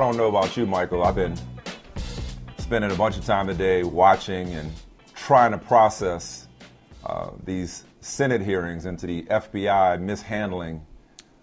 [0.00, 1.02] I don't know about you, Michael.
[1.02, 1.36] I've been
[2.56, 4.72] spending a bunch of time today watching and
[5.14, 6.48] trying to process
[7.04, 10.86] uh, these Senate hearings into the FBI mishandling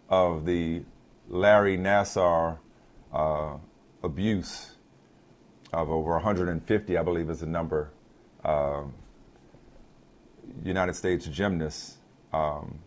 [0.09, 0.81] of the
[1.27, 2.57] Larry Nassar
[3.13, 3.57] uh,
[4.01, 4.71] abuse
[5.71, 7.91] of over 150, I believe is the number,
[8.43, 8.91] um,
[10.63, 11.97] United States gymnasts.
[12.33, 12.79] Um,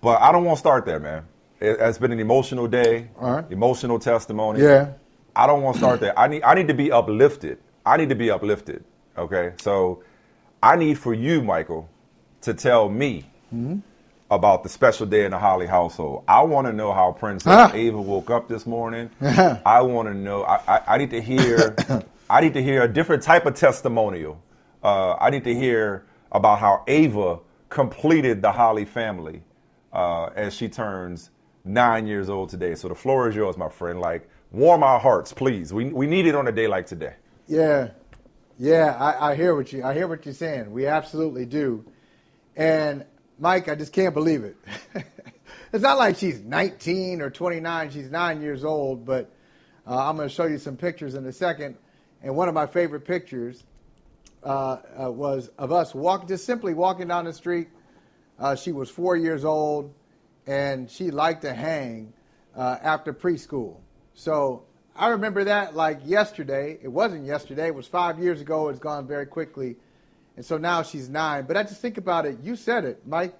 [0.00, 1.26] but I don't want to start there, man.
[1.62, 3.44] It has been an emotional day, All right.
[3.52, 4.60] emotional testimony.
[4.62, 4.94] Yeah.
[5.36, 6.18] I don't want to start there.
[6.18, 7.58] I need I need to be uplifted.
[7.86, 8.84] I need to be uplifted.
[9.16, 10.02] Okay, so
[10.62, 11.88] I need for you, Michael,
[12.42, 13.24] to tell me
[14.30, 16.24] about the special day in the Holley household.
[16.26, 17.70] I want to know how Princess Ah.
[17.74, 19.10] Ava woke up this morning.
[19.20, 20.42] I want to know.
[20.44, 21.76] I, I, I need to hear.
[22.30, 24.42] I need to hear a different type of testimonial.
[24.82, 29.42] Uh, I need to hear about how Ava completed the Holley family
[29.92, 31.30] uh, as she turns
[31.64, 32.74] nine years old today.
[32.74, 34.00] So the floor is yours, my friend.
[34.00, 35.72] Like, warm our hearts, please.
[35.72, 37.14] We we need it on a day like today.
[37.46, 37.90] Yeah,
[38.58, 40.70] yeah, I, I hear what you I hear what you're saying.
[40.70, 41.84] We absolutely do,
[42.56, 43.04] and
[43.38, 44.56] Mike, I just can't believe it.
[45.72, 49.04] it's not like she's 19 or 29; she's nine years old.
[49.04, 49.30] But
[49.86, 51.76] uh, I'm going to show you some pictures in a second,
[52.22, 53.64] and one of my favorite pictures
[54.44, 57.68] uh, uh, was of us walking, just simply walking down the street.
[58.38, 59.94] Uh, she was four years old,
[60.46, 62.12] and she liked to hang
[62.56, 63.76] uh, after preschool.
[64.14, 66.78] So I remember that like yesterday.
[66.82, 67.68] It wasn't yesterday.
[67.68, 68.68] It was five years ago.
[68.68, 69.76] It's gone very quickly,
[70.36, 71.44] and so now she's nine.
[71.46, 72.38] But I just think about it.
[72.42, 73.34] You said it, Mike.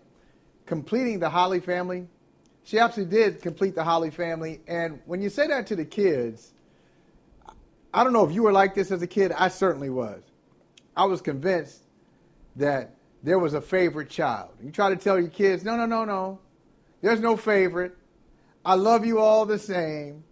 [0.64, 2.06] Completing the Holley family.
[2.64, 4.60] She absolutely did complete the Holley family.
[4.68, 6.52] And when you say that to the kids,
[7.92, 9.32] I don't know if you were like this as a kid.
[9.32, 10.22] I certainly was.
[10.96, 11.82] I was convinced
[12.56, 14.50] that there was a favorite child.
[14.62, 16.38] You try to tell your kids, no, no, no, no.
[17.02, 17.96] There's no favorite.
[18.64, 20.24] I love you all the same.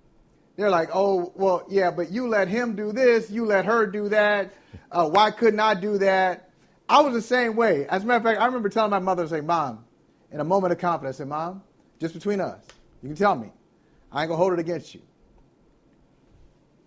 [0.57, 4.09] They're like, oh, well, yeah, but you let him do this, you let her do
[4.11, 4.53] that.
[4.91, 6.51] Uh, why couldn't I do that?
[6.89, 7.87] I was the same way.
[7.89, 9.85] As a matter of fact, I remember telling my mother, say, Mom,
[10.31, 11.63] in a moment of confidence, I said, Mom,
[11.99, 12.63] just between us,
[13.03, 13.53] you can tell me.
[14.13, 15.01] I ain't to hold it against you.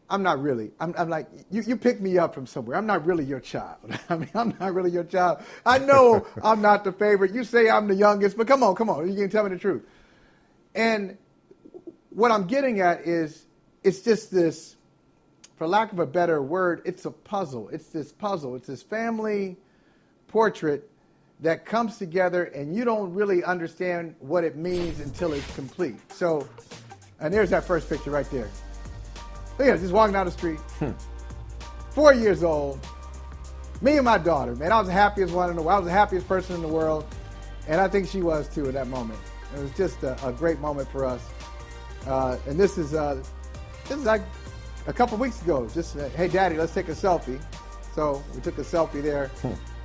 [0.10, 0.72] I'm not really.
[0.80, 2.78] I'm, I'm like, you, you picked me up from somewhere.
[2.78, 3.78] I'm not really your child.
[4.10, 5.40] I mean, I'm not really your child.
[5.66, 7.34] I know I'm not the favorite.
[7.34, 9.08] You say I'm the youngest, but come on, come on.
[9.10, 9.84] You can tell me the truth.
[10.76, 11.18] And
[12.10, 13.46] what I'm getting at is
[13.84, 14.76] it's just this,
[15.56, 17.70] for lack of a better word, it's a puzzle.
[17.70, 18.56] It's this puzzle.
[18.56, 19.58] It's this family
[20.28, 20.90] portrait
[21.40, 25.96] that comes together and you don't really understand what it means until it's complete.
[26.12, 26.48] So,
[27.20, 28.50] and there's that first picture right there.
[29.58, 30.60] Look at just walking down the street.
[31.92, 32.86] Four years old.
[33.82, 35.76] Me and my daughter, man, I was the happiest one in the world.
[35.76, 37.06] I was the happiest person in the world.
[37.68, 39.20] And I think she was too at that moment.
[39.56, 41.22] It was just a, a great moment for us.
[42.08, 43.22] Uh, and this is uh,
[43.88, 44.22] this is like
[44.88, 45.68] a couple weeks ago.
[45.74, 47.42] Just uh, hey, daddy, let's take a selfie.
[47.94, 49.30] So we took a selfie there.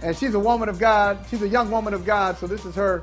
[0.00, 1.18] And she's a woman of God.
[1.28, 2.38] She's a young woman of God.
[2.38, 3.02] So this is her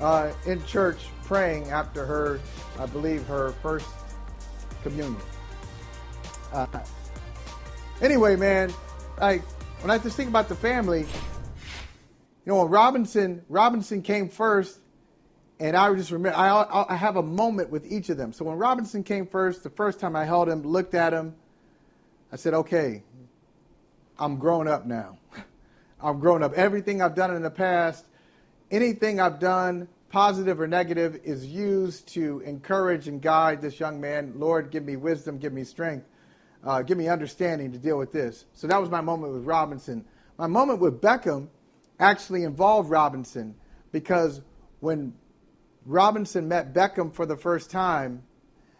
[0.00, 2.40] uh, in church praying after her,
[2.78, 3.88] I believe, her first
[4.82, 5.16] communion.
[6.52, 6.66] Uh,
[8.02, 8.72] anyway, man,
[9.20, 9.42] like
[9.82, 11.06] when I just think about the family, you
[12.46, 14.80] know, Robinson Robinson came first,
[15.60, 18.32] and I just remember I, I have a moment with each of them.
[18.32, 21.36] So when Robinson came first, the first time I held him, looked at him,
[22.32, 23.04] I said, "Okay,
[24.18, 25.18] I'm grown up now.
[26.02, 26.54] I'm grown up.
[26.54, 28.06] Everything I've done in the past,
[28.70, 34.32] anything I've done." Positive or negative is used to encourage and guide this young man.
[34.34, 36.04] Lord, give me wisdom, give me strength
[36.64, 38.44] uh, give me understanding to deal with this.
[38.52, 40.04] So that was my moment with Robinson.
[40.38, 41.48] My moment with Beckham
[41.98, 43.54] actually involved Robinson
[43.92, 44.40] because
[44.80, 45.14] when
[45.84, 48.22] Robinson met Beckham for the first time,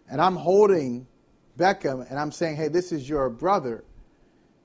[0.09, 1.07] and I'm holding
[1.59, 3.85] Beckham and I'm saying, hey, this is your brother,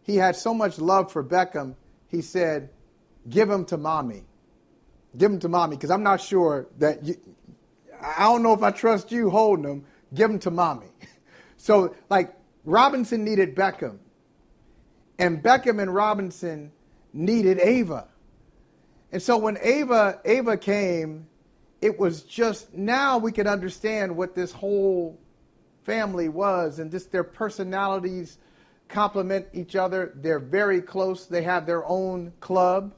[0.03, 1.75] he had so much love for Beckham,
[2.07, 2.69] he said,
[3.29, 4.23] give him to mommy.
[5.17, 7.15] Give him to mommy because I'm not sure that you,
[8.01, 9.85] I don't know if I trust you holding him.
[10.13, 10.88] Give him to mommy.
[11.57, 12.35] So, like,
[12.65, 14.00] Robinson needed Beckham.
[15.17, 16.71] And Beckham and Robinson
[17.13, 18.07] needed Ava.
[19.12, 21.27] And so when Ava Ava came,
[21.81, 25.19] it was just now we could understand what this whole
[25.83, 28.39] family was and just their personalities
[28.88, 30.12] complement each other.
[30.15, 31.27] They're very close.
[31.27, 32.94] They have their own club.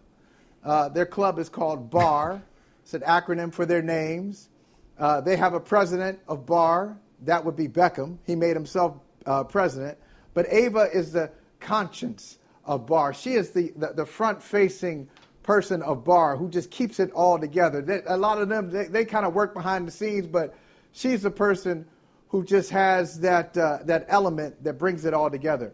[0.64, 2.42] Uh, their club is called BAR.
[2.82, 4.50] it's an acronym for their names.
[4.98, 6.98] Uh, they have a president of BAR.
[7.24, 8.18] That would be Beckham.
[8.26, 8.96] He made himself
[9.28, 9.98] uh, president.
[10.34, 11.30] But Ava is the
[11.60, 13.14] conscience of BAR.
[13.14, 15.08] She is the, the, the front facing
[15.44, 17.82] person of BAR who just keeps it all together.
[17.82, 20.56] They, a lot of them, they, they kind of work behind the scenes, but
[20.92, 21.86] she's the person
[22.30, 25.74] who just has that, uh, that element that brings it all together.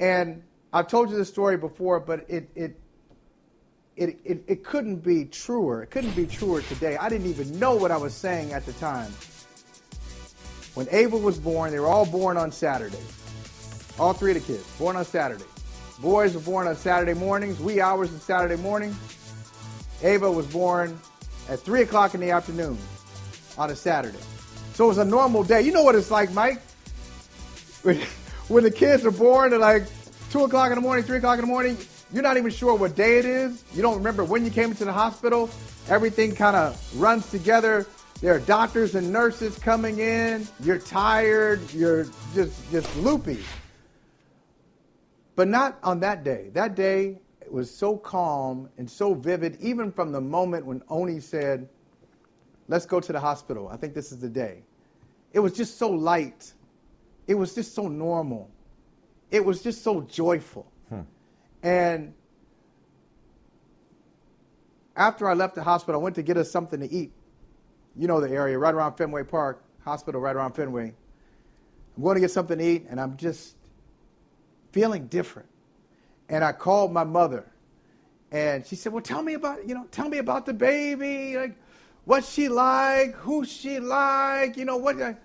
[0.00, 0.42] And
[0.72, 2.78] I've told you this story before, but it, it,
[3.96, 5.84] it, it, it couldn't be truer.
[5.84, 6.96] It couldn't be truer today.
[6.96, 9.12] I didn't even know what I was saying at the time.
[10.76, 13.00] When Ava was born, they were all born on Saturday.
[13.98, 15.46] All three of the kids, born on Saturday.
[16.00, 18.94] Boys were born on Saturday mornings, wee hours of Saturday morning.
[20.02, 21.00] Ava was born
[21.48, 22.76] at 3 o'clock in the afternoon
[23.56, 24.18] on a Saturday.
[24.74, 25.62] So it was a normal day.
[25.62, 26.60] You know what it's like, Mike?
[28.48, 29.84] When the kids are born at like
[30.30, 31.78] 2 o'clock in the morning, 3 o'clock in the morning,
[32.12, 33.64] you're not even sure what day it is.
[33.74, 35.48] You don't remember when you came into the hospital.
[35.88, 37.86] Everything kind of runs together.
[38.20, 40.48] There are doctors and nurses coming in.
[40.60, 41.60] You're tired.
[41.74, 43.40] You're just, just loopy.
[45.34, 46.50] But not on that day.
[46.54, 47.18] That day
[47.50, 51.68] was so calm and so vivid, even from the moment when Oni said,
[52.68, 53.68] Let's go to the hospital.
[53.68, 54.64] I think this is the day.
[55.32, 56.52] It was just so light.
[57.26, 58.50] It was just so normal.
[59.30, 60.66] It was just so joyful.
[60.88, 61.00] Hmm.
[61.62, 62.14] And
[64.96, 67.12] after I left the hospital, I went to get us something to eat.
[67.98, 70.92] You know the area, right around Fenway Park, hospital right around Fenway.
[71.96, 73.56] I'm going to get something to eat, and I'm just
[74.72, 75.48] feeling different.
[76.28, 77.46] And I called my mother,
[78.30, 81.56] and she said, "Well, tell me about you know, tell me about the baby, like
[82.04, 85.16] what's she like, who's she like, you know what." I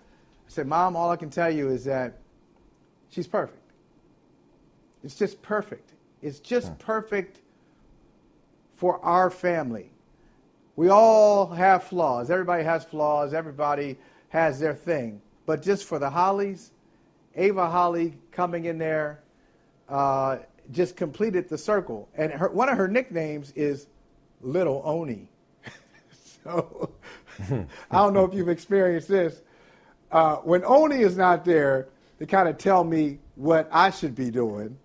[0.48, 2.18] said, "Mom, all I can tell you is that
[3.10, 3.58] she's perfect.
[5.04, 5.92] It's just perfect.
[6.22, 6.76] It's just hmm.
[6.76, 7.40] perfect
[8.74, 9.91] for our family.
[10.76, 12.30] We all have flaws.
[12.30, 13.34] Everybody has flaws.
[13.34, 13.98] Everybody
[14.30, 15.22] has their thing.
[15.46, 16.72] But just for the Holleys,
[17.36, 19.22] Ava Holley coming in there
[19.90, 20.38] uh,
[20.72, 22.08] just completed the circle.
[22.16, 23.88] And her, one of her nicknames is
[24.42, 25.30] Little Oni.
[26.44, 26.92] so
[27.92, 29.42] I don't know if you've experienced this.
[30.12, 31.88] Uh, when Oni is not there
[32.20, 34.78] to kind of tell me what I should be doing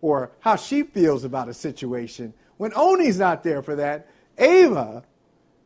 [0.00, 4.08] or how she feels about a situation, when Oni's not there for that,
[4.38, 5.04] Ava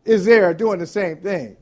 [0.07, 1.57] is there doing the same thing.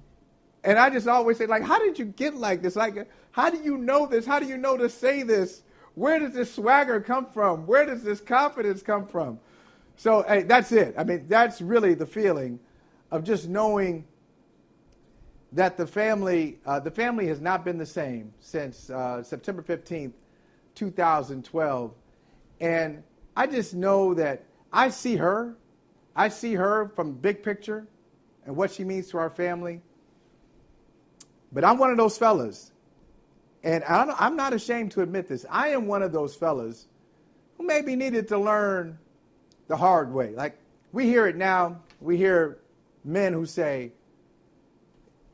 [0.62, 2.76] And I just always say, like, how did you get like this?
[2.76, 4.24] Like, how do you know this?
[4.24, 5.62] How do you know to say this
[5.94, 7.66] where does this swagger come from?
[7.66, 9.38] Where does this confidence come from?
[9.96, 10.94] So hey, that's it.
[10.98, 12.58] I mean, that's really the feeling
[13.12, 14.04] of just knowing
[15.52, 20.14] that the family, uh, the family has not been the same since uh, September 15th,
[20.74, 21.94] 2012.
[22.60, 23.02] And
[23.36, 25.56] I just know that I see her.
[26.16, 27.86] I see her from big picture
[28.46, 29.80] and what she means to our family.
[31.52, 32.72] But I'm one of those fellas
[33.64, 35.46] and I'm not ashamed to admit this.
[35.48, 36.86] I am one of those fellas
[37.56, 38.98] who maybe needed to learn
[39.68, 40.34] the hard way.
[40.34, 40.58] Like
[40.92, 41.80] we hear it now.
[42.00, 42.58] We hear
[43.04, 43.92] men who say,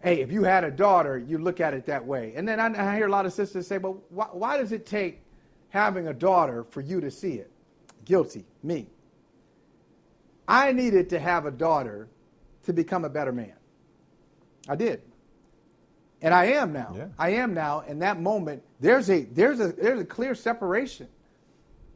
[0.02, 2.32] hey, if you had a daughter, you look at it that way.
[2.36, 5.20] And then I, hear a lot of sisters say, but why, why does it take
[5.70, 7.50] having a daughter for you to see it?
[8.04, 8.86] Guilty, me.
[10.46, 12.08] I needed to have a daughter
[12.64, 13.54] to become a better man.
[14.68, 15.02] I did.
[16.22, 16.94] And I am now.
[16.96, 17.06] Yeah.
[17.18, 17.80] I am now.
[17.80, 21.08] In that moment, there's a there's a there's a clear separation.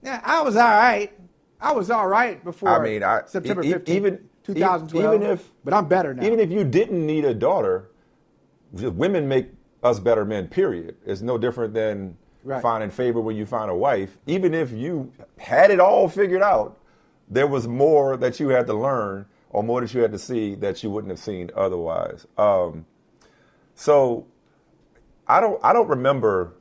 [0.03, 1.13] Yeah, I was all right.
[1.61, 5.15] I was all right before I mean, I, September 15th, even 2012.
[5.15, 6.25] Even if, but I'm better now.
[6.25, 7.91] Even if you didn't need a daughter,
[8.73, 9.49] women make
[9.83, 10.49] us better men.
[10.49, 10.97] Period.
[11.07, 12.63] It's no different than right.
[12.63, 14.19] finding favor when you find a wife.
[14.27, 16.79] Even if you had it all figured out,
[17.29, 20.57] there was more that you had to learn or more that you had to see
[20.57, 22.27] that you wouldn't have seen otherwise.
[22.37, 22.87] Um,
[23.77, 24.27] so
[25.29, 26.55] I don't I don't remember.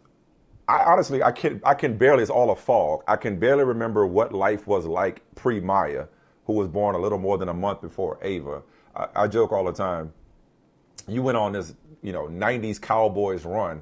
[0.67, 2.21] I honestly I can I can barely.
[2.21, 3.03] It's all a fog.
[3.07, 6.05] I can barely remember what life was like pre Maya,
[6.45, 8.61] who was born a little more than a month before Ava.
[8.95, 10.13] I, I joke all the time.
[11.07, 11.73] You went on this
[12.03, 13.81] you know '90s Cowboys run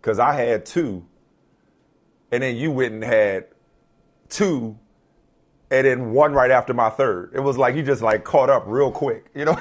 [0.00, 1.04] because I had two,
[2.32, 3.48] and then you went and had
[4.30, 4.78] two
[5.70, 7.32] and then one right after my third.
[7.34, 9.58] It was like you just like caught up real quick, you know,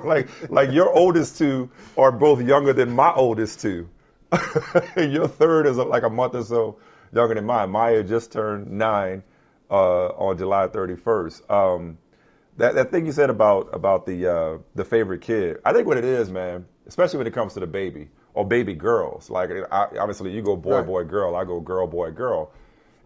[0.04, 3.88] like like your oldest two are both younger than my oldest two.
[4.96, 6.76] your third is like a month or so
[7.12, 7.70] younger than mine.
[7.70, 9.22] Maya just turned nine
[9.70, 11.50] uh, on July 31st.
[11.50, 11.98] Um,
[12.56, 15.96] that that thing you said about about the uh, the favorite kid, I think what
[15.96, 19.30] it is, man, especially when it comes to the baby or baby girls.
[19.30, 20.86] Like I, obviously, you go boy, Right.
[20.86, 21.36] boy, girl.
[21.36, 22.50] I go girl, boy, girl.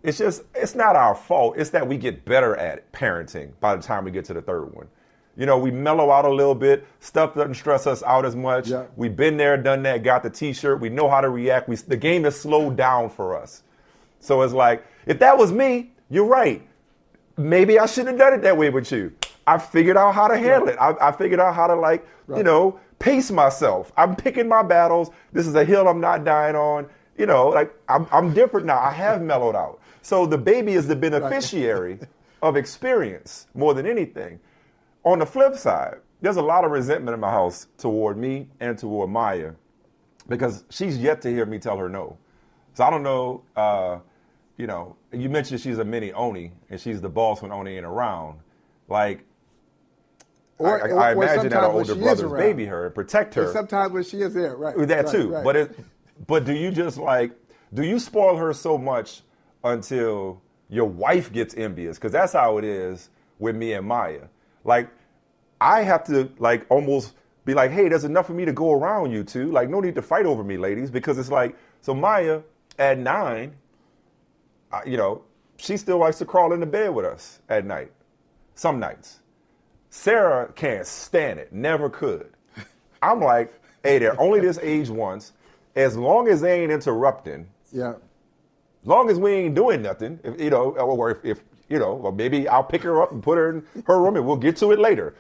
[0.03, 1.57] It's just it's not our fault.
[1.57, 4.75] It's that we get better at parenting by the time we get to the third
[4.75, 4.89] one.
[5.37, 6.87] You know, we mellow out a little bit.
[7.01, 8.69] Stuff doesn't stress us out as much.
[8.69, 8.85] Yeah.
[8.97, 10.79] We've been there, done that, got the T-shirt.
[10.79, 11.69] We know how to react.
[11.69, 13.63] We, the game has slowed down for us.
[14.21, 16.63] So it's like, if that was me, you're right.
[17.39, 19.13] Maybe I shouldn't have done it that way with you.
[19.47, 20.77] I figured out how to handle it.
[20.79, 23.91] I, I figured out how to like, you know, pace myself.
[23.97, 25.11] I'm picking my battles.
[25.33, 26.87] This is a hill I'm not dying on.
[27.17, 28.79] You know, like I'm, I'm different now.
[28.79, 29.81] I have mellowed out.
[30.03, 31.99] So the baby is the beneficiary
[32.43, 34.41] of experience more than anything.
[35.05, 38.77] On the flip side, there's a lot of resentment in my house toward me and
[38.79, 39.53] toward Maya
[40.29, 42.17] because she's yet to hear me tell her no.
[42.75, 43.99] So I don't know, uh,
[44.57, 47.87] you know, you mentioned she's a mini Oni and she's the boss when Oni ain't
[47.87, 48.39] around.
[48.89, 49.25] Like,
[50.59, 52.39] Or, I, I, or- I or imagine that her older brother's around.
[52.41, 53.53] baby her and protect her.
[53.53, 54.77] sometimes when she is there, right?
[54.89, 55.31] That right, too.
[55.33, 55.45] right.
[55.45, 55.79] But it,
[56.27, 57.33] but do you just like
[57.75, 59.23] do you spoil her so much
[59.65, 61.99] until your wife gets envious?
[61.99, 64.23] Because that's how it is with me and Maya.
[64.65, 64.89] Like
[65.61, 67.15] I have to like almost
[67.45, 69.51] be like, hey, there's enough for me to go around you two.
[69.51, 72.41] Like no need to fight over me, ladies, because it's like so Maya
[72.79, 73.55] at nine,
[74.87, 75.23] you know,
[75.57, 77.93] she still likes to crawl into bed with us at night.
[78.55, 79.21] Some nights.
[79.91, 82.31] Sarah can't stand it, never could.
[83.03, 83.53] I'm like,
[83.83, 85.33] hey, they're only this age once.
[85.77, 87.95] As long as they ain't interrupting, yeah.
[88.85, 92.13] Long as we ain't doing nothing, if, you know, or if, if you know, or
[92.13, 94.73] maybe I'll pick her up and put her in her room and we'll get to
[94.73, 95.15] it later.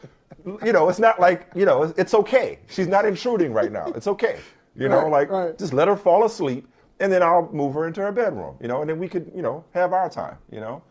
[0.64, 2.58] You know, it's not like, you know, it's, it's okay.
[2.68, 3.86] She's not intruding right now.
[3.94, 4.40] It's okay.
[4.74, 5.58] You know, Right, like right.
[5.58, 6.66] just let her fall asleep
[7.00, 9.42] and then I'll move her into her bedroom, you know, and then we could, you
[9.42, 10.82] know, have our time, you know.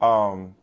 [0.00, 0.54] Um,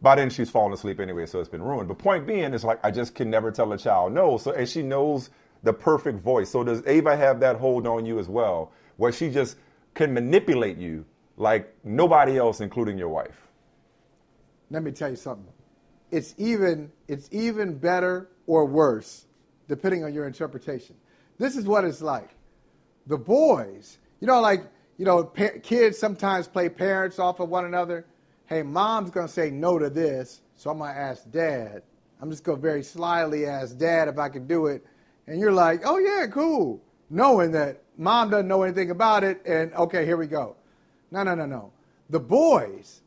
[0.00, 1.88] by then she's fallen asleep anyway, so it's been ruined.
[1.88, 4.36] But point being is like I just can never tell a child no.
[4.38, 5.30] So and she knows
[5.62, 6.50] the perfect voice.
[6.50, 9.56] So does Ava have that hold on you as well, where she just
[9.94, 11.04] can manipulate you
[11.36, 13.48] like nobody else, including your wife?
[14.70, 15.52] Let me tell you something.
[16.10, 19.26] It's even it's even better or worse,
[19.68, 20.96] depending on your interpretation.
[21.38, 22.30] This is what it's like.
[23.06, 24.64] The boys, you know, like
[24.98, 28.06] you know, pa- kids sometimes play parents off of one another.
[28.46, 31.82] Hey, mom's gonna say no to this, so I'm gonna ask dad.
[32.20, 34.86] I'm just gonna very slyly ask dad if I can do it,
[35.26, 36.80] and you're like, oh yeah, cool,
[37.12, 40.56] knowing that mom doesn't know anything about it, and okay, here we go.
[41.10, 41.72] No, no, no, no.
[42.10, 43.02] The boys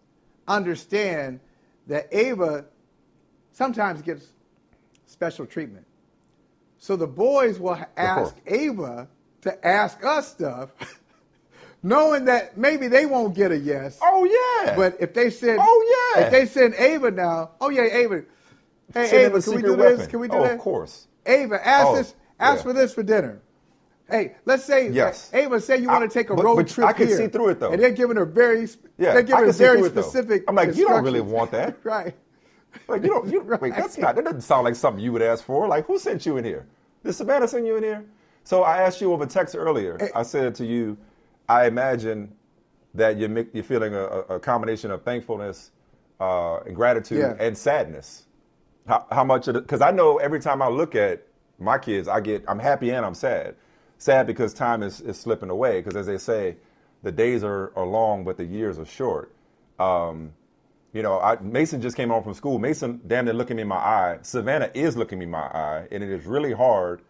[0.48, 1.40] understand
[1.88, 2.66] that Ava
[3.52, 4.28] sometimes gets
[5.08, 5.86] special treatment.
[6.78, 9.08] So the boys will ask Ava
[9.42, 10.70] to ask us stuff,
[11.84, 14.00] knowing that maybe they won't get a yes.
[14.04, 14.26] Oh
[14.66, 14.76] yeah.
[14.76, 16.26] But if they send, Oh, yeah.
[16.26, 18.24] if they send Ava now, oh yeah, Ava,
[18.94, 20.08] hey Send Ava, can we do this?
[20.08, 20.54] Can we do oh, that?
[20.54, 21.08] Of course.
[21.26, 22.64] Ava, ask Oh, this, ask yeah.
[22.64, 23.42] for this for dinner.
[24.10, 25.32] Hey, let's say, Yes.
[25.34, 27.28] Ava, say you want to take a but- road but trip I can here, see
[27.28, 27.72] through it, though.
[27.72, 28.62] and they're giving her very,
[28.98, 30.44] Yeah, they're giving her very through it, specific.
[30.48, 31.78] I'm like, you don't really want that.
[31.84, 32.14] right?
[32.88, 33.28] Like you don't.
[33.32, 34.16] You, Wait, that's not.
[34.16, 35.68] That doesn't sound like something you would ask for.
[35.68, 36.68] Like who sent you in here?
[37.04, 38.06] Did Savannah send you in here?
[38.44, 39.98] So I asked you over text earlier.
[40.14, 40.98] I said to you,
[41.50, 42.32] I imagine
[42.94, 45.72] that you're, you're feeling a, a combination of thankfulness
[46.20, 47.36] uh, and gratitude Yeah.
[47.40, 48.26] and sadness.
[48.88, 49.62] How, how much of it?
[49.64, 51.24] Because I know every time I look at
[51.58, 53.56] my kids, I get I'm happy and I'm sad.
[53.98, 55.82] Sad because time is, is slipping away.
[55.82, 56.58] Because as they say,
[57.04, 59.34] the days are, are long, but the years are short.
[59.80, 60.34] Um,
[60.94, 62.58] you know, I, Mason just came home from school.
[62.58, 64.20] Mason damn near looking me in my eye.
[64.22, 67.02] Savannah is looking me in my eye, and it is really hard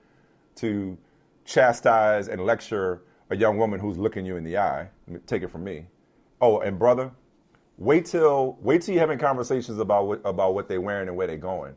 [0.56, 0.98] to
[1.46, 4.90] chastise and lecture a young woman who's looking you in the eye.
[5.28, 5.86] Take it from me.
[6.42, 7.12] Oh, and brother,
[7.78, 11.28] wait till wait till you're having conversations about what about what they're wearing and where
[11.28, 11.76] they're going.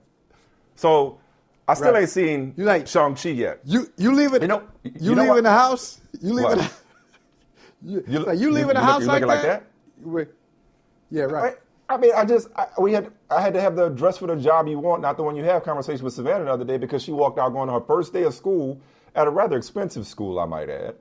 [0.74, 1.20] So
[1.68, 2.00] I still Right.
[2.00, 3.60] ain't seen You like- Shang Chi yet.
[3.64, 4.42] You you leave it.
[4.42, 5.38] You know- you, you know leave what?
[5.38, 6.00] in the house.
[6.20, 6.58] You leave What?
[6.58, 6.70] it.
[7.80, 9.64] You, You- like, you in the house look- like you that?
[10.04, 10.28] like You
[11.10, 11.54] Yeah, right.
[11.88, 14.26] I, I mean, I just I, we had I had to have the dress for
[14.26, 15.62] the job you want, not the one you have.
[15.62, 18.24] Conversation with Savannah the other day because she walked out going to her first day
[18.24, 18.80] of school
[19.14, 20.96] at a rather expensive school, I might add,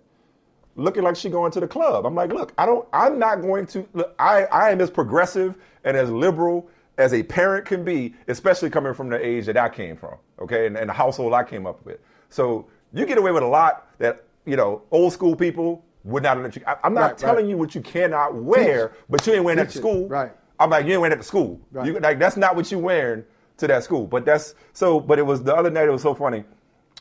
[0.76, 2.06] looking like she going to the club.
[2.06, 3.88] I'm like, look, I don't, I'm not going to.
[3.94, 8.70] Look, I I am as progressive and as liberal as a parent can be, especially
[8.70, 11.66] coming from the age that I came from, okay, and, and the household I came
[11.68, 12.00] up with.
[12.30, 16.38] So you get away with a lot that you know old school people would not
[16.42, 16.62] let you.
[16.66, 17.18] I, I'm not Right, right.
[17.18, 20.08] telling you what you cannot wear, but you ain't wearing that to Teach it, school.
[20.08, 20.32] right.
[20.60, 21.60] I'm like, you ain't wearing that to school.
[21.72, 21.86] Right.
[21.86, 23.24] You, like that's not what you wearing
[23.58, 24.08] to that school.
[24.08, 25.00] But that's so.
[25.00, 25.88] But it was the other night.
[25.88, 26.44] It was so funny.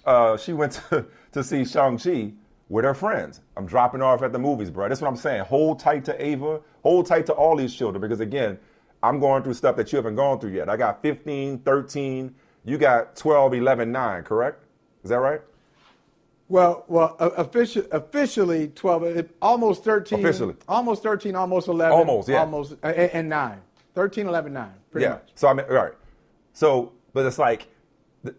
[0.04, 2.32] Uh, she went to to see Shang Chi
[2.68, 3.40] with her friends.
[3.56, 4.88] I'm dropping off at the movies, bro.
[4.88, 5.44] That's what I'm saying.
[5.44, 6.60] Hold tight to Ava.
[6.82, 8.58] Hold tight to all these children because, again,
[9.06, 10.68] I'm going through stuff that you haven't gone through yet.
[10.68, 12.34] I got 15, 13.
[12.64, 14.64] You got 12, 11, 9, correct?
[15.04, 15.40] Is that right?
[16.48, 20.20] Well, well, official, officially 12, almost 13.
[20.20, 20.54] Officially.
[20.68, 21.92] Almost 13, almost 11.
[21.92, 22.40] Almost, yeah.
[22.40, 23.60] Almost, and 9.
[23.94, 25.12] 13, 11, 9, pretty yeah.
[25.12, 25.30] much.
[25.34, 25.92] So, I mean, all right.
[26.52, 27.68] So, but it's like
[28.22, 28.34] the,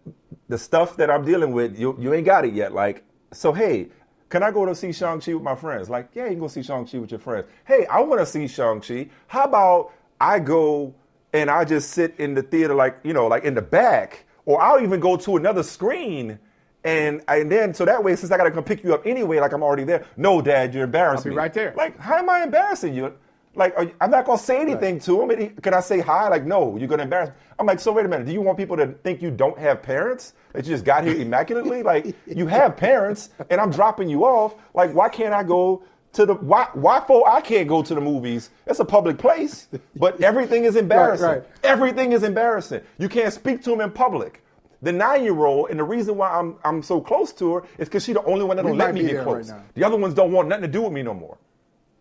[0.48, 2.72] the stuff that I'm dealing with, you, you ain't got it yet.
[2.72, 3.88] Like, so, hey,
[4.28, 5.88] can I go to see Shang-Chi with my friends?
[5.90, 7.46] Like, yeah, you can go see Shang-Chi with your friends.
[7.66, 9.08] Hey, I want to see Shang-Chi.
[9.26, 10.94] How about I go
[11.32, 14.60] and I just sit in the theater, like, you know, like in the back, or
[14.60, 16.38] I'll even go to another screen.
[16.84, 19.40] And, and then, so that way, since I got to come pick you up anyway,
[19.40, 20.06] like I'm already there.
[20.16, 21.36] No, Dad, you're embarrassing I'll be me.
[21.36, 21.74] right there.
[21.76, 23.12] Like, how am I embarrassing you?
[23.54, 25.02] Like, you, I'm not gonna say anything right.
[25.02, 25.56] to him.
[25.56, 26.28] Can I say hi?
[26.28, 27.30] Like, no, you're gonna embarrass.
[27.30, 27.34] Me.
[27.58, 28.26] I'm like, so wait a minute.
[28.26, 30.34] Do you want people to think you don't have parents?
[30.52, 31.82] That you just got here immaculately?
[31.82, 34.54] like, you have parents, and I'm dropping you off.
[34.74, 38.00] Like, why can't I go to the why why for I can't go to the
[38.00, 38.50] movies?
[38.66, 41.26] It's a public place, but everything is embarrassing.
[41.26, 41.48] Right, right.
[41.62, 42.82] Everything is embarrassing.
[42.98, 44.42] You can't speak to him in public.
[44.80, 48.14] The nine-year-old, and the reason why I'm I'm so close to her is because she's
[48.14, 49.50] the only one that don't let me get close.
[49.50, 51.36] Right the other ones don't want nothing to do with me no more.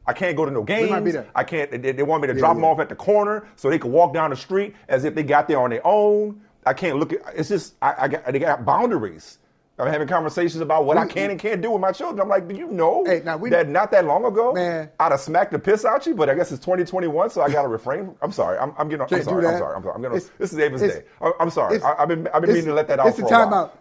[0.07, 1.17] I can't go to no games.
[1.35, 1.69] I can't.
[1.69, 2.61] They, they want me to yeah, drop yeah.
[2.61, 5.23] them off at the corner so they can walk down the street as if they
[5.23, 6.41] got there on their own.
[6.65, 7.21] I can't look at.
[7.35, 9.39] It's just I, I got they got boundaries.
[9.79, 12.19] I'm having conversations about what we, I can and can't do with my children.
[12.19, 15.11] I'm like, do you know hey, now we, that not that long ago, man, I'd
[15.11, 17.67] have smacked the piss out you, but I guess it's 2021, so I got to
[17.67, 18.15] refrain.
[18.23, 18.57] I'm sorry.
[18.57, 19.01] I'm, I'm getting.
[19.01, 19.45] I'm sorry.
[19.45, 19.75] I'm sorry.
[19.75, 19.95] I'm sorry.
[19.95, 20.15] I'm gonna.
[20.15, 21.03] It's, this is Ava's day.
[21.39, 21.79] I'm sorry.
[21.83, 22.27] I, have been.
[22.29, 23.07] I've been meaning to let that out.
[23.07, 23.71] It's a timeout.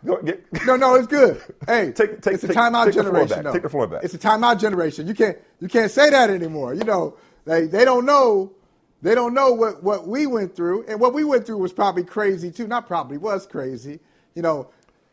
[0.66, 1.42] no, no, it's good.
[1.66, 3.44] Hey, take, take, it's a timeout generation.
[3.52, 4.04] Take the floor back.
[4.04, 5.06] It's a timeout generation.
[5.06, 5.38] You can't.
[5.60, 6.74] You can't say that anymore.
[6.74, 8.52] You know, they they don't know.
[9.02, 12.04] They don't know what, what we went through, and what we went through was probably
[12.04, 12.66] crazy too.
[12.66, 14.00] Not probably was crazy.
[14.34, 14.68] You know,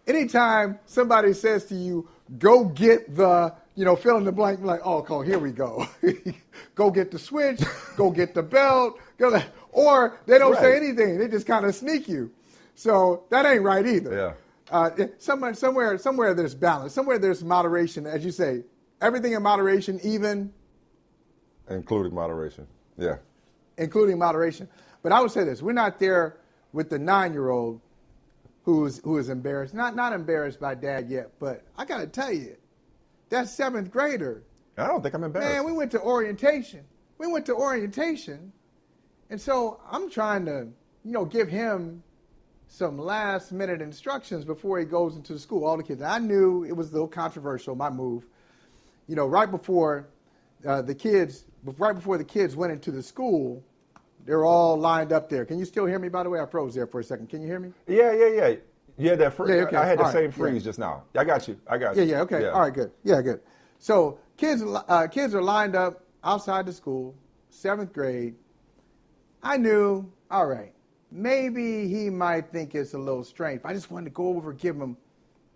[0.07, 2.07] anytime somebody says to you,
[2.39, 5.87] go get the, you know, fill in the blank, like, oh, oh here we go.
[6.75, 7.61] go get the switch,
[7.95, 9.41] go get the belt, go
[9.71, 10.61] or they don't right.
[10.61, 11.17] say anything.
[11.17, 12.31] They just kind of sneak you.
[12.75, 14.15] So that ain't right either.
[14.15, 14.33] Yeah.
[14.71, 16.93] Uh, somewhere, somewhere, somewhere there's balance.
[16.93, 18.63] Somewhere there's moderation, as you say.
[19.01, 20.53] Everything in moderation, even
[21.69, 22.67] including moderation.
[22.97, 23.17] Yeah.
[23.77, 24.69] Including moderation.
[25.01, 26.37] But I would say this: we're not there
[26.71, 27.81] with the nine-year-old
[28.63, 29.73] who is who is embarrassed.
[29.73, 32.55] Not not embarrassed by dad yet, but I gotta tell you,
[33.29, 34.43] that seventh grader.
[34.77, 35.53] I don't think I'm embarrassed.
[35.53, 36.83] Man, we went to orientation.
[37.17, 38.51] We went to orientation,
[39.29, 40.67] and so I'm trying to,
[41.03, 42.01] you know, give him
[42.67, 45.65] some last minute instructions before he goes into the school.
[45.65, 46.01] All the kids.
[46.01, 48.25] I knew it was a little controversial, my move.
[49.07, 50.07] You know, right before
[50.65, 51.45] uh, the kids,
[51.77, 53.63] right before the kids went into the school,
[54.25, 55.45] they're all lined up there.
[55.45, 56.09] Can you still hear me?
[56.09, 57.29] By the way, I froze there for a second.
[57.29, 57.73] Can you hear me?
[57.87, 58.55] Yeah, yeah, yeah.
[58.97, 59.49] Yeah, that freeze.
[59.49, 59.75] Yeah, okay.
[59.75, 60.33] I had the all same right.
[60.33, 60.69] freeze yeah.
[60.69, 61.03] just now.
[61.15, 61.59] I got you.
[61.67, 62.03] I got you.
[62.03, 62.21] Yeah, yeah.
[62.21, 62.41] okay.
[62.43, 62.49] Yeah.
[62.49, 62.91] All right, good.
[63.03, 63.41] Yeah, good.
[63.79, 67.15] So kids, uh, kids are lined up outside the school,
[67.49, 68.35] seventh grade.
[69.41, 70.73] I knew, all right,
[71.11, 73.61] maybe he might think it's a little strange.
[73.61, 74.95] But I just wanted to go over, and give him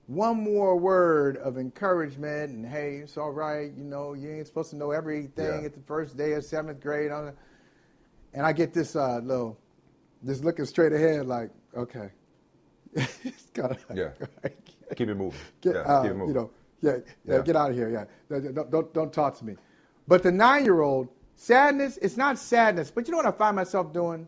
[0.07, 3.71] one more word of encouragement, and hey, it's all right.
[3.77, 7.11] You know, you ain't supposed to know everything at the first day of seventh grade.
[8.37, 9.57] And I get this uh, little,
[10.23, 12.09] just looking straight ahead, like, okay.
[12.93, 14.09] it's kind of yeah.
[14.95, 15.39] keep it moving.
[15.59, 16.35] Get, yeah, uh, keep it moving.
[16.35, 17.41] You know, yeah, yeah, yeah.
[17.41, 17.89] get out of here.
[17.89, 19.55] Yeah, don't, don't, don't talk to me.
[20.07, 21.97] But the nine-year-old, sadness.
[21.99, 24.27] It's not sadness, but you know what I find myself doing?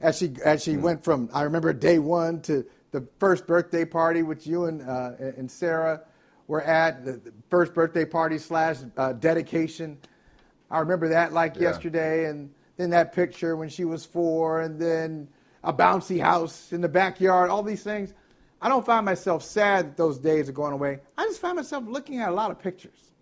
[0.00, 0.80] As she as she mm.
[0.80, 5.12] went from, I remember day one to the first birthday party which you and uh,
[5.18, 6.00] and Sarah
[6.46, 9.98] were at, the first birthday party slash uh, dedication.
[10.70, 11.62] I remember that like yeah.
[11.62, 15.28] yesterday, and then that picture when she was four, and then
[15.62, 18.12] a bouncy house in the backyard, all these things.
[18.60, 21.00] I don't find myself sad that those days are going away.
[21.18, 23.12] I just find myself looking at a lot of pictures.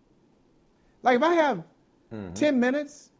[1.02, 1.64] Like if I have
[2.12, 2.32] mm-hmm.
[2.32, 3.10] 10 minutes,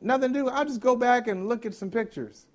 [0.00, 2.46] nothing to do, I'll just go back and look at some pictures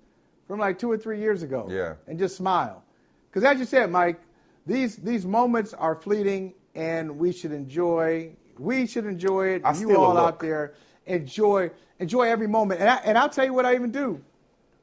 [0.46, 1.94] from like two or three years ago yeah.
[2.06, 2.84] and just smile.
[3.30, 4.20] Because as you said, Mike,
[4.66, 9.62] these, these moments are fleeting and we should enjoy, we should enjoy it.
[9.64, 10.74] I you all out there,
[11.06, 12.80] enjoy, enjoy every moment.
[12.80, 14.22] And, I, and I'll tell you what I even do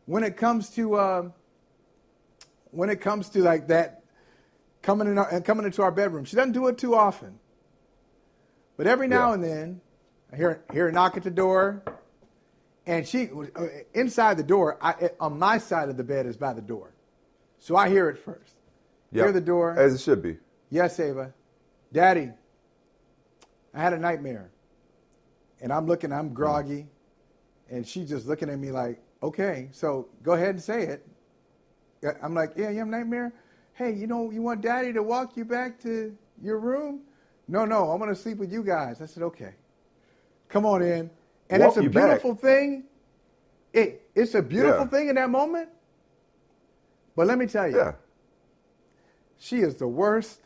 [0.05, 1.29] when it comes to uh,
[2.71, 4.03] when it comes to like that
[4.81, 6.25] coming in our, coming into our bedroom.
[6.25, 7.39] She doesn't do it too often,
[8.77, 9.33] but every now yeah.
[9.35, 9.81] and then,
[10.31, 11.83] I hear hear a knock at the door,
[12.85, 14.77] and she uh, inside the door.
[14.81, 16.93] I, on my side of the bed is by the door,
[17.59, 18.55] so I hear it first.
[19.13, 20.37] Hear the door as it should be.
[20.69, 21.33] Yes, Ava,
[21.91, 22.31] Daddy.
[23.73, 24.50] I had a nightmare,
[25.61, 26.11] and I'm looking.
[26.11, 26.87] I'm groggy,
[27.69, 31.07] and she's just looking at me like, okay, so go ahead and say it.
[32.21, 33.31] I'm like, yeah, you have a nightmare?
[33.73, 37.01] Hey, you know, you want daddy to walk you back to your room?
[37.47, 39.01] No, no, I'm to sleep with you guys.
[39.01, 39.53] I said, okay.
[40.49, 41.09] Come on in.
[41.49, 42.05] And Walk it's a you back.
[42.05, 42.85] beautiful thing.
[43.73, 44.87] It, it's a beautiful Yeah.
[44.87, 45.69] thing in that moment.
[47.15, 47.93] But let me tell you, Yeah.
[49.37, 50.41] she is the worst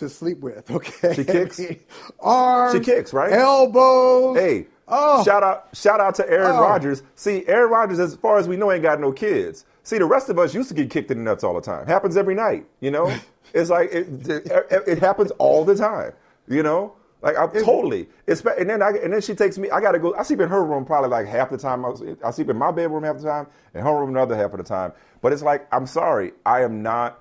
[0.00, 1.14] to sleep with, okay?
[1.14, 1.60] She kicks?
[2.20, 3.32] Arms, She kicks, right?
[3.32, 4.36] Elbows.
[4.38, 6.62] Hey, oh, shout out shout out to Aaron Oh.
[6.62, 7.02] Rodgers.
[7.14, 9.64] See, Aaron Rodgers, as far as we know, ain't got no kids.
[9.84, 11.86] See, the rest of us used to get kicked in the nuts all the time.
[11.86, 13.12] Happens every night, you know?
[13.54, 14.48] it's like it, it,
[14.86, 16.12] it happens all the time,
[16.48, 16.94] you know?
[17.22, 18.08] Like I totally.
[18.26, 19.70] It's and then I and then she takes me.
[19.70, 20.14] I got to go.
[20.14, 21.84] I sleep in her room probably like half the time.
[21.84, 24.52] I, was, I sleep in my bedroom half the time, and her room another half
[24.52, 24.92] of the time.
[25.20, 27.20] But it's like I'm sorry, I am not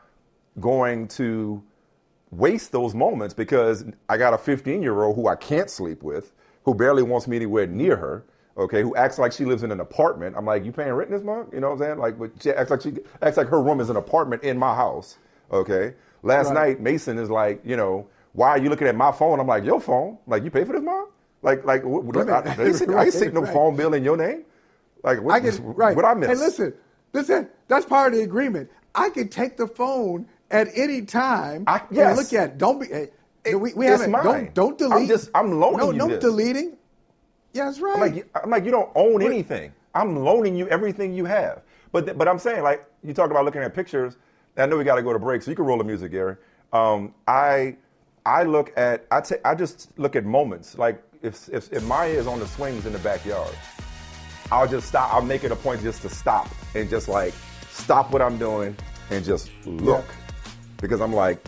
[0.62, 1.62] going to
[2.32, 6.34] waste those moments because I got a 15 year old who I can't sleep with,
[6.66, 8.26] who barely wants me anywhere near her.
[8.58, 10.36] Okay, who acts like she lives in an apartment.
[10.38, 11.54] I'm like, you paying rent this month?
[11.54, 11.98] You know what I'm saying?
[12.00, 14.76] Like, but she acts like she acts like her room is an apartment in my
[14.76, 15.18] house.
[15.52, 15.94] Okay.
[16.24, 16.54] Last Right.
[16.56, 19.40] night, Mason is like, you know, why are you looking at my phone?
[19.40, 20.18] I'm like, your phone?
[20.28, 21.08] Like, you pay for this, mom?
[21.42, 22.40] Like, like, what, what, Wait a I.
[22.50, 23.54] I ain't I ain't see no Right.
[23.54, 24.44] phone bill in your name.
[25.04, 25.96] Like, what, I can right.
[25.96, 26.30] what I miss?
[26.30, 26.74] Hey, listen,
[27.14, 27.50] listen.
[27.70, 28.70] That's part of the agreement.
[28.94, 32.18] I can take the phone at any time I- yes.
[32.18, 32.50] look at.
[32.52, 32.58] it.
[32.58, 32.88] Don't be.
[32.88, 33.10] Hey,
[33.46, 34.12] It- we, we haven't.
[34.12, 34.24] mine.
[34.24, 34.94] Don't don't delete.
[35.04, 36.20] I'm just- I'm loaning no, you No this.
[36.20, 36.78] deleting.
[37.54, 37.94] Yeah, that's right.
[37.96, 39.72] I'm like, you- I'm like, you don't own anything.
[39.96, 41.62] I'm loaning you everything you have.
[41.92, 44.18] But th- but I'm saying, like, you talk about looking at pictures.
[44.58, 46.36] I know we got to go to break, so you can roll the music, Gary.
[46.74, 47.76] Um, I
[48.26, 50.78] I look at I ta- I just look at moments.
[50.78, 53.56] Like if, if if Maya is on the swings in the backyard,
[54.52, 55.12] I'll just stop.
[55.14, 57.34] I'll make it a point just to stop and just like
[57.72, 58.76] stop what I'm doing
[59.10, 60.06] and just look,
[60.82, 61.44] because I'm like,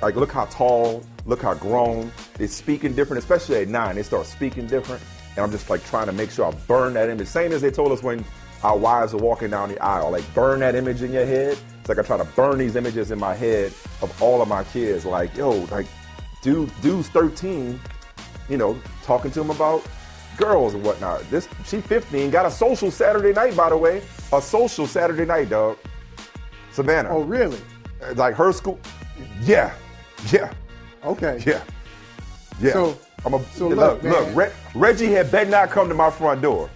[0.00, 2.12] like look how tall, look how grown.
[2.34, 3.96] They're speaking different, especially at nine.
[3.96, 5.02] They start speaking different,
[5.36, 7.28] and I'm just like trying to make sure I burn that image.
[7.28, 8.24] Same as they told us when
[8.62, 11.58] our wives are walking down the aisle, like burn that image in your head.
[11.80, 14.64] It's like I try to burn these images in my head of all of my
[14.64, 15.04] kids.
[15.04, 15.86] Like yo, like
[16.42, 17.80] dude, dude's 13,
[18.48, 19.84] you know, talking to him about
[20.36, 21.28] girls and whatnot.
[21.30, 25.48] This she 15, got a social Saturday night, by the way, a social Saturday night,
[25.48, 25.78] dog.
[26.72, 27.10] Savannah.
[27.10, 27.58] oh, really?
[28.02, 28.78] Uh, like her school.
[29.42, 29.72] Yeah,
[30.32, 30.52] yeah,
[31.04, 31.42] Okay.
[31.46, 31.62] yeah,
[32.60, 32.72] yeah.
[32.72, 34.34] So- I'm a so look, look, look.
[34.34, 36.68] Reg, Reggie had better not come to my front door.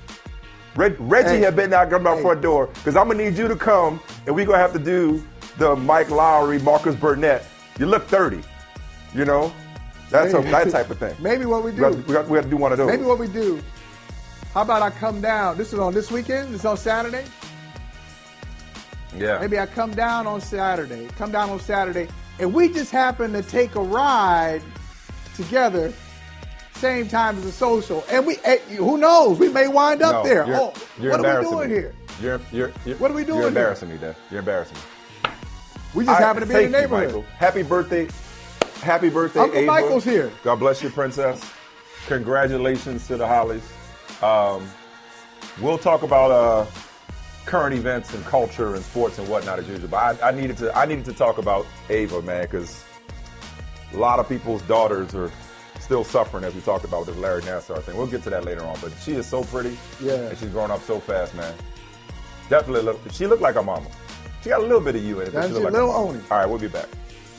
[0.76, 1.40] Reg, Reggie Hey.
[1.40, 2.22] had better not come to my Hey.
[2.22, 5.20] front door because I'm gonna need you to come and we're gonna have to do
[5.58, 7.44] the Mike Lowrey, Marcus Burnett.
[7.80, 8.42] You look 30,
[9.12, 9.52] you know.
[10.08, 11.16] That's a, that type of thing.
[11.20, 11.98] Maybe what we We got, do.
[12.06, 12.86] we, got, we got to do one of those.
[12.86, 13.60] Maybe what we do.
[14.54, 15.58] How about I come down?
[15.58, 16.50] This is on this weekend.
[16.54, 17.24] This is on Saturday.
[19.18, 19.38] Yeah.
[19.38, 21.08] Maybe I come down on Saturday.
[21.18, 24.62] Come down on Saturday, and we just happen to take a ride
[25.34, 25.92] together,
[26.74, 28.04] same time as a social.
[28.10, 29.38] And we, eh, who knows?
[29.38, 30.46] We may wind up No, there.
[30.46, 31.74] you're- oh, you're what are we doing me.
[31.76, 31.94] here?
[32.20, 33.58] You're, you're, you're, What are we doing You're here?
[33.60, 34.16] embarrassing me, Dad.
[34.30, 35.30] You're embarrassing me.
[35.94, 37.06] We just I- happen to be in the neighborhood.
[37.08, 37.22] Michael.
[37.38, 38.08] Happy birthday.
[38.82, 39.66] Happy birthday, Uncle Ava.
[39.66, 40.30] Michael's here.
[40.44, 41.42] God bless you, princess.
[42.06, 43.62] Congratulations to the Holleys.
[44.22, 44.68] Um,
[45.60, 46.66] we'll talk about uh,
[47.46, 49.88] current events and culture and sports and whatnot as usual.
[49.88, 52.84] But I, I needed to I needed to talk about Ava, man, because
[53.94, 55.30] a lot of people's daughters are
[55.80, 57.96] still suffering as we talked about with this Larry Nassar thing.
[57.96, 58.76] We'll get to that later on.
[58.80, 59.78] But she is so pretty.
[60.02, 60.14] Yeah.
[60.14, 61.54] And she's growing up so fast, man.
[62.50, 63.86] Definitely look she looked like her mama.
[64.42, 65.32] She got a little bit of you in it.
[65.32, 65.90] but she looked like Little.
[65.90, 66.20] Oni.
[66.30, 66.88] All right, we'll be back.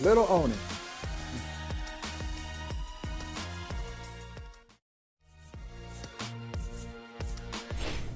[0.01, 0.53] Little Oni.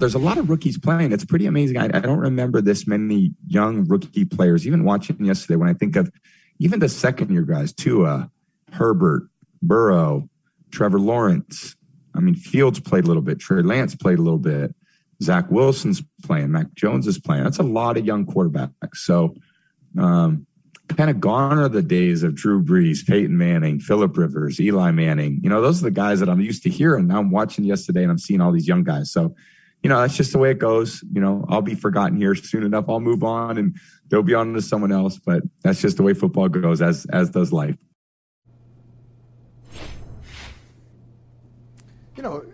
[0.01, 1.11] There's a lot of rookies playing.
[1.11, 1.77] It's pretty amazing.
[1.77, 4.67] I, I don't remember this many young rookie players.
[4.67, 6.11] Even watching yesterday, when I think of
[6.59, 8.29] even the second year guys, Tua,
[8.73, 9.29] Herbert,
[9.61, 10.27] Burrow,
[10.71, 11.75] Trevor Lawrence.
[12.13, 13.39] I mean, Fields played a little bit.
[13.39, 14.75] Trey Lance played a little bit.
[15.23, 16.51] Zach Wilson's playing.
[16.51, 17.43] Mac Jones is playing.
[17.43, 18.97] That's a lot of young quarterbacks.
[18.97, 19.35] So,
[19.97, 20.47] um,
[20.97, 25.39] kind of gone are the days of Drew Brees, Peyton Manning, Philip Rivers, Eli Manning.
[25.41, 27.07] You know, those are the guys that I'm used to hearing.
[27.07, 29.11] Now I'm watching yesterday and I'm seeing all these young guys.
[29.11, 29.35] So,
[29.83, 31.03] you know, that's just the way it goes.
[31.11, 32.85] You know, I'll be forgotten here soon enough.
[32.87, 33.75] I'll move on and
[34.09, 35.17] they'll be on to someone else.
[35.17, 37.75] But that's just the way football goes, as as does life.
[42.15, 42.45] You know,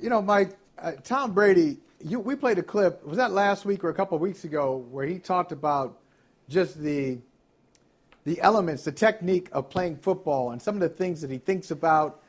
[0.00, 0.56] you know, Mike.
[0.78, 1.78] Uh, Tom Brady.
[2.04, 3.06] You, we played a clip.
[3.06, 6.00] Was that last week or a couple of weeks ago where he talked about
[6.48, 7.18] just the
[8.24, 11.70] the elements, the technique of playing football, and some of the things that he thinks
[11.70, 12.21] about,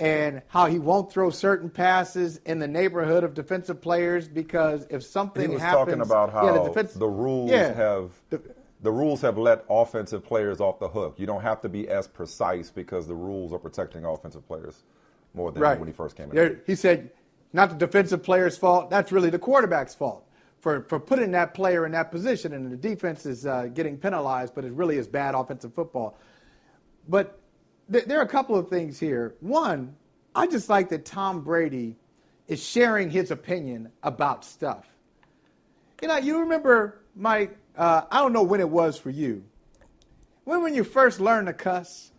[0.00, 5.02] and how he won't throw certain passes in the neighborhood of defensive players because if
[5.02, 8.42] something he was happens, talking about how yeah, the, the, rules yeah, have the-
[8.80, 11.16] the rules have let offensive players off the hook.
[11.18, 14.84] You don't have to be as precise because the rules are protecting offensive players
[15.34, 15.78] more than right.
[15.78, 16.36] when he first came in.
[16.36, 17.10] There- He said,
[17.52, 18.88] not the defensive player's fault.
[18.88, 20.24] That's really the quarterback's fault
[20.60, 24.54] for, for putting that player in that position, and the defense is uh, getting penalized,
[24.54, 26.16] but it really is bad offensive football.
[27.08, 27.37] But
[27.90, 29.34] th- there are a couple of things here.
[29.40, 29.94] One,
[30.34, 31.96] I just like that Tom Brady
[32.46, 34.86] is sharing his opinion about stuff.
[36.00, 39.44] You know, you remember, Mike, uh, I don't know when it was for you.
[40.44, 42.10] When when you first learned to cuss?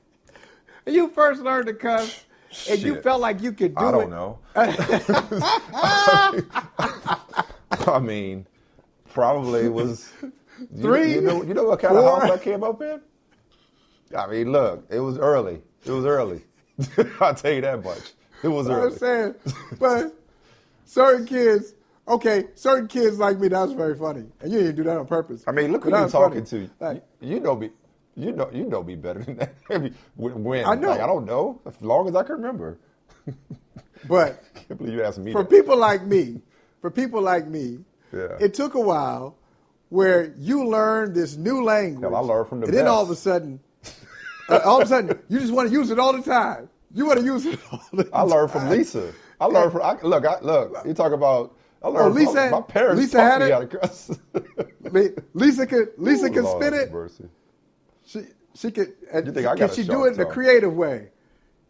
[0.86, 2.24] you first learned to cuss
[2.70, 3.86] and you felt like you could do it.
[3.86, 3.92] I it.
[3.92, 4.38] don't know.
[7.86, 8.46] I mean,
[9.12, 10.32] probably it was you-
[10.80, 12.08] Three, You, know, you know what kind four.
[12.08, 13.00] of house I came up in?
[14.16, 15.62] I mean, look, it was early.
[15.84, 16.42] It was early.
[17.20, 18.12] I'll tell you that much.
[18.42, 18.92] It was early.
[18.92, 19.34] I'm saying,
[19.78, 20.14] but
[20.84, 21.74] certain kids,
[22.08, 25.44] okay, certain kids like me, that's very funny, and you didn't do that on purpose.
[25.46, 26.40] I mean, look who you're that's funny.
[26.40, 26.70] talking to.
[26.80, 27.70] Like, you know me.
[28.14, 29.54] You know, you know me better than that.
[29.70, 30.64] I when?
[30.66, 30.90] I know.
[30.90, 31.60] Like, I don't know.
[31.64, 32.78] As long as I can remember.
[34.08, 35.50] but I can't believe you asked me for that.
[35.50, 36.40] people like me,
[36.80, 37.78] for people like me,
[38.12, 38.36] Yeah.
[38.40, 39.36] it took a while
[39.88, 42.02] where you learned this new language.
[42.02, 43.60] Hell, I learned from the And then all of a sudden,
[44.48, 46.68] all of a sudden, you just want to use it all the time.
[46.94, 49.12] You want to use it all the I learned from Lisa.
[49.40, 49.82] I learned from.
[49.82, 50.76] I, look, I, look.
[50.86, 51.56] You talk about.
[51.82, 52.06] I learned.
[52.12, 53.70] Oh, Lisa- from, my parents Lisa had me it?
[53.70, 54.10] to cuss.
[55.34, 56.92] Lisa could Lisa Ooh, could Lord spin it.
[56.92, 57.24] mercy.
[58.06, 58.20] She
[58.54, 58.92] she could.
[59.12, 61.08] Uh, You think I got she do it in a creative way?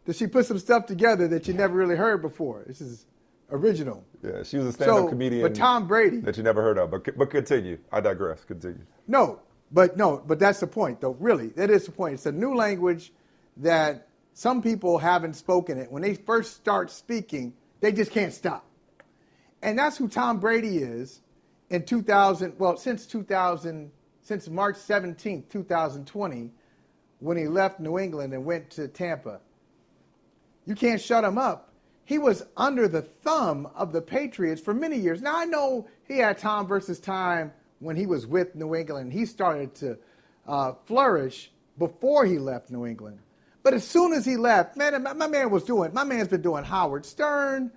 [0.05, 2.65] Does she put some stuff together that you never really heard before?
[2.67, 3.07] This is
[3.51, 4.05] original.
[4.23, 5.43] Yeah, she was a stand-up So, comedian.
[5.43, 6.91] but Tom Brady- that you never heard of.
[6.91, 7.79] But but continue.
[7.93, 8.45] I digress.
[8.45, 8.85] Continue.
[9.07, 9.41] No,
[9.73, 11.17] but no, but that's the point, though.
[11.19, 12.15] Really, that is the point.
[12.15, 13.13] It's a new language
[13.59, 15.91] that some people haven't spoken it.
[15.91, 18.65] When they first start speaking, they just can't stop.
[19.63, 21.21] And that's who Tom Brady is
[21.71, 23.91] in 2000, well, since 2000,
[24.23, 26.51] since March 17th, 2020,
[27.21, 29.41] when he left New England and went to Tampa.
[30.67, 31.73] You can't shut him up.
[32.05, 35.23] He was under the thumb of the Patriots for many years.
[35.23, 39.13] Now, I know he had time versus time when he was with New England.
[39.13, 39.99] He started to
[40.47, 43.19] uh, flourish before he left New England.
[43.63, 46.65] But as soon as he left, man, my, man was doing, my man's been doing
[46.65, 47.71] Howard Stern.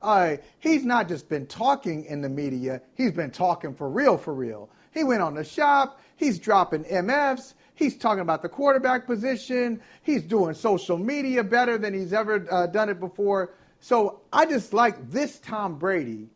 [0.00, 4.34] Uh, he's not just been talking in the media, he's been talking for real, for
[4.34, 4.68] real.
[4.92, 10.22] He went on the shop, he's dropping MFs, he's talking about the quarterback position, he's
[10.22, 13.54] doing social media better than he's ever uh, done it before.
[13.78, 16.28] So I just like this Tom Brady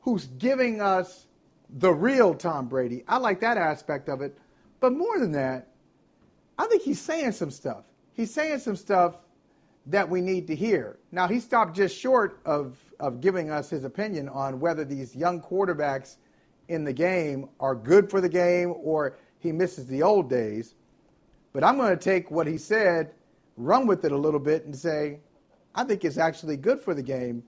[0.00, 1.25] who's giving us
[1.70, 3.04] the real Tom Brady.
[3.08, 4.38] I like that aspect of it.
[4.80, 5.68] But more than that,
[6.58, 7.84] I think he's saying some stuff.
[8.12, 9.16] He's saying some stuff
[9.86, 10.98] that we need to hear.
[11.12, 15.40] Now, he stopped just short of, of giving us his opinion on whether these young
[15.40, 16.16] quarterbacks
[16.68, 20.74] in the game are good for the game or he misses the old days.
[21.52, 23.12] But I'm going to take what he said,
[23.56, 25.20] run with it a little bit, and say,
[25.74, 27.44] I think it's actually good for the game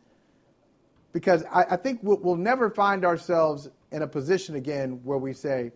[1.12, 5.32] because I, I think we'll, we'll never find ourselves in a position again where we
[5.32, 5.72] say,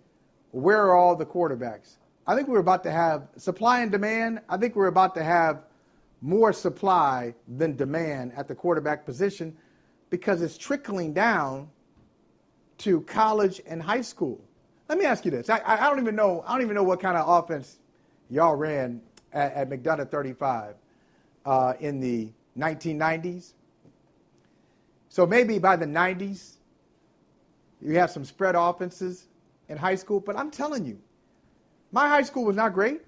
[0.51, 1.97] where are all the quarterbacks?
[2.27, 4.41] I think we're about to have supply and demand.
[4.49, 5.65] I think we're about to have
[6.21, 9.57] more supply than demand at the quarterback position
[10.11, 11.69] because it's trickling down
[12.79, 14.41] to college and high school.
[14.89, 16.45] Let me ask you this: I, I don't even know.
[16.47, 17.79] I don't even know what kind of offense
[18.29, 19.01] y'all ran
[19.33, 20.75] at, at McDonogh 35
[21.45, 23.55] uh, in the 1990s.
[25.09, 26.57] So maybe by the 90s,
[27.85, 29.27] you have some spread offenses
[29.69, 30.21] in high school.
[30.21, 30.99] But I'm telling you,
[31.91, 33.03] my high school was not great.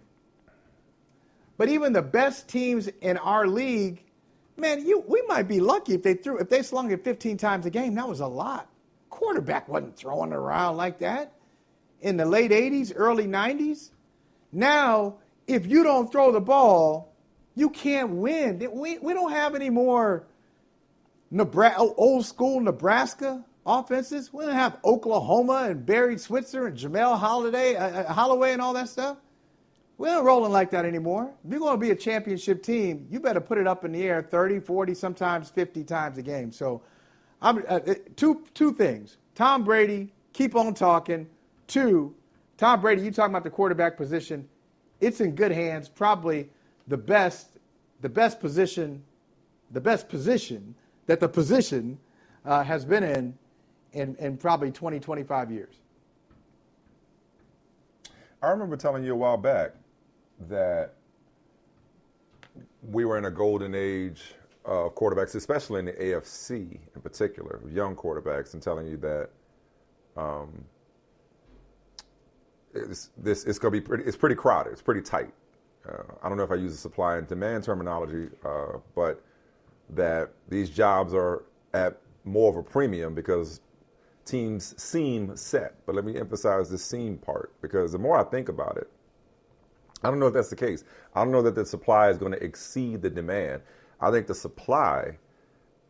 [1.57, 4.03] But even the best teams in our league,
[4.57, 7.67] man, you we might be lucky if they threw if they slung it 15 times
[7.67, 7.95] a game.
[7.95, 8.69] That was a lot.
[9.11, 11.33] Quarterback wasn't throwing around like that
[12.01, 13.91] in the late 80s, early 90s.
[14.53, 15.15] Now,
[15.47, 17.13] if you don't throw the ball,
[17.55, 18.59] you can't win.
[18.73, 20.27] We, we don't have any more
[21.31, 24.33] Nebraska, old school Nebraska offenses.
[24.33, 28.73] We don't have Oklahoma and Barry Switzer and Jamelle Holiday, uh, uh, Holieway and all
[28.75, 29.19] that stuff.
[29.97, 31.33] We ain't rolling like that anymore.
[31.45, 34.03] If you're going to be a championship team, you better put it up in the
[34.03, 36.51] air 30, 40, sometimes 50 times a game.
[36.51, 36.83] So,
[37.41, 39.19] I'm, uh, uh, two, two things.
[39.35, 41.29] Tom Brady, keep on talking.
[41.67, 42.15] Two,
[42.57, 44.49] Tom Brady, you talking about the quarterback position.
[45.01, 46.49] It's in good hands, probably
[46.89, 47.59] the best,
[48.01, 49.03] the best position,
[49.71, 50.75] the best position
[51.07, 51.99] that the position
[52.45, 53.37] uh, has been in,
[53.95, 55.75] in in probably 20, 25 years.
[58.43, 59.73] I remember telling you a while back
[60.49, 60.95] that
[62.83, 67.97] we were in a golden age of quarterbacks, especially in the AFC in particular, young
[67.97, 69.31] quarterbacks, and telling you that
[70.17, 70.65] um,
[72.75, 74.05] it's, this it's going to be pretty.
[74.05, 74.73] It's pretty crowded.
[74.73, 75.33] It's pretty tight.
[75.89, 79.23] Uh, I don't know if I use the supply and demand terminology, uh, but
[79.91, 83.61] that these jobs are at more of a premium because
[84.25, 85.75] teams seem set.
[85.87, 88.91] But let me emphasize the seem part because the more I think about it,
[90.03, 90.85] I don't know if that's the case.
[91.15, 93.63] I don't know that the supply is going to exceed the demand.
[94.01, 95.19] I think the supply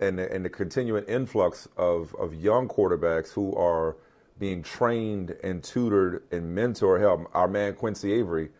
[0.00, 3.96] and the, and the continuing influx of, of young quarterbacks who are
[4.38, 7.00] being trained and tutored and mentored.
[7.00, 8.50] Help our man Quincy Avery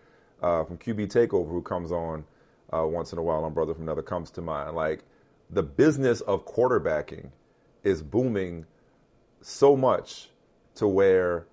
[0.43, 2.25] uh, from QB Takeover, who comes on
[2.73, 4.75] uh, once in a while, on Brother from Another, comes to mind.
[4.75, 5.05] Like
[5.51, 7.31] the business of quarterbacking
[7.83, 8.67] is booming
[9.45, 10.31] so much
[10.77, 11.47] to where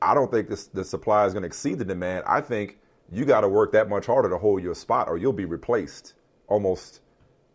[0.00, 2.24] I don't think this, the supply is going to exceed the demand.
[2.26, 2.78] I think
[3.10, 6.14] you got to work that much harder to hold your spot, or you'll be replaced
[6.48, 7.00] almost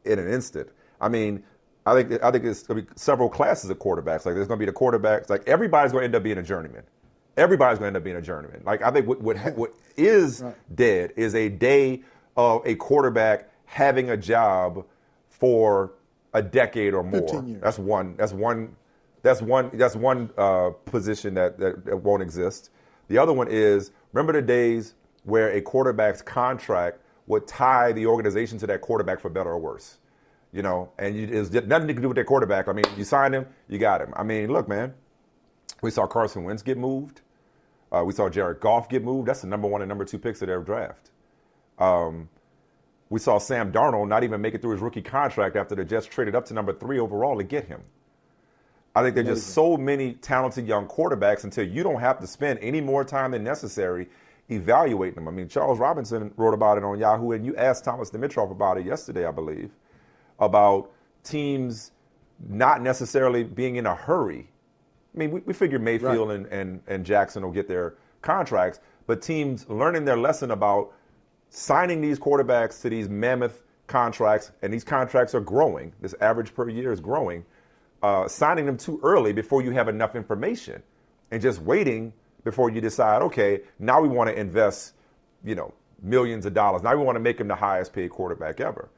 [0.06, 0.70] in an instant.
[1.00, 1.44] I mean,
[1.86, 4.26] I think I think it's going to be several classes of quarterbacks.
[4.26, 5.30] Like there's going to be the quarterbacks.
[5.30, 6.84] Like everybody's going to end up being a journeyman.
[7.38, 8.62] Everybody's going to end up being a journeyman.
[8.66, 10.56] Like I think what what, what is right.
[10.76, 12.02] dead is a day
[12.38, 14.86] of a quarterback having a job
[15.30, 15.94] for
[16.34, 17.42] a decade or more.
[17.62, 18.16] That's one.
[18.18, 18.76] That's one.
[19.24, 19.70] That's one.
[19.74, 22.70] That's one uh, position that, that, that won't exist.
[23.08, 28.58] The other one is remember the days where a quarterback's contract would tie the organization
[28.60, 29.98] to that quarterback for better or worse.
[30.52, 32.68] You know, and you, it's nothing to do with that quarterback.
[32.68, 34.14] I mean, you signed him, you got him.
[34.18, 34.94] I mean, look, man,
[35.82, 37.22] we saw Carson Wentz get moved.
[37.92, 39.28] Uh, we saw Jared Goff get moved.
[39.28, 41.12] That's the number one and number two picks of their draft.
[41.78, 42.30] Um,
[43.10, 46.06] we saw Sam Darnold not even make it through his rookie contract after the Jets
[46.06, 47.82] traded up to number three overall to get him.
[48.94, 52.60] I think there's just so many talented young quarterbacks until you don't have to spend
[52.60, 54.10] any more time than necessary
[54.50, 55.28] evaluating them.
[55.28, 58.78] I mean, Charles Robinson wrote about it on Yahoo, and you asked Thomas Dimitroff about
[58.78, 59.72] it yesterday, I believe,
[60.40, 60.92] about
[61.24, 61.92] teams
[62.50, 64.50] not necessarily being in a hurry.
[65.14, 66.36] I mean, we, we figure Mayfield right.
[66.38, 70.94] and, and, and Jackson will get their contracts, but teams learning their lesson about
[71.50, 75.94] signing these quarterbacks to these mammoth contracts, and these contracts are growing.
[76.02, 77.46] This average per year is growing.
[78.02, 80.82] Uh, signing them too early before you have enough information,
[81.30, 82.12] and just waiting
[82.44, 84.94] before you decide, okay, now we want to invest,
[85.44, 86.82] you know, millions of dollars.
[86.82, 88.90] Now we want to make him the highest paid quarterback ever.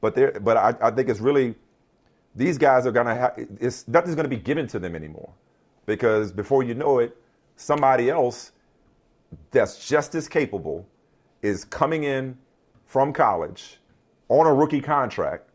[0.00, 1.54] But there, but I, I think it's really
[2.34, 5.30] these guys are gonna have it's nothing's gonna be given to them anymore
[5.86, 7.16] because before you know it,
[7.56, 8.52] somebody else
[9.50, 10.86] that's just as capable
[11.42, 12.38] is coming in
[12.86, 13.78] from college
[14.28, 15.47] on a rookie contract,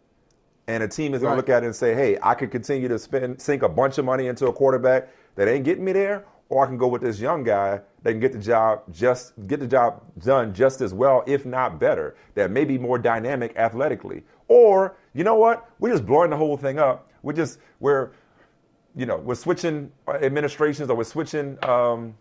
[0.67, 1.36] and a team is going right.
[1.36, 3.97] to look at it and say, "Hey, I could continue to spend sink a bunch
[3.97, 7.02] of money into a quarterback that ain't getting me there, or I can go with
[7.02, 10.93] this young guy that can get the job just get the job done just as
[10.93, 12.15] well, if not better.
[12.36, 14.23] That may be more dynamic athletically.
[14.47, 15.69] Or you know what?
[15.80, 17.10] We're just blowing the whole thing up.
[17.23, 18.12] We're just we're
[18.95, 22.15] you know we're switching administrations or we're switching um,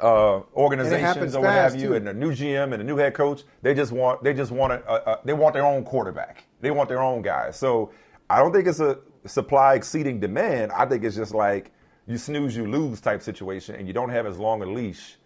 [0.00, 1.94] uh, organizations or what have you, too.
[1.94, 3.42] and a new GM and a new head coach.
[3.62, 6.44] They just want they just want a, a, a, they want their own quarterback.
[6.60, 7.50] They want their own guy.
[7.50, 7.90] So
[8.28, 10.72] I don't think it's a supply exceeding demand.
[10.72, 11.72] I think it's just like
[12.06, 15.16] you snooze, you lose type situation, and you don't have as long a leash.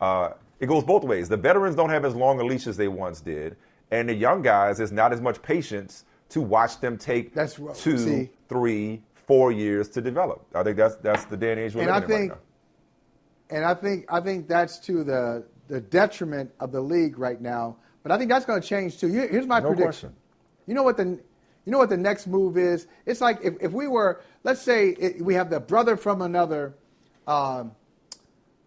[0.00, 1.28] Uh, it goes both ways.
[1.28, 3.56] The veterans don't have as long a leash as they once did,
[3.90, 7.98] and the young guys, there's not as much patience to watch them take that's, two,
[7.98, 10.44] see, three, four years to develop.
[10.54, 12.38] I think that's that's the day and age we're and living I think, in right
[12.38, 12.42] now.
[13.54, 17.76] And I think I think that's to the the detriment of the league right now.
[18.02, 19.06] But I think that's going to change too.
[19.06, 20.10] Here's my no prediction.
[20.10, 20.14] Question.
[20.66, 22.88] You know what the you know what the next move is?
[23.06, 26.74] It's like if, if we were, let's say it, we have the brother from another,
[27.28, 27.72] um,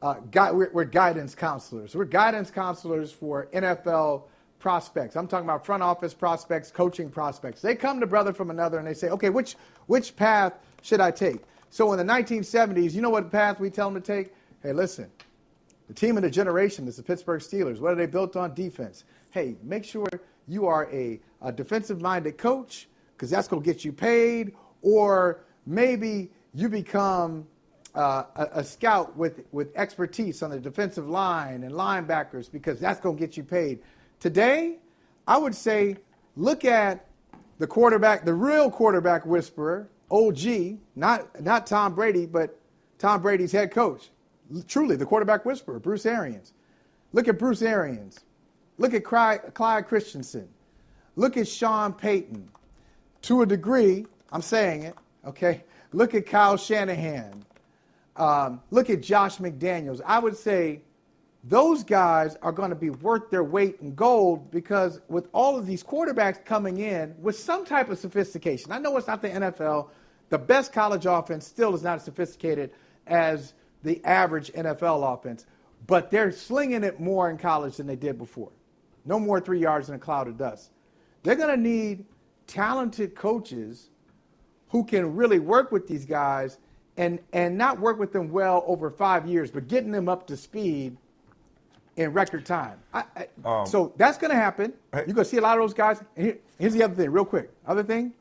[0.01, 1.95] uh, guy, we're, we're, guidance counselors.
[1.95, 4.23] We're guidance counselors for NFL
[4.57, 5.15] prospects.
[5.15, 7.61] I'm talking about front office prospects, coaching prospects.
[7.61, 11.11] They come to brother from another and they say, okay, which, which path should I
[11.11, 11.43] take?
[11.69, 14.33] So in the 1970s, you know what path we tell them to take?
[14.63, 15.09] Hey, listen,
[15.87, 17.79] the team of the generation is the Pittsburgh Steelers.
[17.79, 18.55] What are they built on?
[18.55, 19.03] Defense.
[19.29, 20.07] Hey, make sure
[20.47, 25.41] you are a, a defensive minded coach because that's going to get you paid, or
[25.67, 27.45] maybe you become
[27.93, 32.99] uh, a, a, scout with, with expertise on the defensive line and linebackers because that's
[32.99, 33.79] going to get you paid.
[34.19, 34.77] Today,
[35.27, 35.97] I would say
[36.35, 37.05] look at
[37.59, 42.59] the quarterback, the real quarterback whisperer, OG, not, not Tom Brady, but
[42.97, 44.09] Tom Brady's head coach.
[44.67, 46.53] Truly, the quarterback whisperer, Bruce Arians.
[47.13, 48.19] Look at Bruce Arians.
[48.77, 50.47] Look at Clyde Christensen.
[51.15, 52.49] Look at Sean Payton.
[53.23, 54.95] To a degree, I'm saying it,
[55.25, 55.63] okay?
[55.91, 57.43] Look at Kyle Shanahan.
[58.15, 60.01] Um, look at Josh McDaniels.
[60.05, 60.81] I would say
[61.43, 65.65] those guys are going to be worth their weight in gold because with all of
[65.65, 69.89] these quarterbacks coming in with some type of sophistication, I know it's not the NFL.
[70.29, 72.71] The best college offense still is not as sophisticated
[73.05, 73.53] as
[73.83, 75.45] the average NFL offense,
[75.85, 78.51] but they're slinging it more in college than they did before.
[79.05, 80.71] No more three yards in a cloud of dust.
[81.23, 82.05] They're going to need
[82.45, 83.89] talented coaches
[84.69, 86.57] who can really work with these guys
[86.97, 90.35] and, and not work with them well over five years, but getting them up to
[90.35, 90.97] speed
[91.95, 92.79] in record time.
[92.93, 94.73] I, I, um, so that's going to happen.
[94.93, 96.01] You're going to see a lot of those guys.
[96.15, 97.51] Here, here's the other thing, real quick.
[97.65, 98.13] Other thing,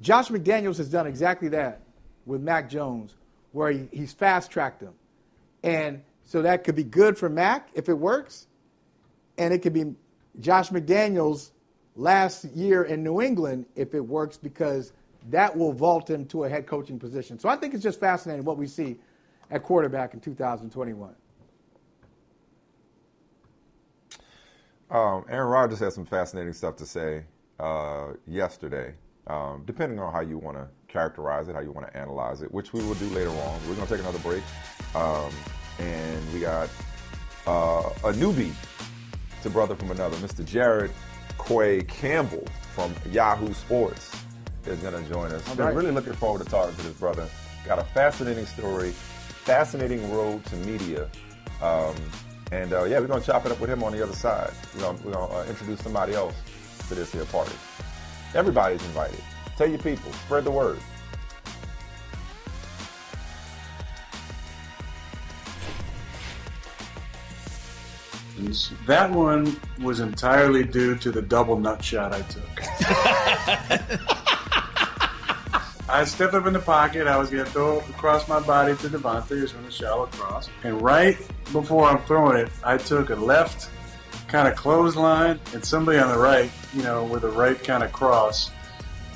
[0.00, 1.80] Josh McDaniels has done exactly that
[2.26, 3.14] with Mac Jones,
[3.56, 4.92] where he, he's fast tracked him.
[5.62, 8.48] And so that could be good for Mac if it works,
[9.38, 9.94] and it could be
[10.40, 11.52] Josh McDaniels
[11.94, 14.92] last year in New England if it works because
[15.30, 17.38] that will vault him to a head coaching position.
[17.38, 18.98] So I think it's just fascinating what we see
[19.50, 21.14] at quarterback in 2021.
[24.90, 27.24] Um, Aaron Rodgers had some fascinating stuff to say
[27.58, 28.94] uh, yesterday,
[29.26, 32.52] um, depending on how you want to characterize it, how you want to analyze it,
[32.52, 33.60] which we will do later on.
[33.68, 34.42] We're going to take another break.
[34.94, 35.30] Um,
[35.78, 36.68] and we got
[37.46, 38.52] uh, a newbie
[39.42, 40.44] to Brother from Another, Mr.
[40.44, 40.90] Jared
[41.38, 44.10] Quay Campbell from Yahoo Sports
[44.66, 45.54] is going to join us.
[45.54, 47.28] Been really looking forward to talking to this brother.
[47.64, 51.08] Got a fascinating story, fascinating road to media.
[51.62, 51.94] Um,
[52.52, 54.52] and uh, yeah, we're going to chop it up with him on the other side.
[54.74, 56.34] We're going to uh, introduce somebody else
[56.88, 57.54] to this here party.
[58.34, 59.20] Everybody's invited.
[59.56, 60.78] Tell your people, spread the word.
[68.86, 72.48] That one was entirely due to the double nut shot I took.
[75.88, 77.06] I stepped up in the pocket.
[77.06, 79.34] I was going to throw it across my body to Davante.
[79.34, 80.50] He was going to shallow cross.
[80.64, 81.16] And right
[81.52, 83.70] before I'm throwing it, I took a left
[84.28, 87.92] kind of clothesline and somebody on the right, you know, with a right kind of
[87.92, 88.50] cross,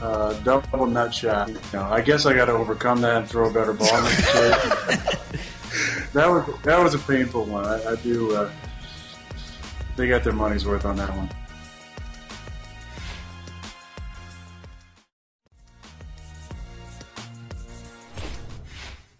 [0.01, 1.49] uh, double nut shot.
[1.49, 3.87] You know, I guess I got to overcome that and throw a better ball.
[6.13, 7.67] that was that was a painful one.
[7.67, 8.35] I, I do.
[8.35, 8.51] Uh,
[9.97, 11.29] they got their money's worth on that one.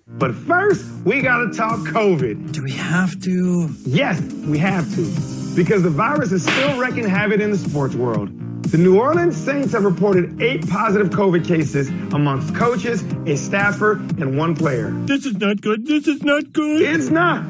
[0.07, 2.53] But first, we gotta talk COVID.
[2.53, 3.71] Do we have to?
[3.87, 5.57] Yes, we have to.
[5.57, 8.31] Because the virus is still wreaking havoc in the sports world.
[8.71, 14.39] The New Orleans Saints have reported eight positive COVID cases amongst coaches, a staffer, and
[14.39, 14.93] one player.
[15.07, 15.85] This is not good.
[15.85, 16.83] This is not good.
[16.83, 17.45] It's not.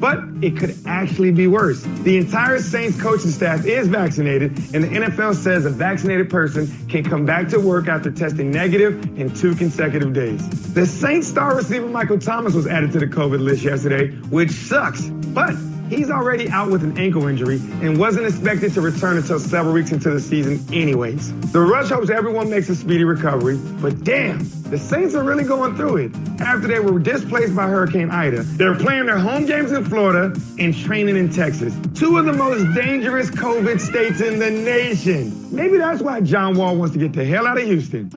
[0.00, 1.80] But it could actually be worse.
[2.02, 7.04] The entire Saints coaching staff is vaccinated, and the NFL says a vaccinated person can
[7.04, 10.74] come back to work after testing negative in two consecutive days.
[10.74, 15.06] The Saints star receiver Michael Thomas was added to the COVID list yesterday, which sucks.
[15.06, 15.54] But
[15.88, 19.92] He's already out with an ankle injury and wasn't expected to return until several weeks
[19.92, 21.32] into the season anyways.
[21.52, 24.38] The Rush hopes everyone makes a speedy recovery, but damn,
[24.70, 26.16] the Saints are really going through it.
[26.40, 30.76] After they were displaced by Hurricane Ida, they're playing their home games in Florida and
[30.76, 35.54] training in Texas, two of the most dangerous COVID states in the nation.
[35.54, 38.10] Maybe that's why John Wall wants to get the hell out of Houston.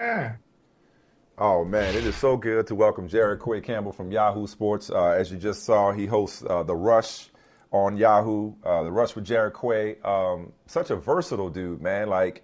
[0.00, 0.32] Ah.
[1.40, 4.90] Oh man, it is so good to welcome Jared Quay Campbell from Yahoo Sports.
[4.90, 7.28] Uh, as you just saw, he hosts uh, the Rush
[7.70, 9.98] on Yahoo, uh, the Rush with Jared Quay.
[10.02, 12.08] Um, such a versatile dude, man.
[12.08, 12.42] Like,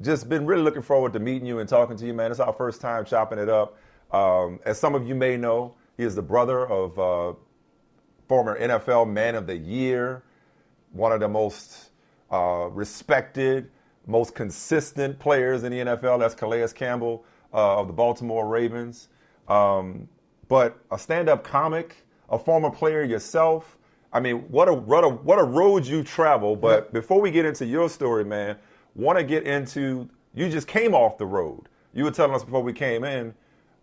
[0.00, 2.30] just been really looking forward to meeting you and talking to you, man.
[2.30, 3.76] It's our first time chopping it up.
[4.12, 7.36] Um, as some of you may know, he is the brother of uh,
[8.28, 10.22] former NFL Man of the Year,
[10.92, 11.90] one of the most
[12.30, 13.72] uh, respected,
[14.06, 16.20] most consistent players in the NFL.
[16.20, 19.08] That's Calais Campbell uh, of the Baltimore Ravens.
[19.48, 20.08] Um,
[20.48, 23.76] but a stand-up comic, a former player yourself.
[24.12, 26.56] I mean, what a what a what a road you travel.
[26.56, 28.56] But before we get into your story, man,
[28.94, 31.68] want to get into you just came off the road.
[31.92, 33.34] You were telling us before we came in,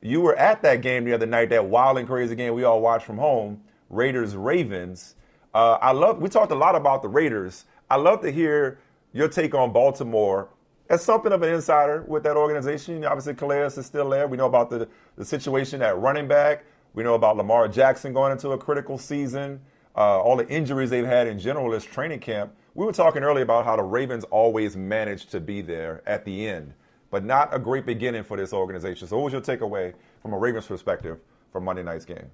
[0.02, 2.82] you were at that game the other night, that wild and crazy game we all
[2.82, 5.16] watched from home, Raiders Ravens.
[5.54, 6.20] Uh, I love.
[6.20, 7.66] We talked a lot about the Raiders.
[7.90, 8.80] I love to hear
[9.14, 10.50] your take on Baltimore
[10.90, 13.04] as something of an insider with that organization.
[13.06, 14.28] Obviously, Calais is still there.
[14.28, 16.66] We know about the, the situation at running back.
[16.94, 19.62] We know about Lamar Jackson going into a critical season,
[19.96, 22.54] uh, all the injuries they've had in general this training camp.
[22.74, 26.48] We were talking earlier about how the Ravens always managed to be there at the
[26.48, 26.74] end,
[27.12, 29.08] but not a great beginning for this organization.
[29.08, 31.20] So, what was your takeaway from a Ravens perspective
[31.52, 32.30] from Monday night's game?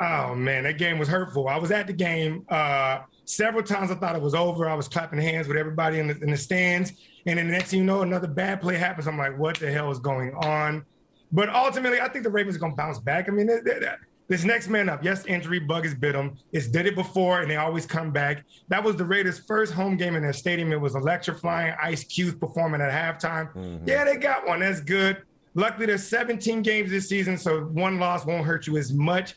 [0.00, 1.48] Oh man, that game was hurtful.
[1.48, 2.44] I was at the game.
[2.48, 4.68] Uh, several times I thought it was over.
[4.68, 6.92] I was clapping hands with everybody in the, in the stands.
[7.26, 9.06] And then the next thing you know, another bad play happens.
[9.06, 10.84] I'm like, what the hell is going on?
[11.32, 13.28] But ultimately, I think the Ravens are going to bounce back.
[13.28, 16.38] I mean, they're, they're, this next man up, yes, injury bug has bit them.
[16.52, 18.44] It's did it before, and they always come back.
[18.68, 20.72] That was the Raiders' first home game in their stadium.
[20.72, 21.74] It was electrifying.
[21.82, 23.52] Ice Cube performing at halftime.
[23.54, 23.86] Mm-hmm.
[23.88, 24.60] Yeah, they got one.
[24.60, 25.22] That's good.
[25.54, 29.34] Luckily, there's 17 games this season, so one loss won't hurt you as much.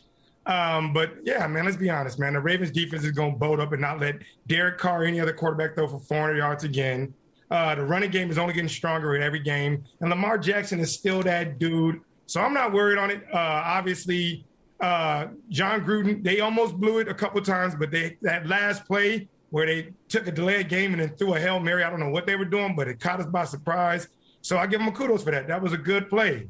[0.48, 2.32] Um, but yeah, man, let's be honest, man.
[2.32, 5.20] The Ravens defense is going to boat up and not let Derek Carr, or any
[5.20, 7.12] other quarterback, throw for 400 yards again.
[7.50, 10.92] Uh, the running game is only getting stronger in every game, and Lamar Jackson is
[10.92, 12.00] still that dude.
[12.26, 13.22] So I'm not worried on it.
[13.32, 14.44] Uh, obviously,
[14.80, 19.26] Uh, Jon Gruden, they almost blew it a couple times, but they that last play
[19.50, 21.82] where they took a delayed game and then threw a hail mary.
[21.82, 24.06] I don't know what they were doing, but it caught us by surprise.
[24.40, 25.48] So I give them a kudos for that.
[25.48, 26.46] That was a good play.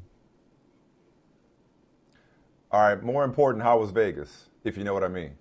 [2.71, 3.03] All right.
[3.03, 4.47] More important, how was Vegas?
[4.65, 5.33] If you know what I mean.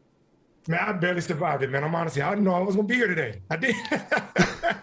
[0.68, 1.84] Man, I barely survived it, man.
[1.84, 3.42] I'm honestly, I didn't know I was gonna be here today.
[3.50, 3.76] I did.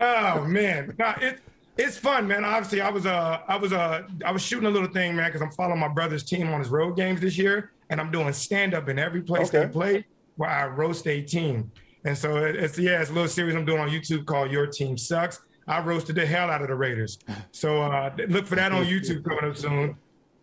[0.00, 1.40] oh man, nah, it
[1.76, 2.44] it's fun, man.
[2.44, 5.42] Obviously, I was uh I was uh I was shooting a little thing, man, because
[5.42, 8.74] I'm following my brother's team on his road games this year, and I'm doing stand
[8.74, 9.66] up in every place okay.
[9.66, 10.04] they play
[10.36, 11.70] where I roast a team.
[12.04, 14.96] And so it's yeah, it's a little series I'm doing on YouTube called Your Team
[14.96, 15.40] Sucks.
[15.66, 17.18] I roasted the hell out of the Raiders.
[17.50, 19.96] So uh, look for that on YouTube coming up soon.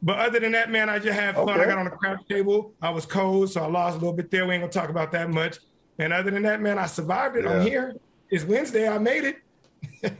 [0.03, 1.49] But other than that, man, I just had fun.
[1.49, 1.61] Okay.
[1.61, 2.73] I got on the craps table.
[2.81, 4.45] I was cold, so I lost a little bit there.
[4.45, 5.59] We ain't gonna talk about that much.
[5.97, 7.45] And other than that, man, I survived it.
[7.45, 7.51] Yeah.
[7.51, 7.95] I'm here.
[8.29, 8.89] It's Wednesday.
[8.89, 9.37] I made it.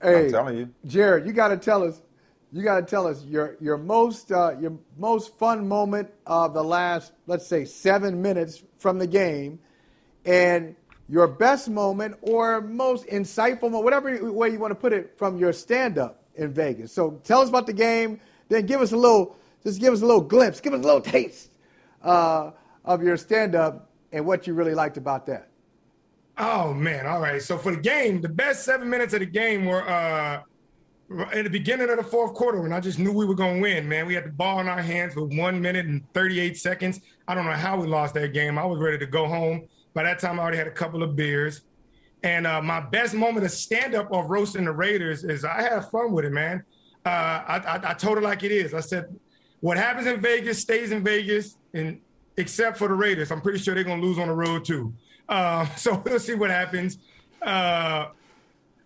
[0.00, 2.00] hey, I'm telling you, Jared, you got to tell us.
[2.52, 6.62] You got to tell us your your most uh, your most fun moment of the
[6.62, 9.58] last, let's say, seven minutes from the game,
[10.24, 10.76] and
[11.08, 15.38] your best moment or most insightful moment, whatever way you want to put it, from
[15.38, 16.92] your stand up in Vegas.
[16.92, 18.20] So tell us about the game
[18.52, 21.00] then give us a little, just give us a little glimpse, give us a little
[21.00, 21.50] taste
[22.02, 22.50] uh,
[22.84, 25.48] of your stand up and what you really liked about that.
[26.38, 27.06] Oh, man.
[27.06, 27.40] All right.
[27.42, 30.42] So for the game, the best seven minutes of the game were uh,
[31.32, 33.62] in the beginning of the fourth quarter when I just knew we were going to
[33.62, 34.06] win, man.
[34.06, 37.00] We had the ball in our hands with one minute and 38 seconds.
[37.28, 38.58] I don't know how we lost that game.
[38.58, 39.68] I was ready to go home.
[39.94, 41.62] By that time, I already had a couple of beers.
[42.22, 45.84] And uh, my best moment of stand up of roasting the Raiders is I had
[45.90, 46.64] fun with it, man
[47.04, 48.74] uh, I, I, I told her like it is.
[48.74, 49.14] I said,
[49.60, 52.00] what happens in Vegas stays in Vegas, and
[52.36, 54.92] except for the Raiders, I'm pretty sure they're gonna lose on the road too.
[55.28, 56.98] Uh, so we'll see what happens.
[57.40, 58.08] Uh,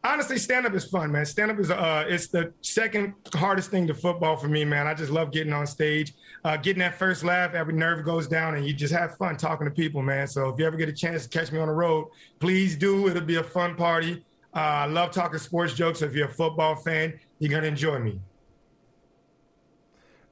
[0.04, 1.26] honestly, stand up is fun, man.
[1.26, 4.86] Stand up is uh, it's the second hardest thing to football for me, man.
[4.86, 6.14] I just love getting on stage,
[6.44, 9.66] uh, getting that first laugh, every nerve goes down, and you just have fun talking
[9.66, 10.26] to people, man.
[10.26, 12.08] So if you ever get a chance to catch me on the road,
[12.38, 13.08] please do.
[13.08, 14.24] It'll be a fun party.
[14.54, 16.00] Uh, I love talking sports jokes.
[16.00, 18.20] If you're a football fan, you're gonna enjoy me.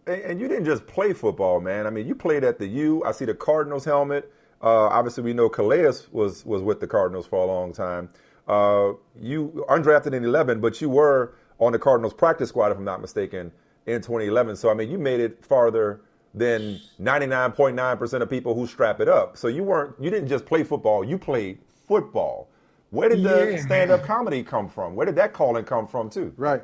[0.07, 1.87] And, you didn't just play football, man.
[1.87, 3.03] I mean, you played at the U.
[3.05, 4.31] I see the Cardinals helmet.
[4.63, 8.11] Uh, obviously, we know Calais was was with the Cardinals for a long time.
[8.47, 12.85] Uh, you undrafted in 11, but you were on the Cardinals practice squad, if I'm
[12.85, 13.51] not mistaken,
[13.87, 14.57] in 2011.
[14.57, 16.03] So I mean, you made it farther
[16.35, 19.37] than 99.9% of people who strap it up.
[19.37, 21.05] So you weren't you didn't just play football.
[21.05, 22.49] You played football.
[22.91, 24.95] Where did yeah, the stand-up comedy come from?
[24.95, 26.33] Where did that calling come from too?
[26.37, 26.63] Right.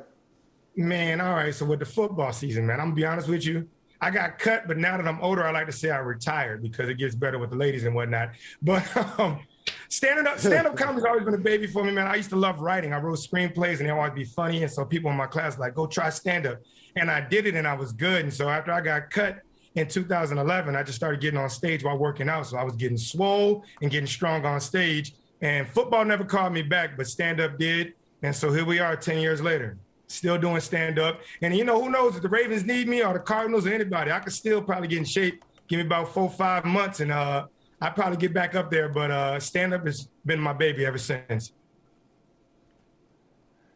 [0.75, 1.53] Man, all right.
[1.53, 3.67] So with the football season, man, I'm gonna be honest with you.
[4.03, 6.89] I got cut, but now that I'm older, I like to say I retired because
[6.89, 8.31] it gets better with the ladies and whatnot.
[8.61, 9.41] But um,
[9.89, 12.07] standing up, stand up comedy's always been a baby for me, man.
[12.07, 12.93] I used to love writing.
[12.93, 14.63] I wrote screenplays and they always be funny.
[14.63, 16.61] And so people in my class like, go try stand up.
[16.95, 18.23] And I did it and I was good.
[18.23, 19.41] And so after I got cut
[19.75, 22.47] in 2011, I just started getting on stage while working out.
[22.47, 25.13] So I was getting swole and getting strong on stage.
[25.41, 27.93] And football never called me back, but stand up did.
[28.23, 29.77] And so here we are 10 years later
[30.11, 31.21] still doing stand up.
[31.41, 34.11] And you know, who knows if the Ravens need me or the Cardinals or anybody,
[34.11, 35.43] I could still probably get in shape.
[35.67, 37.47] Give me about four, five months, and uh,
[37.79, 38.89] I probably get back up there.
[38.89, 41.53] But uh, stand up has been my baby ever since.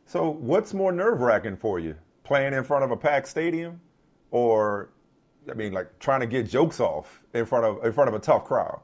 [0.05, 3.79] So, what's more nerve wracking for you, playing in front of a packed stadium,
[4.31, 4.89] or,
[5.49, 8.19] I mean, like trying to get jokes off in front of in front of a
[8.19, 8.81] tough crowd?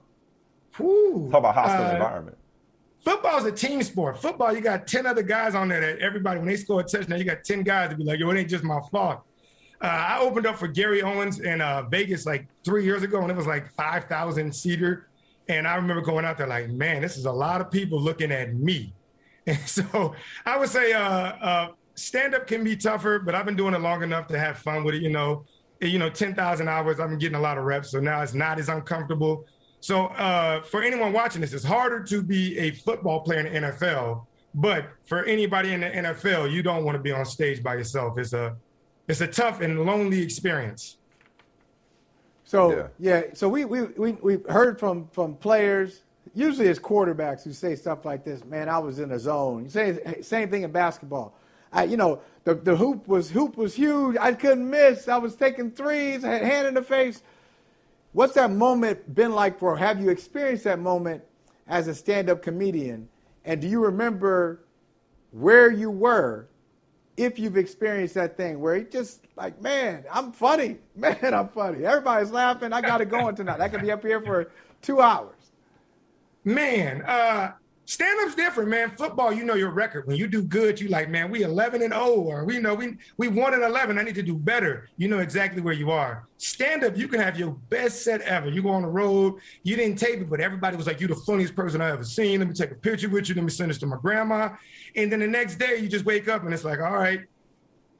[0.80, 2.38] Ooh, Talk about hostile uh, environment
[3.04, 4.22] football is a team sport.
[4.22, 7.20] Football, you got 10 other guys on there that everybody, when they score a touchdown,
[7.20, 9.22] you got 10 guys to be like, yo, it ain't just my fault.
[9.82, 13.32] Uh, I opened up for Gary Owens in uh, Vegas like three years ago, and
[13.32, 15.08] it was like 5,000 seater.
[15.49, 18.32] And I remember going out there like, man, this is a lot of people looking
[18.32, 18.93] at me.
[19.47, 20.14] And so
[20.45, 23.82] I would say uh, uh stand up can be tougher, but I've been doing it
[23.82, 25.02] long enough to have fun with it.
[25.02, 25.45] You know,
[25.82, 27.89] you know, 10,000 hours, I've been getting a lot of reps.
[27.89, 29.45] So now it's not as uncomfortable.
[29.82, 33.69] So uh, for anyone watching this, it's harder to be a football player in the
[33.69, 34.25] NFL.
[34.53, 38.17] But for anybody in the NFL, you don't want to be on stage by yourself.
[38.17, 38.55] It's a
[39.07, 40.97] it's a tough and lonely experience.
[42.43, 46.03] So yeah, yeah so we we we we've heard from from players.
[46.36, 48.45] Usually it's quarterbacks who say stuff like this.
[48.45, 49.63] Man, I was in a zone.
[49.63, 51.34] You say same thing in basketball.
[51.73, 54.17] I, you know, the, the hoop was hoop was huge.
[54.19, 55.07] I couldn't miss.
[55.07, 57.23] I was taking threes, I had hand in the face.
[58.14, 59.78] What's that moment been like for?
[59.78, 61.24] Have you experienced that moment
[61.68, 63.07] as a stand-up comedian?
[63.45, 64.62] And do you remember
[65.32, 66.47] where you were
[67.18, 70.78] if you've experienced that thing where you just like, man, I'm funny.
[70.95, 71.86] Man, I'm funny.
[71.86, 72.74] Everybody's laughing.
[72.74, 73.59] I got it going tonight.
[73.59, 74.51] I could be up here for
[74.82, 75.36] two hours.
[76.43, 77.53] Man, uh,
[77.86, 78.91] Stand up's different, man.
[78.91, 80.07] Football, you know your record.
[80.07, 82.95] When you do good, you like, man, we 11 and 0, or we know we
[83.17, 83.97] we won and 11.
[83.97, 84.88] I need to do better.
[84.97, 86.27] You know exactly where you are.
[86.38, 88.49] Stand up, you can have your best set ever.
[88.49, 91.15] You go on the road, you didn't tape it, but everybody was like, you the
[91.15, 92.39] funniest person I ever seen.
[92.39, 93.36] Let me take a picture with you.
[93.36, 94.49] Let me send this to my grandma.
[94.95, 97.21] And then the next day, you just wake up and it's like, all right,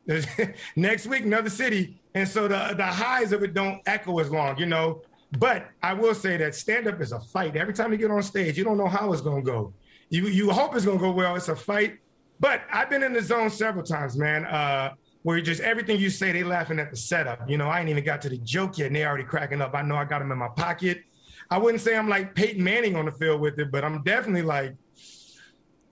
[0.76, 2.02] next week, another city.
[2.14, 5.02] And so the the highs of it don't echo as long, you know.
[5.38, 7.56] But I will say that stand up is a fight.
[7.56, 9.74] Every time you get on stage, you don't know how it's going to go.
[10.10, 11.36] You you hope it's going to go well.
[11.36, 12.00] It's a fight.
[12.40, 14.46] But I've been in the zone several times, man.
[14.46, 17.48] Uh, where just everything you say, they laughing at the setup.
[17.50, 19.76] You know, I ain't even got to the joke yet, and they already cracking up.
[19.76, 21.04] I know I got them in my pocket.
[21.50, 24.42] I wouldn't say I'm like Peyton Manning on the field with it, but I'm definitely
[24.42, 24.72] like,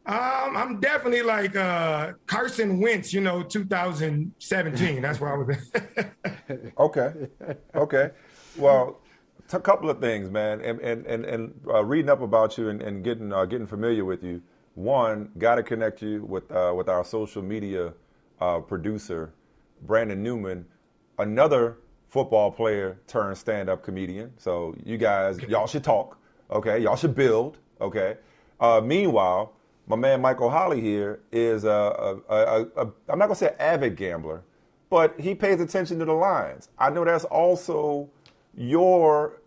[0.06, 5.02] um, I'm definitely like uh, Carson Wentz, you know, 2017.
[5.02, 5.72] That's where I was.
[6.80, 7.28] okay,
[7.76, 8.10] okay.
[8.58, 8.99] Well,
[9.54, 12.82] a couple of things, man, and and and, and uh, reading up about you and,
[12.82, 14.42] and getting uh, getting familiar with you.
[14.76, 17.94] One, got to connect you with uh, with our social media
[18.40, 19.34] uh, producer,
[19.82, 20.66] Brandon Newman,
[21.18, 21.78] another
[22.08, 24.32] football player turned stand up comedian.
[24.38, 26.18] So you guys, y'all should talk,
[26.50, 26.80] okay?
[26.80, 28.18] Y'all should build, okay?
[28.60, 29.54] Uh, meanwhile,
[29.88, 33.96] my man Michael Holley here is a, a, a, a I'm not gonna say avid
[33.96, 34.44] gambler,
[34.90, 36.70] but he pays attention to the lines.
[36.78, 38.10] I know that's also
[38.56, 39.39] your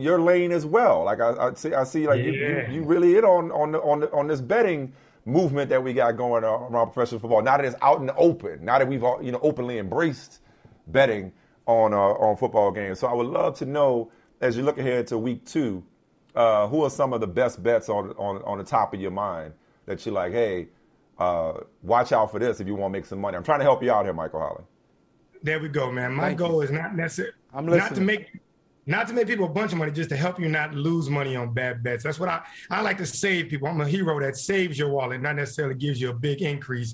[0.00, 1.04] your lane as well.
[1.04, 2.24] Like I, I see, I see, like yeah.
[2.24, 4.92] you, you, you, really hit on on the, on the, on this betting
[5.24, 7.42] movement that we got going on around professional football.
[7.42, 10.40] Now that it's out in the open, now that we've all, you know openly embraced
[10.88, 11.32] betting
[11.66, 12.98] on uh, on football games.
[12.98, 15.84] So I would love to know as you look ahead to week two,
[16.34, 19.10] uh, who are some of the best bets on on on the top of your
[19.10, 19.52] mind
[19.86, 20.68] that you're like, hey,
[21.18, 23.36] uh, watch out for this if you want to make some money.
[23.36, 24.64] I'm trying to help you out here, Michael Holley.
[25.42, 26.12] There we go, man.
[26.14, 26.62] My Thank goal you.
[26.62, 28.30] is not necessarily not to make
[28.90, 31.36] not to make people a bunch of money, just to help you not lose money
[31.36, 32.02] on bad bets.
[32.02, 33.68] That's what I, I like to save people.
[33.68, 36.92] I'm a hero that saves your wallet, not necessarily gives you a big increase.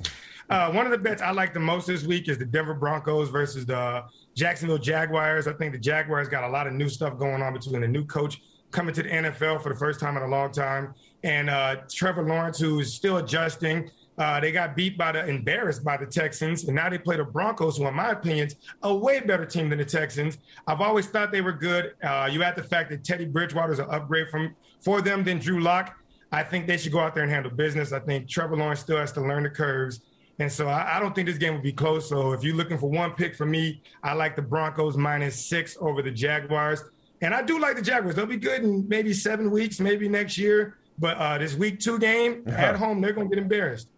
[0.51, 3.30] Uh, one of the bets I like the most this week is the Denver Broncos
[3.30, 5.49] versus the Jacksonville Jaguars.
[5.49, 8.05] I think the Jaguars got a lot of new stuff going on between the new
[8.05, 8.42] coach
[8.72, 10.94] coming to the NFL for the first time in a long time,
[11.24, 13.90] and uh, Trevor Lawrence, who is still adjusting.
[14.19, 17.25] Uh, they got beat by the embarrassed by the Texans, and now they play the
[17.25, 18.49] Broncos, who, in my opinion,
[18.83, 20.39] a way better team than the Texans.
[20.67, 21.95] I've always thought they were good.
[22.03, 25.39] Uh, you add the fact that Teddy Bridgewater is an upgrade from for them than
[25.39, 25.97] Drew Lock.
[26.33, 27.93] I think they should go out there and handle business.
[27.93, 30.01] I think Trevor Lawrence still has to learn the curves.
[30.39, 32.09] And so I, I, don't think this game will be close.
[32.09, 35.77] So if you're looking for one pick for me, I like the Broncos minus six
[35.81, 36.85] over the Jaguars.
[37.23, 38.17] And I do like the Jaguars.
[38.17, 40.77] They'll be good in maybe seven weeks, maybe next year.
[40.99, 43.89] But uh, this week two game at home, they're going to get embarrassed.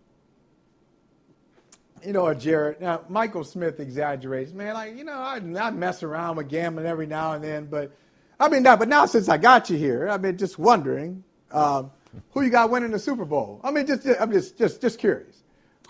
[2.05, 2.81] You know Jared?
[2.81, 4.53] Now, Michael Smith exaggerates.
[4.53, 7.67] Man, like, you know, I, I mess around with gambling every now and then.
[7.67, 7.93] But,
[8.41, 11.91] I mean, now, but now since I got you here, I've been just wondering um,
[12.31, 13.61] who you got winning the Super Bowl.
[13.65, 15.43] I mean, just, I'm just, just, just curious.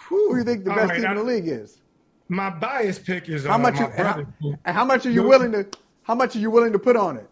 [0.09, 1.80] Who do you think the best right, team I, in the league is?
[2.28, 3.78] My bias pick is how uh, much.
[3.78, 4.24] You, how,
[4.64, 5.66] and how much are you willing to?
[6.02, 7.28] How much are you willing to put on it?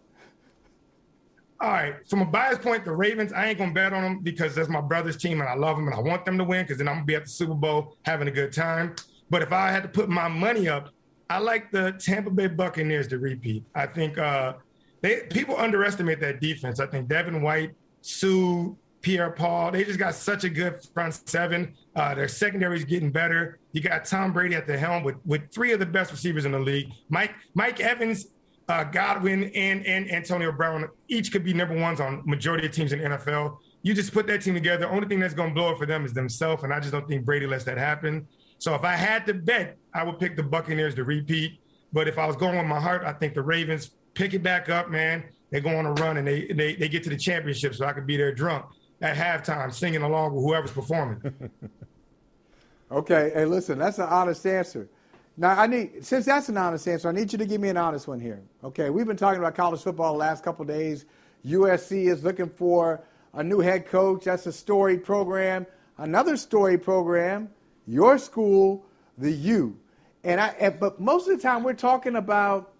[1.59, 4.53] All right, from a bias point, the Ravens, I ain't gonna bet on them because
[4.53, 6.77] that's my brother's team and I love them and I want them to win because
[6.77, 8.95] then I'm gonna be at the Super Bowl having a good time.
[9.29, 10.89] But if I had to put my money up,
[11.29, 13.63] I like the Tampa Bay Buccaneers to repeat.
[13.73, 14.53] I think uh,
[15.01, 16.79] they people underestimate that defense.
[16.79, 21.73] I think Devin White, Sue, Pierre Paul, they just got such a good front seven.
[21.95, 23.59] Uh, their secondary is getting better.
[23.71, 26.51] You got Tom Brady at the helm with, with three of the best receivers in
[26.51, 26.91] the league.
[27.09, 28.27] Mike Mike Evans,
[28.69, 32.91] uh, Godwin, and and Antonio Brown each could be number ones on majority of teams
[32.91, 33.57] in NFL.
[33.81, 34.85] You just put that team together.
[34.85, 36.91] The only thing that's going to blow it for them is themselves, and I just
[36.91, 38.27] don't think Brady lets that happen.
[38.59, 41.59] So if I had to bet, I would pick the Buccaneers to repeat.
[41.93, 44.67] But if I was going with my heart, I think the Ravens pick it back
[44.67, 45.23] up, man.
[45.51, 47.93] They go on a run and they they, they get to the championship, so I
[47.93, 48.65] could be there drunk
[49.01, 51.21] at halftime singing along with whoever's performing.
[52.91, 54.89] okay, hey, listen, that's an honest answer.
[55.37, 57.77] Now, I need since that's an honest answer, I need you to give me an
[57.77, 58.41] honest one here.
[58.63, 61.05] Okay, we've been talking about college football the last couple days.
[61.45, 64.25] USC is looking for a new head coach.
[64.25, 65.67] That's a storied program.
[65.97, 67.49] Another storied program,
[67.85, 68.85] your school,
[69.17, 69.77] the U.
[70.23, 72.73] And I, but most of the time we're talking about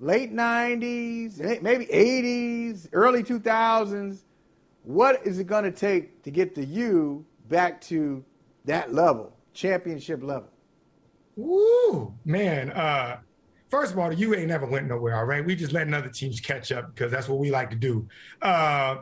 [0.00, 4.24] late 90s, maybe 80s, early 2000s
[4.84, 8.22] what is it going to take to get the U back to
[8.66, 10.48] that level, championship level?
[11.36, 12.70] Woo, man.
[12.70, 13.18] Uh,
[13.70, 15.16] first of all, the U ain't never went nowhere.
[15.16, 17.76] All right, we just letting other teams catch up because that's what we like to
[17.76, 18.06] do.
[18.42, 18.98] Uh,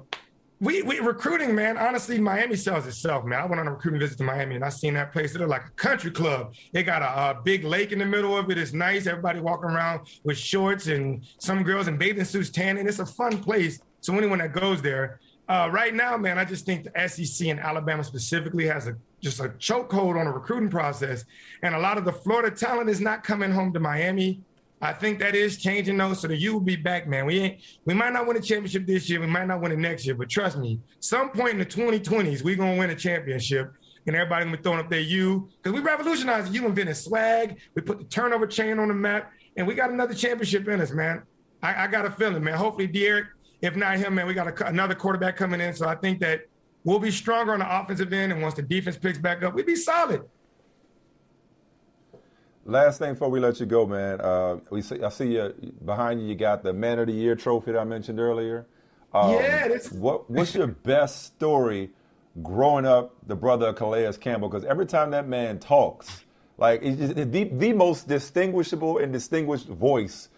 [0.63, 1.77] we, we recruiting, man.
[1.77, 3.41] Honestly, Miami sells itself, man.
[3.41, 5.33] I went on a recruiting visit to Miami and I seen that place.
[5.33, 6.55] They're like a country club.
[6.73, 8.59] They got a, a, big lake in the middle of it.
[8.59, 9.09] It's nice.
[9.09, 12.87] Everybody walking around with shorts and some girls in bathing suits tanning.
[12.87, 13.81] It's a fun place.
[14.03, 15.19] So anyone that goes there,
[15.49, 19.41] uh, right now, man, I just think the SEC and Alabama specifically has a just
[19.41, 21.25] a chokehold on the recruiting process,
[21.63, 24.41] and a lot of the Florida talent is not coming home to Miami.
[24.81, 26.13] I think that is changing though.
[26.13, 27.25] So the U will be back, man.
[27.25, 29.79] We ain't we might not win a championship this year, we might not win it
[29.79, 33.73] next year, but trust me, some point in the 2020s, we're gonna win a championship.
[34.05, 37.61] And everybody gonna be throwing up their U because we revolutionized the U, invented swag.
[37.77, 40.91] We put the turnover chain on the map, and we got another championship in us,
[40.91, 41.23] man.
[41.63, 42.55] I, I got a feeling, man.
[42.55, 43.27] Hopefully, Derek,
[43.61, 45.73] if not him, man, we got a, another quarterback coming in.
[45.73, 46.41] So I think that
[46.85, 49.65] we'll be stronger on the offensive end, and once the defense picks back up, we'll
[49.65, 50.23] be solid.
[52.65, 54.21] Last thing before we let you go, man.
[54.21, 55.53] Uh, we see, I see you
[55.85, 56.29] behind you.
[56.29, 58.67] You got the Man of the Year trophy that I mentioned earlier.
[59.13, 59.69] Um, yeah.
[59.69, 59.91] That's...
[59.91, 61.91] What, what's your best story
[62.43, 64.49] growing up, the brother of Calais Campbell?
[64.49, 66.25] Because every time that man talks,
[66.57, 70.29] like the, the most distinguishable and distinguished voice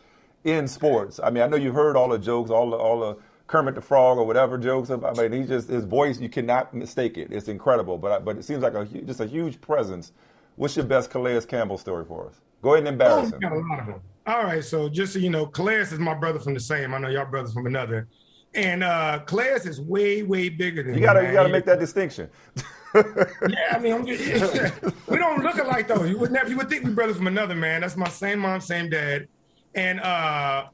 [0.45, 1.21] in sports.
[1.23, 3.17] I mean, I know you've heard all the jokes, all the all the
[3.47, 4.91] Kermit the Frog or whatever jokes.
[4.91, 7.33] I mean, he just his voice, you cannot mistake it.
[7.33, 7.99] It's incredible.
[7.99, 10.13] But but it seems like a just a huge presence
[10.57, 12.41] What's your best Calais Campbell story for us?
[12.63, 13.41] Go ahead and embarrass oh, him.
[13.41, 14.01] Got a lot of them.
[14.27, 16.95] All right, so just so you know, Calais is my brother from the same.
[16.95, 18.09] I know y'all brothers from another.
[18.55, 21.01] And uh Calais is way, way bigger than you.
[21.01, 22.31] Gotta, me, you gotta make that distinction.
[22.95, 26.05] yeah, I mean, just, we don't look alike though.
[26.05, 27.81] You would never, you would think we brothers from another man.
[27.81, 29.27] That's my same mom, same dad,
[29.75, 30.67] and uh,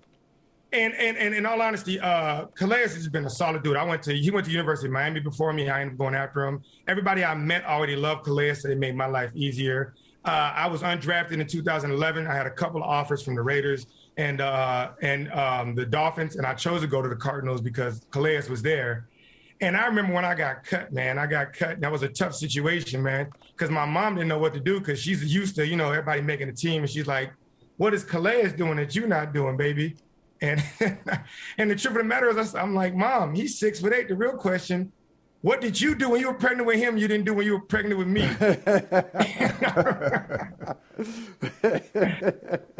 [0.72, 3.76] and and and in all honesty, uh, Calais has been a solid dude.
[3.76, 5.68] I went to he went to University of Miami before me.
[5.68, 6.62] I ended up going after him.
[6.86, 9.94] Everybody I met already loved Calais, so it made my life easier.
[10.24, 12.26] Uh, I was undrafted in 2011.
[12.26, 16.36] I had a couple of offers from the Raiders and uh, and um, the Dolphins,
[16.36, 19.08] and I chose to go to the Cardinals because Calais was there.
[19.62, 21.18] And I remember when I got cut, man.
[21.18, 21.80] I got cut.
[21.80, 24.98] That was a tough situation, man, because my mom didn't know what to do because
[24.98, 27.32] she's used to, you know, everybody making a team, and she's like,
[27.76, 29.96] "What is Calais doing that you're not doing, baby?"
[30.40, 30.62] And
[31.58, 34.08] and the truth of the matter is, I'm like, Mom, he's six foot eight.
[34.08, 34.92] The real question,
[35.42, 36.96] what did you do when you were pregnant with him?
[36.96, 38.22] You didn't do when you were pregnant with me.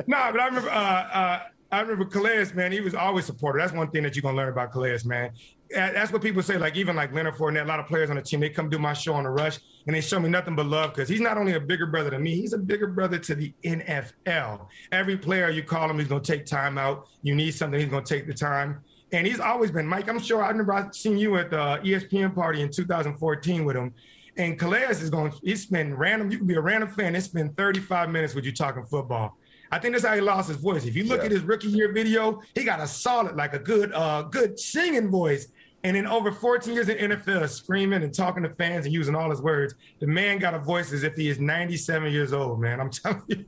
[0.06, 0.70] no, but I remember.
[0.70, 1.42] Uh, uh,
[1.72, 2.72] I remember Calais, man.
[2.72, 3.62] He was always supportive.
[3.62, 5.30] That's one thing that you're gonna learn about Calais, man
[5.70, 6.58] that's what people say.
[6.58, 8.78] Like even like Leonard Fournette, a lot of players on the team, they come do
[8.78, 11.38] my show on the rush and they show me nothing but love because he's not
[11.38, 14.66] only a bigger brother to me, he's a bigger brother to the NFL.
[14.92, 17.06] Every player you call him, he's gonna take time out.
[17.22, 18.82] You need something, he's gonna take the time.
[19.12, 20.08] And he's always been Mike.
[20.08, 23.92] I'm sure I remember I seen you at the ESPN party in 2014 with him.
[24.36, 25.32] And Calais is going.
[25.42, 26.30] He's been random.
[26.30, 27.16] You can be a random fan.
[27.16, 29.36] It's been 35 minutes with you talking football.
[29.72, 30.84] I think that's how he lost his voice.
[30.84, 31.26] If you look yeah.
[31.26, 35.10] at his rookie year video, he got a solid, like a good, uh, good singing
[35.10, 35.48] voice.
[35.82, 39.30] And in over 14 years in NFL, screaming and talking to fans and using all
[39.30, 42.80] his words, the man got a voice as if he is 97 years old, man.
[42.80, 43.46] I'm telling you.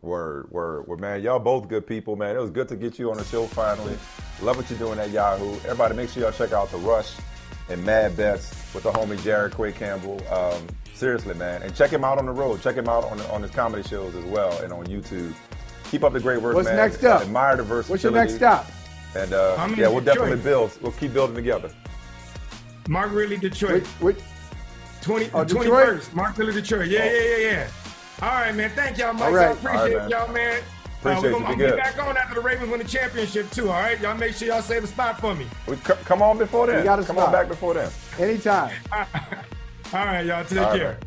[0.00, 0.88] Word, word.
[0.88, 2.34] Well, man, y'all both good people, man.
[2.34, 3.96] It was good to get you on the show finally.
[4.40, 5.54] Love what you're doing at Yahoo.
[5.58, 7.14] Everybody, make sure y'all check out The Rush
[7.68, 10.20] and Mad Bets with the homie Jared Quay Campbell.
[10.28, 10.66] Um,
[11.02, 11.62] seriously, man.
[11.62, 12.62] And check him out on the road.
[12.62, 15.34] Check him out on, on his comedy shows as well and on YouTube.
[15.90, 16.78] Keep up the great work, What's man.
[16.78, 17.22] What's next up?
[17.22, 17.90] Admire the versatility.
[17.90, 18.66] What's your next stop?
[19.16, 20.04] And uh, yeah, we'll Detroit.
[20.04, 20.78] definitely build.
[20.80, 21.70] We'll keep building together.
[22.84, 23.86] Margaritaville, Detroit.
[24.00, 24.24] Which, which
[25.02, 26.88] 20, oh, 21st, Margaritaville, Detroit.
[26.88, 27.04] Yeah, oh.
[27.04, 27.68] yeah, yeah, yeah.
[28.22, 28.70] All right, man.
[28.70, 29.22] Thank y'all, Mike.
[29.24, 29.48] All right.
[29.48, 30.62] I appreciate right, y'all, man.
[31.00, 31.64] Appreciate uh, gonna, you.
[31.66, 33.70] I'm be back on after the Ravens win the championship too.
[33.70, 35.48] All right, y'all make sure y'all save a spot for me.
[35.66, 36.84] We c- come on before then.
[36.84, 37.26] got come spot.
[37.26, 37.90] on back before then.
[38.20, 38.72] Anytime.
[39.94, 40.42] All right, y'all.
[40.42, 40.88] Take All care.
[40.88, 41.06] Right.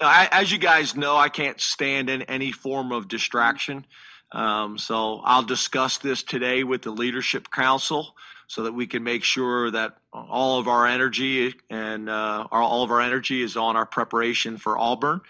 [0.00, 3.84] I, as you guys know, I can't stand in any form of distraction.
[4.30, 8.14] Um, so I'll discuss this today with the Leadership Council
[8.46, 12.84] so that we can make sure that all of our energy and uh, our, all
[12.84, 15.20] of our energy is on our preparation for Auburn,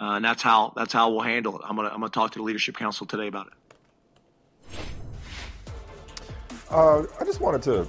[0.00, 1.62] uh, and that's how that's how we'll handle it.
[1.64, 3.52] I'm gonna I'm gonna talk to the Leadership Council today about it.
[6.74, 7.86] Uh, I just wanted to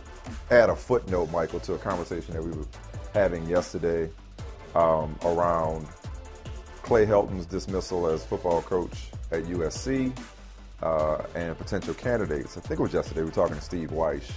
[0.52, 2.68] add a footnote, Michael, to a conversation that we were
[3.16, 4.12] having yesterday
[4.76, 5.88] um, around
[6.84, 10.16] Clay Helton's dismissal as football coach at USC
[10.84, 12.58] uh, and potential candidates.
[12.58, 14.30] I think it was yesterday we were talking to Steve Wyche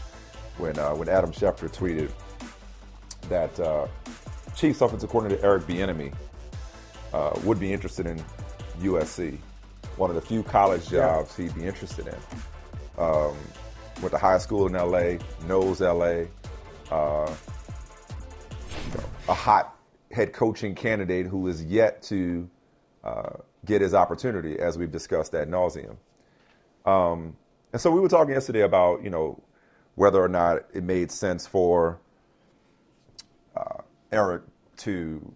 [0.57, 2.11] when uh, when Adam Schefter tweeted
[3.28, 3.86] that uh,
[4.57, 6.14] Chiefs offensive coordinator Eric Bieniemy
[7.12, 8.24] uh, would be interested in
[8.80, 9.36] USC,
[9.99, 12.16] one of the few college jobs he'd be interested in.
[12.96, 13.36] Um,
[14.01, 16.24] went to high school in LA, knows LA,
[16.90, 17.34] uh,
[18.86, 19.76] you know, a hot
[20.11, 22.49] head coaching candidate who is yet to
[23.05, 23.30] uh,
[23.64, 25.96] get his opportunity, as we've discussed ad nauseum.
[26.86, 27.36] Um,
[27.72, 29.42] and so we were talking yesterday about, you know,
[29.94, 31.99] whether or not it made sense for
[33.57, 33.82] uh,
[34.12, 34.42] Eric
[34.78, 35.34] to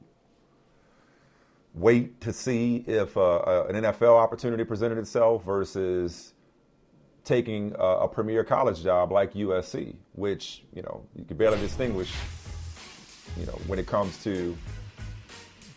[1.74, 6.32] wait to see if uh, uh, an NFL opportunity presented itself versus
[7.24, 12.12] taking a, a, premier college job like USC, which you know you can barely distinguish.
[13.38, 14.56] You know when it comes to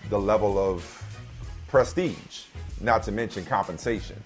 [0.09, 1.03] the level of
[1.67, 2.43] prestige,
[2.81, 4.21] not to mention compensation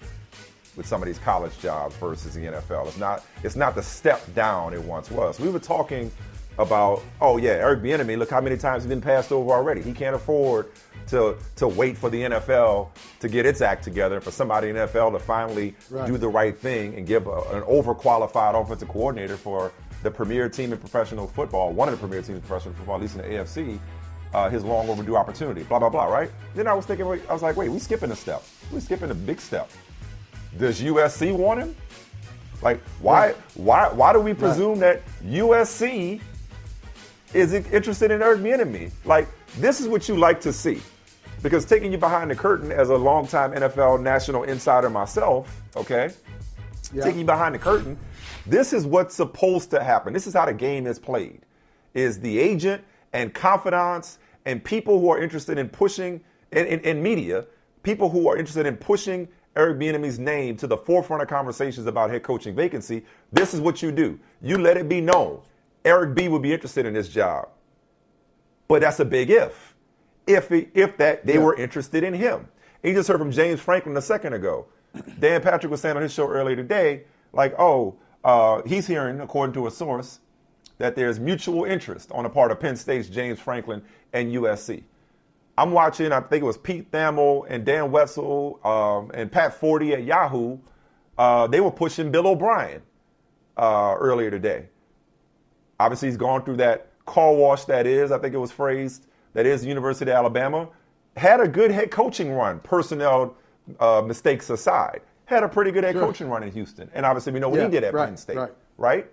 [0.76, 2.88] with some of these college jobs versus the NFL.
[2.88, 5.38] It's not it's not the step down it once was.
[5.38, 6.10] We were talking
[6.58, 9.82] about, oh yeah, Eric Bieniemy, look how many times he's been passed over already.
[9.82, 10.70] He can't afford
[11.10, 12.88] to to wait for the NFL
[13.20, 16.06] to get its act together, for somebody in the NFL to finally right.
[16.06, 20.72] do the right thing and give a, an overqualified offensive coordinator for the premier team
[20.72, 23.28] in professional football, one of the premier teams in professional football, at least in the
[23.28, 23.78] AFC,
[24.32, 25.62] uh, his long overdue opportunity.
[25.64, 26.06] Blah blah blah.
[26.06, 26.30] Right?
[26.54, 28.42] Then I was thinking, I was like, wait, we skipping a step.
[28.72, 29.70] We skipping a big step.
[30.58, 31.76] Does USC want him?
[32.62, 35.02] Like, why why why do we presume right.
[35.02, 36.20] that USC
[37.32, 38.90] is interested in Eric Bieniemy?
[39.04, 40.80] Like, this is what you like to see.
[41.42, 46.10] Because taking you behind the curtain as a longtime NFL national insider myself, okay,
[46.92, 47.02] yeah.
[47.02, 47.98] taking you behind the curtain,
[48.46, 50.12] this is what's supposed to happen.
[50.12, 51.40] This is how the game is played.
[51.94, 56.20] Is the agent and confidants and people who are interested in pushing
[56.52, 57.46] in, in, in media,
[57.82, 62.10] people who are interested in pushing Eric Bieniemy's name to the forefront of conversations about
[62.10, 64.18] head coaching vacancy, this is what you do.
[64.42, 65.40] You let it be known.
[65.84, 67.48] Eric B would be interested in this job.
[68.68, 69.69] But that's a big if.
[70.34, 71.40] If if that they yeah.
[71.40, 72.48] were interested in him.
[72.82, 74.66] And you just heard from James Franklin a second ago.
[75.18, 79.54] Dan Patrick was saying on his show earlier today, like, oh, uh, he's hearing, according
[79.54, 80.20] to a source,
[80.78, 84.82] that there's mutual interest on the part of Penn State's James Franklin and USC.
[85.56, 89.92] I'm watching, I think it was Pete Thamel and Dan Wetzel um, and Pat Forde
[89.92, 90.58] at Yahoo.
[91.18, 92.82] Uh, they were pushing Bill O'Brien
[93.58, 94.66] uh, earlier today.
[95.78, 99.46] Obviously, he's gone through that car wash that is, I think it was phrased, that
[99.46, 100.68] is the University of Alabama.
[101.16, 103.36] Had a good head coaching run, personnel
[103.78, 105.02] uh, mistakes aside.
[105.24, 106.02] Had a pretty good head sure.
[106.02, 106.90] coaching run in Houston.
[106.94, 108.52] And obviously, we know what yeah, he did at right, Penn State, right.
[108.78, 109.06] right?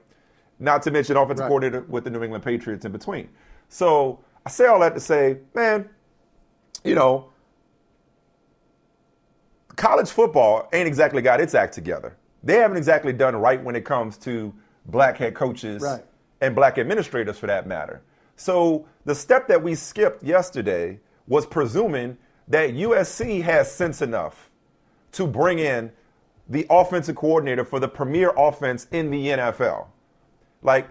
[0.59, 1.47] Not to mention offensive right.
[1.47, 3.29] coordinator with the New England Patriots in between.
[3.69, 5.89] So I say all that to say, man,
[6.83, 7.29] you know,
[9.75, 12.15] college football ain't exactly got its act together.
[12.43, 14.53] They haven't exactly done right when it comes to
[14.85, 15.83] black head coaches
[16.41, 18.01] and black administrators for that matter.
[18.37, 22.17] So the step that we skipped yesterday was presuming
[22.47, 24.49] that USC has sense enough
[25.11, 25.91] to bring in
[26.47, 29.87] the offensive coordinator for the premier offense in the NFL.
[30.61, 30.87] Like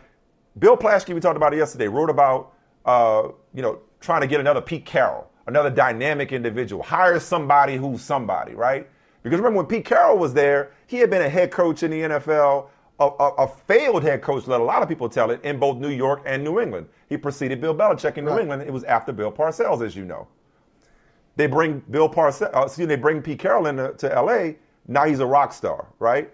[0.59, 2.53] Bill Plaschke, we talked about it yesterday, wrote about
[2.85, 6.83] uh, you know trying to get another Pete Carroll another dynamic individual.
[6.83, 8.89] Hire somebody who's somebody, right?
[9.23, 12.01] Because remember when Pete Carroll was there, he had been a head coach in the
[12.01, 12.69] NFL,
[12.99, 15.77] a, a, a failed head coach, let a lot of people tell it, in both
[15.77, 16.89] New York and New England.
[17.09, 18.41] He preceded Bill Belichick in New right.
[18.41, 18.63] England.
[18.63, 20.29] It was after Bill Parcells, as you know.
[21.37, 24.53] They bring Bill Parcells, uh, excuse me, they bring Pete Carroll into to LA.
[24.89, 26.31] Now he's a rock star, right?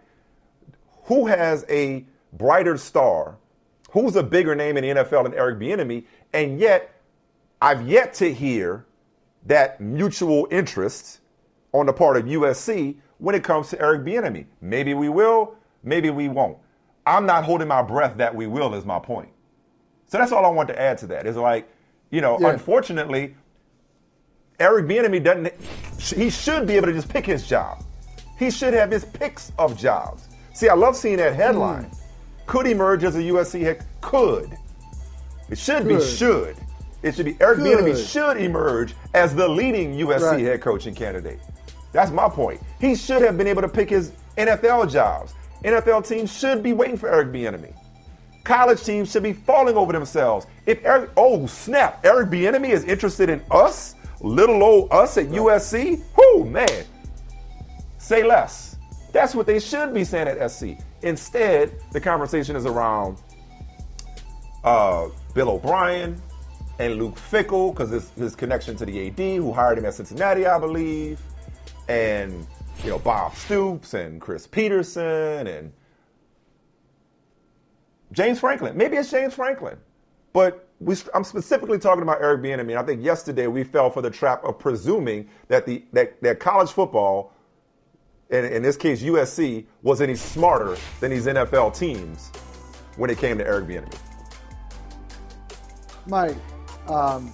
[1.04, 3.36] Who has a brighter star?
[3.90, 6.04] Who's a bigger name in the NFL than Eric Bieniemy?
[6.32, 6.94] And yet,
[7.60, 8.86] I've yet to hear
[9.46, 11.20] that mutual interest
[11.72, 14.46] on the part of USC when it comes to Eric Bieniemy.
[14.60, 16.58] Maybe we will, maybe we won't.
[17.06, 19.30] I'm not holding my breath that we will is my point.
[20.06, 21.26] So that's all I want to add to that.
[21.26, 21.68] Is like,
[22.10, 22.50] you know, yeah.
[22.50, 23.34] unfortunately,
[24.60, 25.52] Eric Bieniemy doesn't.
[25.98, 27.82] He should be able to just pick his job.
[28.38, 30.28] He should have his picks of jobs.
[30.52, 31.84] See, I love seeing that headline.
[31.84, 31.98] Mm.
[32.46, 33.84] Could emerge as a USC head?
[34.00, 34.56] Could.
[35.48, 35.98] It should Good.
[35.98, 36.56] be should.
[37.02, 40.40] It should be Eric Bieniemy should emerge as the leading USC right.
[40.40, 41.40] head coaching candidate.
[41.92, 42.60] That's my point.
[42.80, 45.34] He should have been able to pick his NFL jobs.
[45.62, 47.74] NFL teams should be waiting for Eric Bieniemy.
[48.44, 50.46] College teams should be falling over themselves.
[50.66, 56.02] If Eric, oh snap, Eric Bieniemy is interested in us, little old us at USC.
[56.16, 56.84] Whoo man,
[57.98, 58.76] say less.
[59.12, 60.78] That's what they should be saying at SC.
[61.02, 63.18] Instead, the conversation is around
[64.64, 66.20] uh, Bill O'Brien,
[66.78, 70.46] and Luke Fickell because his, his connection to the AD who hired him at Cincinnati,
[70.46, 71.20] I believe,
[71.88, 72.46] and
[72.82, 75.72] you know Bob Stoops and Chris Petersen and
[78.12, 78.76] James Franklin.
[78.76, 79.78] Maybe it's James Franklin,
[80.32, 82.60] but we, I'm specifically talking about Eric Bieniemy.
[82.60, 86.40] And I think yesterday we fell for the trap of presuming that the that, that
[86.40, 87.32] college football,
[88.30, 92.30] and in this case USC, was any smarter than these NFL teams
[92.96, 93.98] when it came to Eric Bieniemy.
[96.06, 96.36] Mike,
[96.88, 97.32] um,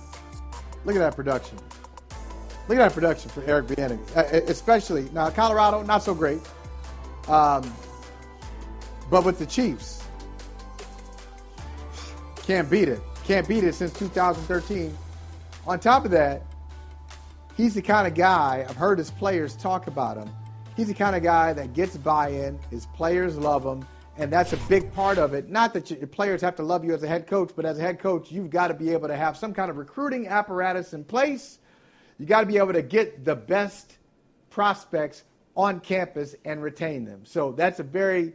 [0.84, 1.58] look at that production.
[2.68, 6.40] Look at that production for Eric Bieniemy, uh, especially now Colorado, not so great,
[7.26, 7.72] um,
[9.10, 10.04] but with the Chiefs,
[12.48, 13.00] can't beat it.
[13.24, 14.96] Can't beat it since 2013.
[15.66, 16.42] On top of that,
[17.56, 20.30] he's the kind of guy, I've heard his players talk about him.
[20.76, 23.86] He's the kind of guy that gets buy in, his players love him,
[24.18, 25.48] and that's a big part of it.
[25.48, 27.82] Not that your players have to love you as a head coach, but as a
[27.82, 31.02] head coach, you've got to be able to have some kind of recruiting apparatus in
[31.02, 31.58] place.
[32.18, 33.96] You got to be able to get the best
[34.50, 35.24] prospects
[35.56, 37.24] on campus and retain them.
[37.24, 38.34] So that's a very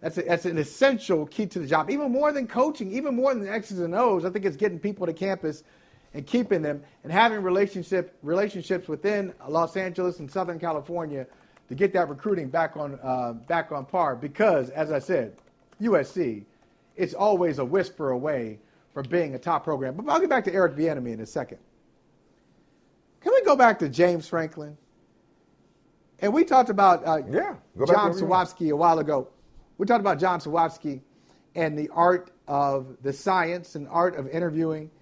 [0.00, 3.34] that's, a, that's an essential key to the job, even more than coaching, even more
[3.34, 4.24] than X's and O's.
[4.24, 5.64] I think it's getting people to campus
[6.12, 11.26] and keeping them and having relationship relationships within Los Angeles and Southern California
[11.68, 14.16] to get that recruiting back on uh, back on par.
[14.16, 15.36] Because, as I said,
[15.80, 16.44] USC,
[16.96, 18.58] it's always a whisper away
[18.94, 19.94] from being a top program.
[19.94, 21.58] But I'll get back to Eric Bieniemy in a second.
[23.26, 24.76] Can we go back to James Franklin?
[26.20, 29.26] And we talked about uh, yeah, John Sawatsky a while ago.
[29.78, 31.00] We talked about John Sawatsky
[31.56, 34.92] and the art of the science and art of interviewing.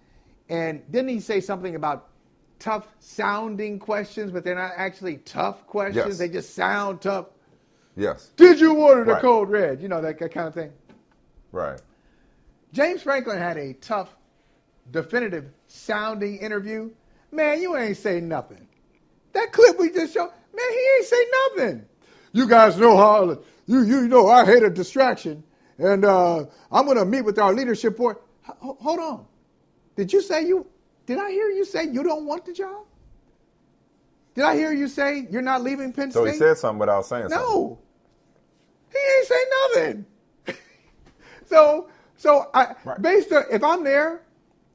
[0.49, 2.09] And didn't he say something about
[2.59, 6.07] tough sounding questions, but they're not actually tough questions?
[6.07, 6.17] Yes.
[6.17, 7.27] They just sound tough.
[7.95, 8.31] Yes.
[8.37, 9.21] Did you order the Right.
[9.21, 9.83] code red?
[9.83, 10.73] You know, that kind of thing.
[11.53, 11.79] Right.
[12.73, 14.17] James Franklin had a tough,
[14.91, 16.91] definitive sounding interview.
[17.35, 18.67] Man, you ain't say nothing.
[19.33, 21.27] That clip we just showed, man, he ain't say
[21.57, 21.87] nothing.
[22.33, 25.43] You guys know how you you know I hate a distraction,
[25.79, 28.19] and uh, I'm gonna meet with our leadership board.
[28.49, 29.27] H- hold on,
[29.97, 30.67] did you say you?
[31.07, 32.87] Did I hear you say you don't want the job?
[34.35, 36.35] Did I hear you say you're not leaving Penn So State?
[36.35, 37.39] he said something without saying something.
[37.39, 37.79] No,
[38.93, 40.07] he ain't say nothing.
[41.47, 44.23] so, so I, based on if I'm there,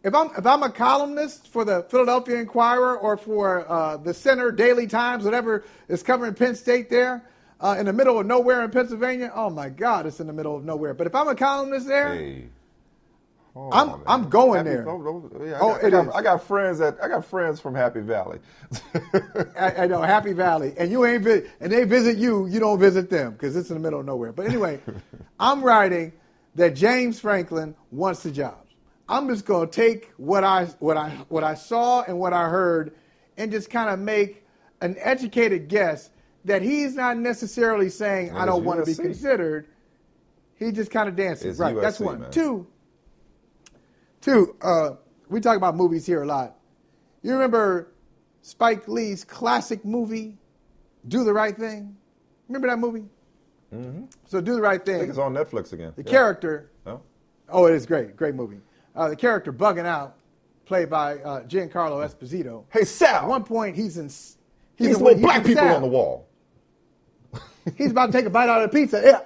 [0.03, 4.51] if I'm if I'm a columnist for the Philadelphia Inquirer or for uh, the Centre
[4.51, 7.23] Daily Times, whatever is covering Penn State there
[7.59, 10.55] uh, in the middle of nowhere in Pennsylvania, oh my God, it's in the middle
[10.55, 10.93] of nowhere.
[10.93, 12.47] But if I'm a columnist there, Hey.
[13.55, 13.99] Hold I'm- man.
[14.07, 14.87] I'm going Happy- there.
[14.89, 17.59] oh, oh, yeah, I Oh, got, I got- I got friends that I got friends
[17.59, 18.39] from Happy Valley.
[19.59, 22.79] I, I know Happy Valley, and you ain't vi- and they visit you, you don't
[22.79, 24.31] visit them because it's in the middle of nowhere.
[24.31, 24.79] But anyway,
[25.39, 26.13] I'm writing
[26.55, 28.59] that James Franklin wants the job.
[29.09, 32.47] I'm just going to take what I what I what I saw and what I
[32.47, 32.93] heard,
[33.37, 34.45] and just kind of make
[34.81, 36.11] an educated guess
[36.45, 39.67] that he's not necessarily saying I don't want to be considered.
[40.55, 41.45] He just kind of dances.
[41.45, 41.75] It's right.
[41.75, 42.21] That's USC, one.
[42.21, 42.31] man.
[42.31, 42.67] Two.
[44.21, 44.55] Two.
[44.61, 44.91] Uh,
[45.29, 46.55] we talk about movies here a lot.
[47.23, 47.91] You remember
[48.41, 50.37] Spike Lee's classic movie,
[51.07, 51.95] Do the Right Thing?
[52.47, 53.05] Remember that movie?
[53.73, 54.05] Mm-hmm.
[54.25, 54.99] So Do the Right I Thing.
[54.99, 55.93] think it's on Netflix again.
[55.95, 56.09] The Yeah.
[56.11, 57.01] character, Oh.
[57.49, 58.59] oh, it is great, great movie.
[58.95, 60.15] Uh, the character Buggin' Out,
[60.65, 62.65] played by uh, Giancarlo Esposito.
[62.71, 64.05] Hey Sal, At one point, he's in.
[64.05, 64.37] He's,
[64.77, 65.75] these in- he's black people Sal.
[65.75, 66.27] on the wall.
[67.77, 69.01] He's about to take a bite out of the pizza.
[69.03, 69.19] Yeah.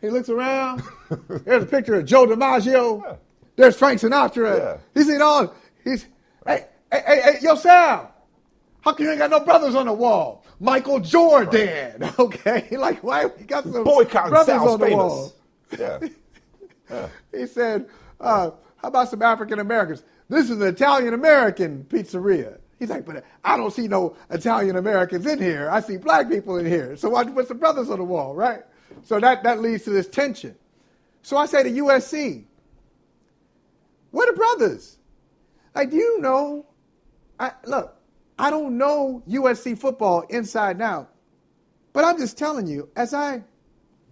[0.00, 0.82] He looks around.
[1.28, 3.18] There's a picture of Joe DiMaggio.
[3.56, 4.56] There's Frank Sinatra.
[4.58, 4.76] Yeah.
[4.94, 5.52] He's in all.
[5.84, 6.06] He's
[6.46, 8.14] hey, hey, hey, hey, yo, Sal.
[8.82, 10.44] How come you ain't got no brothers on the wall?
[10.60, 12.10] Michael Jordan.
[12.18, 15.32] Okay, like why we got some Boycott brothers Sal's on the wall?
[15.68, 16.10] famous.
[16.90, 17.08] Yeah.
[17.32, 17.88] He said,
[18.20, 20.02] uh, "How about some African Americans?
[20.28, 25.26] This is an Italian American pizzeria." He's like, "But I don't see no Italian Americans
[25.26, 25.68] in here.
[25.70, 26.96] I see black people in here.
[26.96, 28.62] So why put some brothers on the wall, right?"
[29.04, 30.54] So that that leads to this tension.
[31.22, 32.44] So I say to USC,
[34.10, 34.98] "Where the brothers?
[35.74, 36.66] Like, do you know?
[37.38, 37.96] I, look,
[38.38, 41.12] I don't know USC football inside and out,
[41.92, 43.42] but I'm just telling you, as I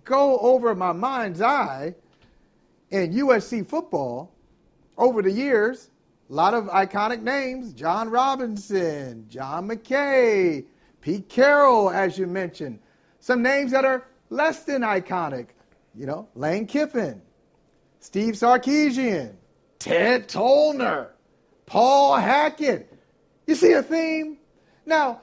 [0.05, 1.95] go over my mind's eye."
[2.91, 4.35] In USC football
[4.97, 5.91] over the years,
[6.31, 10.65] a lot of iconic names John Robinson, John McKay,
[11.01, 12.79] Pete Carroll, as you mentioned.
[13.21, 15.49] Some names that are less than iconic,
[15.95, 17.21] you know, Lane Kiffin,
[18.01, 19.35] Steve Sarkisian,
[19.79, 21.09] Ted Tollner,
[21.67, 22.93] Paul Hackett.
[23.47, 24.39] You see a theme?
[24.87, 25.21] Now,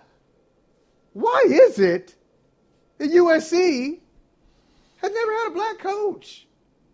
[1.14, 2.16] why is it
[2.98, 4.00] that USC
[4.98, 6.48] has never had a black coach?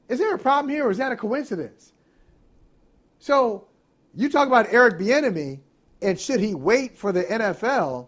[0.09, 1.91] Is there a problem here or is that a coincidence?
[3.19, 3.65] So
[4.15, 5.59] you talk about Eric Bieniemy
[6.01, 8.07] and should he wait for the NFL?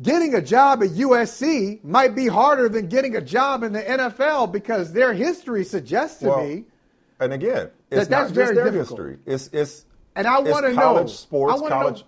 [0.00, 4.50] Getting a job at USC might be harder than getting a job in the NFL
[4.50, 6.64] because their history suggests to Well, me.
[7.20, 8.88] And again, That- it's that's not just very their difficult.
[9.00, 9.18] history.
[9.26, 9.84] It's it's
[10.16, 12.06] And I it's wanna know- college sports, college know-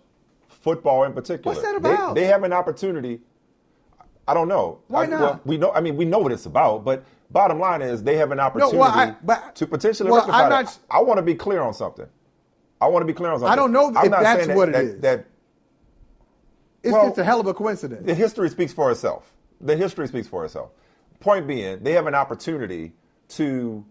[0.48, 1.54] football in particular.
[1.54, 2.14] What's that They- about?
[2.14, 3.20] They, have an opportunity.
[4.26, 4.78] I don't know.
[4.88, 5.20] Why I- not?
[5.20, 5.70] well, we know.
[5.72, 8.76] I mean, we know what it's about, but bottom line is they have an opportunity
[8.78, 10.78] well, I- but- to potentially well, rectify I'm that.
[10.90, 12.06] I want to be clear on something.
[12.80, 13.52] I want to be clear on something.
[13.52, 15.00] I don't know I'm if not that's saying that, what it is.
[15.00, 15.26] That
[16.82, 18.04] It's Well, just a hell of a coincidence.
[18.06, 19.32] the history speaks for itself.
[19.60, 20.70] The history speaks for itself.
[21.20, 22.92] Point being, they have an opportunity
[23.30, 23.84] to,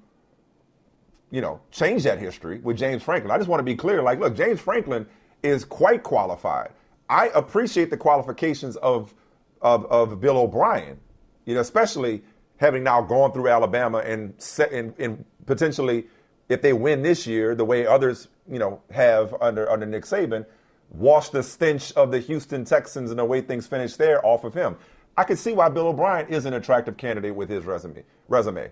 [1.32, 3.32] you know, change that history with James Franklin.
[3.32, 4.04] I just want to be clear.
[4.04, 5.08] Like, look, James Franklin
[5.42, 6.72] is quite qualified.
[7.10, 9.14] I appreciate the qualifications of,
[9.62, 11.00] of, of Bill O'Brien,
[11.46, 12.24] you know, especially
[12.64, 16.06] having now gone through Alabama and, set, and, and potentially,
[16.48, 20.46] if they win this year, the way others, you know, have under, under Nick Saban,
[20.90, 24.54] wash the stench of the Houston Texans and the way things finished there off of
[24.54, 24.78] him.
[25.18, 28.04] I can see why Bill O'Brien is an attractive candidate with his resume.
[28.30, 28.72] Resume.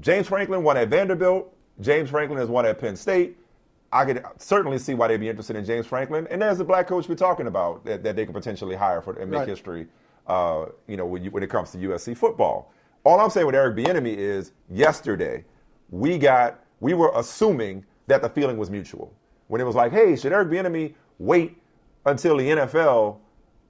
[0.00, 1.52] James Franklin won at Vanderbilt.
[1.80, 3.36] James Franklin has won at Penn State.
[3.92, 6.26] I could certainly see why they'd be interested in James Franklin.
[6.30, 9.14] And there's the black coach we're talking about that, that they could potentially hire for
[9.18, 9.48] and make right.
[9.48, 9.86] history.
[10.26, 12.72] Uh, you know, when, you, when it comes to USC football.
[13.04, 15.44] All I'm saying with Eric Bieniemy is yesterday
[15.90, 19.12] we got we were assuming that the feeling was mutual
[19.48, 21.58] when it was like, hey, should Eric Bieniemy wait
[22.06, 23.18] until the NFL,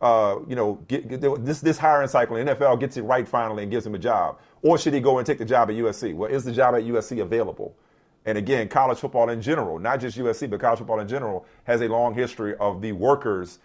[0.00, 3.64] uh, you know, get, get, this this hiring cycle, the NFL gets it right finally
[3.64, 6.14] and gives him a job, or should he go and take the job at USC?
[6.14, 7.76] Well, is the job at USC available?
[8.26, 11.82] And again, college football in general, not just USC, but college football in general, has
[11.82, 13.58] a long history of the workers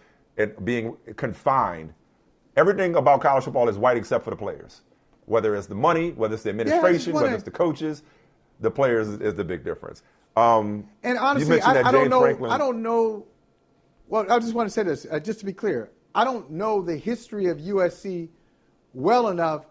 [0.64, 1.94] being confined.
[2.56, 4.82] Everything about college football is white except for the players.
[5.30, 8.02] Whether it's the money, whether it's the administration, yeah, whether it's the coaches,
[8.58, 10.02] the players is, is the big difference.
[10.36, 12.20] Um, and honestly, I, I, don't know.
[12.20, 13.26] Franklin, I don't know.
[14.08, 15.92] Well, I just want to say this, uh, just to be clear.
[16.16, 18.28] I don't know the history of USC
[18.92, 19.66] well enough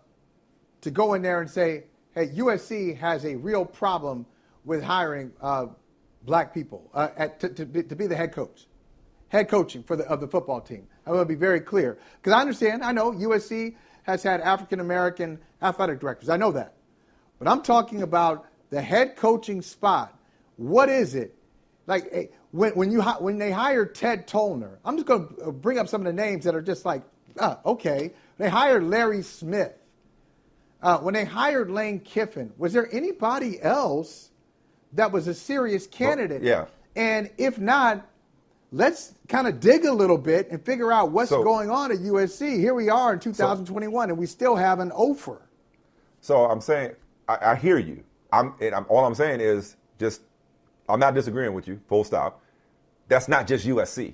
[0.80, 1.84] to go in there and say,
[2.16, 4.26] "Hey, USC has a real problem
[4.64, 5.66] with hiring uh,
[6.24, 8.66] black people uh, at, to, to, be, to, be, the head coach,
[9.28, 10.88] head coaching for the, of the football team.
[11.06, 12.82] I want to be very clear because I understand.
[12.82, 13.76] I know USC
[14.10, 16.30] has had African American athletic directors.
[16.30, 16.74] I know that,
[17.38, 20.18] but I'm talking about the head coaching spot.
[20.58, 21.36] What is it?
[21.88, 25.80] Like eh, when, when you when they hired Ted Tollner, I'm just going to bring
[25.80, 27.04] up some of the names that are just like,
[27.40, 28.12] ah, okay.
[28.38, 29.74] They hired Larry Smith.
[30.82, 34.30] Uh, when they hired Lane Kiffin, was there anybody else
[34.94, 36.42] that was a serious candidate.
[36.42, 36.66] Well, yeah.
[36.96, 38.08] And if not,
[38.72, 42.00] let's kind of dig a little bit and figure out what's so, going on at
[42.00, 42.60] USC.
[42.60, 45.42] Here we are in 2021, so, and we still have an offer.
[46.22, 46.92] So I'm saying,
[47.28, 48.04] I, I hear you.
[48.32, 50.22] I'm, I'm, all I'm saying is just,
[50.88, 51.80] I'm not disagreeing with you.
[51.88, 52.42] Full stop.
[53.08, 54.14] That's not just USC.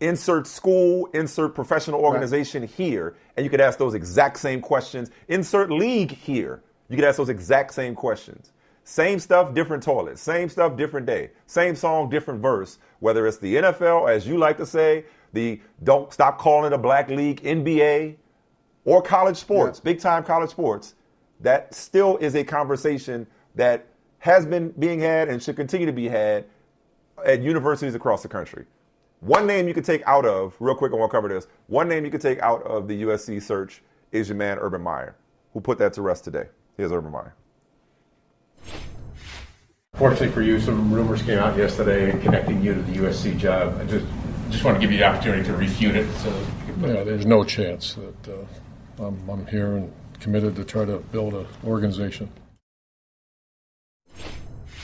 [0.00, 2.70] Insert school, insert professional organization right.
[2.70, 5.10] here, and you could ask those exact same questions.
[5.28, 6.62] Insert league here.
[6.88, 8.52] You could ask those exact same questions.
[8.88, 10.16] Same stuff, different toilet.
[10.16, 11.30] Same stuff, different day.
[11.46, 12.78] Same song, different verse.
[13.00, 16.78] Whether it's the NFL, as you like to say, the don't stop calling it a
[16.78, 18.14] black league, NBA,
[18.84, 19.90] or college sports, yeah.
[19.90, 20.94] big time college sports,
[21.40, 23.26] that still is a conversation
[23.56, 23.86] that
[24.20, 26.44] has been being had and should continue to be had
[27.24, 28.66] at universities across the country.
[29.18, 31.48] One name you could take out of, real quick, I want to cover this.
[31.66, 33.82] One name you could take out of the USC search
[34.12, 35.16] is your man, Urban Meyer,
[35.54, 36.44] who put that to rest today.
[36.76, 37.34] Here's Urban Meyer.
[39.96, 43.78] Fortunately for you, some rumors came out yesterday connecting you to the USC job.
[43.80, 44.04] I just
[44.50, 46.12] just want to give you the opportunity to refute it.
[46.16, 46.46] So
[46.82, 51.34] yeah, there's no chance that uh, I'm, I'm here and committed to try to build
[51.34, 52.30] an organization.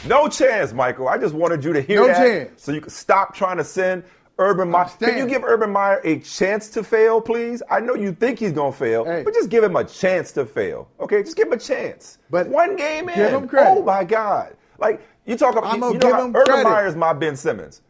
[0.07, 1.09] No chance, Michael.
[1.09, 2.63] I just wanted you to hear no that chance.
[2.63, 4.05] so you can stop trying to send
[4.39, 4.89] Urban Meyer.
[4.99, 7.63] Can you give Urban Meyer a chance to fail, please?
[7.71, 9.23] I know you think he's gonna fail, hey.
[9.25, 10.89] but just give him a chance to fail.
[11.01, 12.19] Okay, just give him a chance.
[12.31, 13.15] But one game in.
[13.15, 13.69] Give him credit.
[13.69, 14.57] Oh my God!
[14.83, 16.65] Like you talk about, I'm you, you know how Urban credit.
[16.65, 17.81] Meyer is my Ben Simmons.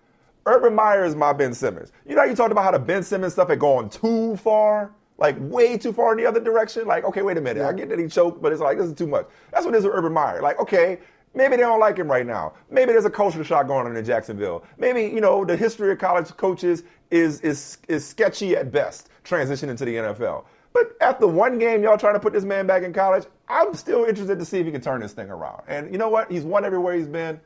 [0.47, 1.91] Urban Meyer is my Ben Simmons.
[2.07, 4.93] You know how you talked about how the Ben Simmons stuff had gone too far,
[5.19, 6.87] like way too far in the other direction.
[6.87, 7.69] Like, okay, wait a minute, yeah.
[7.69, 9.27] I get that he choked, but it's like this is too much.
[9.53, 10.43] That's what it is with Urban Meyer.
[10.43, 10.99] Like, okay,
[11.35, 12.53] Maybe they don't like him right now.
[12.71, 14.65] Maybe there's a culture shock going on in Jacksonville.
[14.77, 19.77] Maybe, you know, the history of college coaches is is is sketchy at best, transitioning
[19.79, 20.45] to the NFL.
[20.73, 24.05] But after one game, y'all trying to put this man back in college, I'm still
[24.05, 25.63] interested to see if he can turn this thing around.
[25.69, 26.31] And you know what?
[26.31, 27.41] He's won everywhere he's been.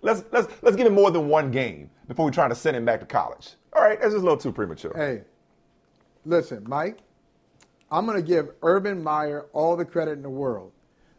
[0.00, 2.84] Let's let's let's give him more than one game before we try to send him
[2.84, 3.54] back to college.
[3.72, 4.92] All right, that's just a little too premature.
[4.94, 5.22] Hey,
[6.24, 6.98] listen, Mike.
[7.90, 10.72] I'm going to give Urban Meyer all the credit in the world.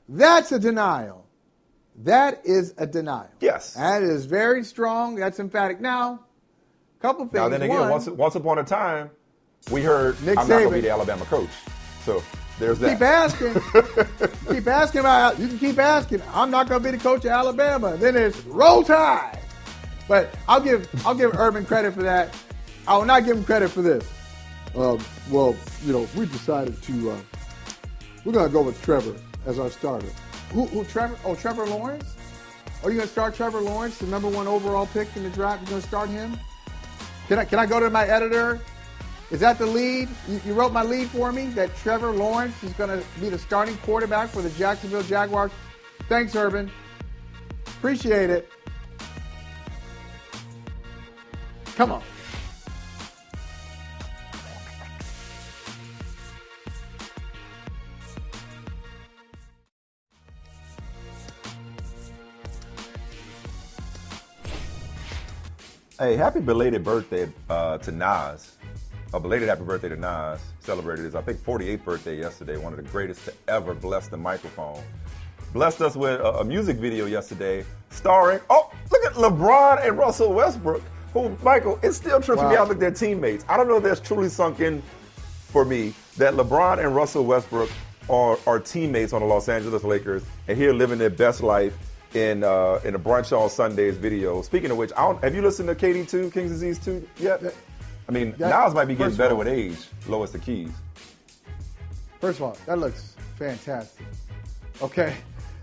[0.10, 1.28] That's a denial.
[1.98, 3.30] That is a denial.
[3.40, 3.76] Yes.
[3.76, 5.16] That is very strong.
[5.16, 5.80] That's emphatic.
[5.80, 6.26] Now,
[6.98, 7.34] a couple things.
[7.36, 9.12] Now then again, One, once once upon a time,
[9.72, 10.50] we heard Nick I'm Saban.
[10.50, 11.50] not going to be the Alabama coach.
[12.04, 12.24] So
[12.60, 12.92] there's that.
[12.92, 13.54] Keep asking.
[14.56, 15.40] keep asking about.
[15.40, 16.22] You can keep asking.
[16.34, 17.98] I'm not going to be the coach of Alabama.
[17.98, 19.40] Then it's roll tide.
[20.08, 22.36] But I'll give I'll give Urban credit for that.
[22.88, 24.08] I will not give him credit for this.
[24.76, 25.00] Um,
[25.32, 27.18] well, you know, we decided to uh,
[28.26, 29.16] we're going to go with Trevor
[29.46, 30.08] as our starter.
[30.52, 31.18] Who, who Trevor?
[31.26, 32.16] Oh, Trevor Lawrence.
[32.84, 35.62] Are you going to start Trevor Lawrence, the number one overall pick in the draft?
[35.62, 36.38] You're going to start him?
[37.28, 38.60] Can I can I go to my editor
[39.34, 40.10] is that the lead?
[40.30, 43.40] You, you wrote my lead for me that Trevor Lawrence is going to be the
[43.40, 45.52] starting quarterback for the Jacksonville Jaguars.
[46.08, 46.70] Thanks, Urban.
[47.66, 48.48] Appreciate it.
[51.76, 52.04] Come on.
[65.98, 68.53] Hey, happy belated birthday uh, to Nas.
[69.14, 70.40] A belated happy birthday to Nas.
[70.60, 72.58] Celebrated his, I think, 48th birthday yesterday.
[72.58, 74.82] One of the greatest to ever bless the microphone.
[75.54, 80.34] Blessed us with a, a music video yesterday starring, oh, look at LeBron and Russell
[80.34, 80.82] Westbrook,
[81.14, 82.64] who, Michael, it still trips me Wow.
[82.66, 83.46] out they're teammates.
[83.48, 84.82] I don't know if that's truly sunk in
[85.50, 87.70] for me that LeBron and Russell Westbrook
[88.10, 91.78] are, are teammates on the Los Angeles Lakers and here living their best life
[92.16, 94.42] in uh, in a brunch on Sundays video.
[94.42, 97.42] Speaking of which, I don't, have you listened to KD2, King's Disease 2 yet?
[98.16, 99.78] I mean, That- Nas might be getting better all- with age.
[100.08, 100.70] Lois the keys.
[102.22, 104.06] First of all, that looks fantastic.
[104.82, 105.16] Okay.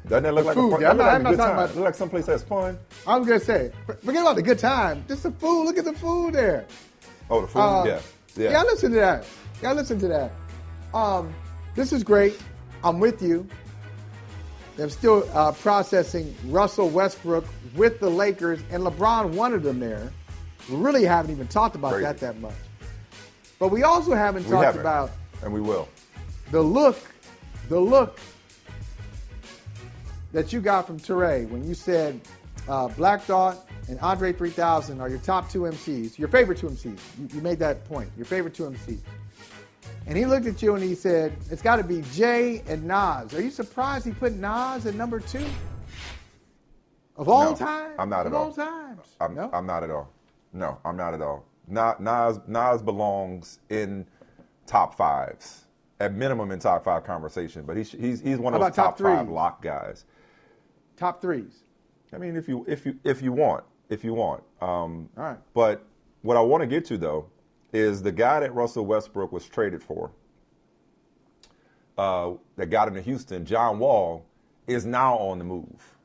[0.08, 0.80] Doesn't that look The like food, a fun?
[0.80, 1.58] yeah, I'm not- like I'm not talking time?
[1.58, 2.78] about- Look like someplace that's fun.
[3.06, 3.70] I was gonna say,
[4.04, 5.04] forget about the good time.
[5.06, 5.64] Just the food.
[5.64, 6.66] Look at the food there.
[7.30, 7.60] Oh, the food.
[7.60, 8.00] Uh, yeah,
[8.36, 8.50] yeah.
[8.50, 9.24] Yeah, listen to that.
[9.62, 10.32] Yeah, listen to that.
[10.92, 11.32] Um,
[11.76, 12.36] this is great.
[12.82, 13.46] I'm with you.
[14.76, 17.44] They're still uh, processing Russell Westbrook
[17.76, 20.10] with the Lakers, and LeBron wanted them there.
[20.68, 22.04] We really haven't even talked about Crazy.
[22.04, 22.54] that that much.
[23.58, 25.10] But we also haven't we talked haven't, about
[25.42, 25.88] and we will.
[26.50, 26.98] the look,
[27.68, 28.18] the look
[30.32, 32.20] that you got from Teray when you said
[32.68, 36.84] uh, Black Thought and Andre 3000 are your top two MCs, your favorite two MCs.
[37.18, 39.00] You, you made that point, your favorite two MCs.
[40.06, 43.34] And he looked at you and he said, it's got to be Jay and Nas.
[43.34, 45.44] Are you surprised he put Nas at number two?
[47.16, 47.90] Of all No, time?
[47.98, 48.44] I'm not of at all.
[48.46, 49.00] all times.
[49.20, 50.10] I'm, I'm not at all.
[50.52, 51.44] No, I'm not at all.
[51.68, 54.06] Na- Nas, Nas belongs in
[54.66, 55.66] top fives,
[56.00, 57.62] at minimum in top five conversation.
[57.64, 60.04] But he's he's, he's one of those top top, five lock guys.
[60.96, 61.64] Top threes.
[62.12, 64.42] I mean, if you if you if you want, if you want.
[64.60, 65.38] Um, All right.
[65.54, 65.84] But
[66.22, 67.26] what I want to get to though
[67.72, 70.10] is the guy that Russell Westbrook was traded for,
[71.96, 74.24] uh, that got him to Houston, John Wall,
[74.66, 75.96] is now on the move.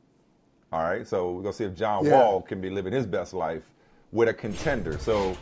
[0.71, 2.11] All right, so we're gonna see if John Yeah.
[2.19, 3.63] Wall can be living his best life
[4.15, 4.97] with a contender.
[4.97, 5.37] So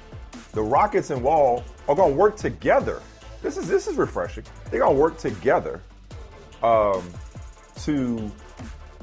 [0.51, 3.01] the Rockets and Wall are gonna work together.
[3.41, 4.43] This is this is refreshing.
[4.69, 5.79] They're gonna work together
[6.61, 7.07] um,
[7.83, 8.31] to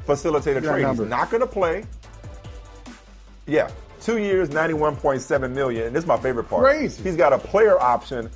[0.04, 0.86] facilitate a trade.
[0.86, 1.84] He's not gonna play.
[3.46, 3.70] Yeah,
[4.00, 5.86] two years, ninety-one point seven million.
[5.86, 6.64] And this is my favorite part.
[6.64, 7.02] Crazy.
[7.02, 8.28] He's got a player option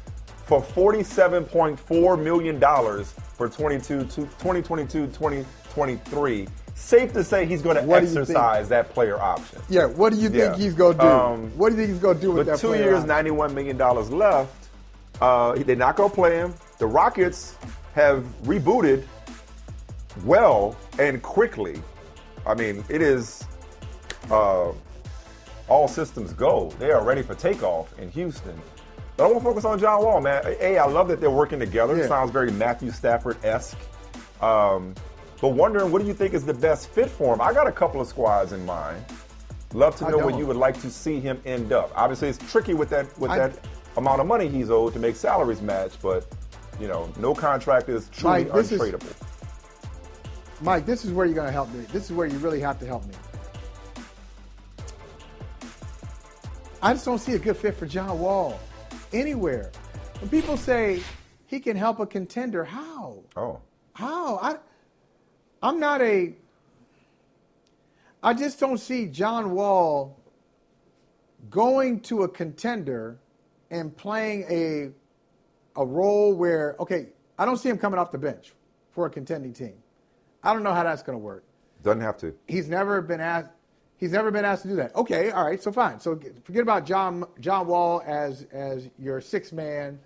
[0.46, 6.48] for forty-seven point four million dollars for 22, 2022, 2023.
[6.74, 8.20] Safe to say he's going to What do you think?
[8.22, 9.60] exercise that player option.
[9.68, 10.56] Yeah, what do you think Yeah.
[10.56, 11.08] he's going to do?
[11.08, 12.52] Um, what do you think he's going to do with that?
[12.52, 13.08] With two years, option?
[13.08, 14.52] ninety-one million dollars left.
[15.20, 16.52] Uh, they're not going to play him.
[16.78, 17.54] The Rockets
[17.94, 19.04] have rebooted
[20.24, 21.80] well and quickly.
[22.46, 23.44] I mean, it is
[24.30, 24.72] uh,
[25.68, 26.70] all systems go.
[26.78, 28.60] They are ready for takeoff in Houston.
[29.16, 30.42] But I want to focus on John Wall, man.
[30.58, 31.96] Hey, I love that they're working together.
[31.96, 32.04] Yeah.
[32.04, 33.78] It sounds very Matthew Stafford esque.
[34.42, 34.94] Um,
[35.40, 37.40] but wondering, what do you think is the best fit for him?
[37.40, 39.04] I got a couple of squads in mind.
[39.72, 41.90] Love to know where you would like to see him end up.
[41.96, 43.58] Obviously, it's tricky with that with I- that
[43.96, 46.26] amount of money he's owed to make salaries match, but
[46.80, 49.12] you know, no contract is truly Mike, this is- untradeable.
[50.60, 51.84] Mike, this is where you're going to help me.
[51.92, 53.14] This is where you really have to help me.
[56.80, 58.60] I just don't see a good fit for John Wall
[59.12, 59.70] anywhere.
[60.20, 61.02] When people say
[61.46, 63.22] he can help a contender, how?
[63.36, 63.60] oh,
[63.94, 64.36] How?
[64.38, 64.56] I,
[65.64, 66.34] I'm not a.
[68.22, 70.20] I just don't see John Wall
[71.48, 73.18] going to a contender
[73.70, 74.90] and playing a
[75.80, 77.08] a role where okay,
[77.38, 78.52] I don't see him coming off the bench
[78.90, 79.72] for a contending team.
[80.42, 81.44] I don't know how that's going to work.
[81.82, 82.34] doesn't have to.
[82.46, 83.48] He's never been asked.
[83.96, 84.94] He's never been asked to do that.
[84.94, 85.98] Okay, all right, so fine.
[85.98, 89.98] So forget about John John Wall as as your six man,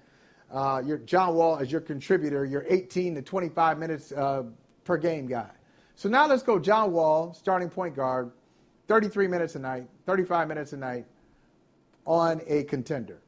[0.53, 4.45] uh, your John Wall as your contributor, your 18 to 25 minutes uh,
[4.89, 5.51] per game guy.
[5.97, 8.33] So now let's go John Wall, starting point guard,
[8.89, 11.05] 33 minutes a night, 35 minutes a night
[12.07, 13.21] on a contender.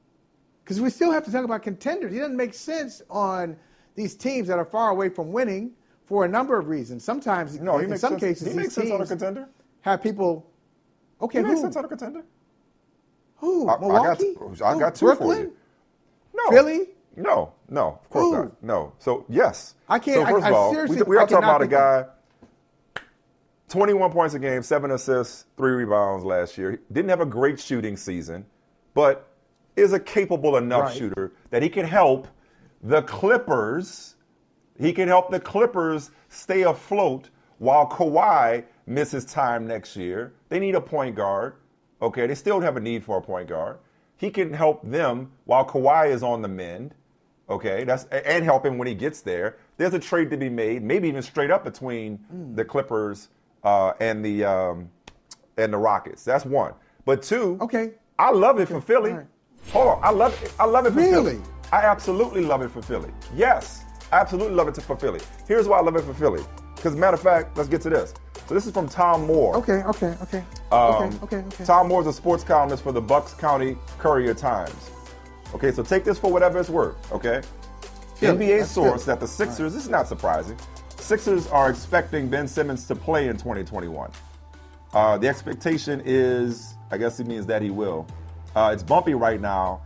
[0.64, 2.14] Because we still have to talk about contenders.
[2.14, 3.56] It doesn't make sense on
[3.94, 5.72] these teams that are far away from winning
[6.06, 7.04] for a number of reasons.
[7.04, 8.22] Sometimes, No, he in makes some sense.
[8.22, 9.48] cases, He these makes sense on a teams contender.
[9.82, 10.50] have people.
[11.20, 12.22] Okay, He makes sense on a contender.
[13.36, 13.68] Who?
[13.68, 13.80] I- I got-
[14.20, 14.62] Milwaukee?
[14.64, 15.38] I got two oh, for Brooklyn?
[15.42, 15.56] you.
[16.32, 16.50] No.
[16.50, 16.88] Philly?
[17.16, 18.32] No, no, of course Who?
[18.44, 18.62] not.
[18.62, 18.92] No.
[18.98, 19.74] So yes.
[19.88, 22.04] I can't- So first I- of all, seriously- we, we are talking about a guy.
[23.68, 26.80] 21 points a game, seven assists, three rebounds last year.
[26.92, 28.44] Didn't have a great shooting season,
[28.94, 29.28] but
[29.76, 30.96] is a capable enough Right.
[30.96, 32.26] shooter that he can help
[32.82, 34.16] the Clippers.
[34.78, 40.32] He can help the Clippers stay afloat while Kawhi misses time next year.
[40.48, 41.54] They need a point guard.
[42.02, 43.78] Okay, they still have a need for a point guard.
[44.16, 46.94] He can help them while Kawhi is on the mend.
[47.50, 49.56] Okay, that's and help him when he gets there.
[49.76, 52.18] There's a trade to be made, maybe even straight up between
[52.54, 53.28] the Clippers
[53.64, 54.88] uh, and the um,
[55.58, 56.24] and the Rockets.
[56.24, 56.74] That's one.
[57.04, 57.92] But two, Okay.
[58.18, 59.12] I love it for Philly.
[59.12, 59.26] right.
[59.72, 60.52] Hold on, I love it.
[60.60, 61.32] I love it for Really?
[61.32, 61.40] Philly.
[61.72, 63.10] I absolutely love it for Philly.
[63.34, 63.82] Yes,
[64.12, 65.20] I absolutely love it for Philly.
[65.48, 66.42] Here's why I love it for Philly.
[66.76, 68.14] Because matter of fact, let's get to this.
[68.46, 69.56] So this is from Tom Moore.
[69.56, 70.44] Okay, okay, okay.
[70.72, 71.64] Um, okay, okay, okay.
[71.64, 74.90] Tom Moore is a sports columnist for the Bucks County Courier Times.
[75.54, 77.12] Okay, so take this for whatever it's worth.
[77.12, 77.42] Okay,
[78.16, 79.14] Philly, NBA source Philly.
[79.14, 79.74] that the Sixers.
[79.74, 80.56] This is not surprising.
[80.98, 84.10] Sixers are expecting Ben Simmons to play in 2021.
[84.92, 88.06] Uh, the expectation is, I guess it means that he will.
[88.54, 89.80] Uh, it's bumpy right now,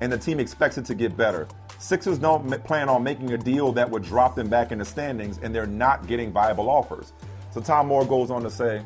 [0.00, 1.46] and the team expects it to get better.
[1.78, 4.84] Sixers don't m- plan on making a deal that would drop them back in the
[4.84, 7.12] standings, and they're not getting viable offers.
[7.52, 8.82] So Tom Moore goes on to say,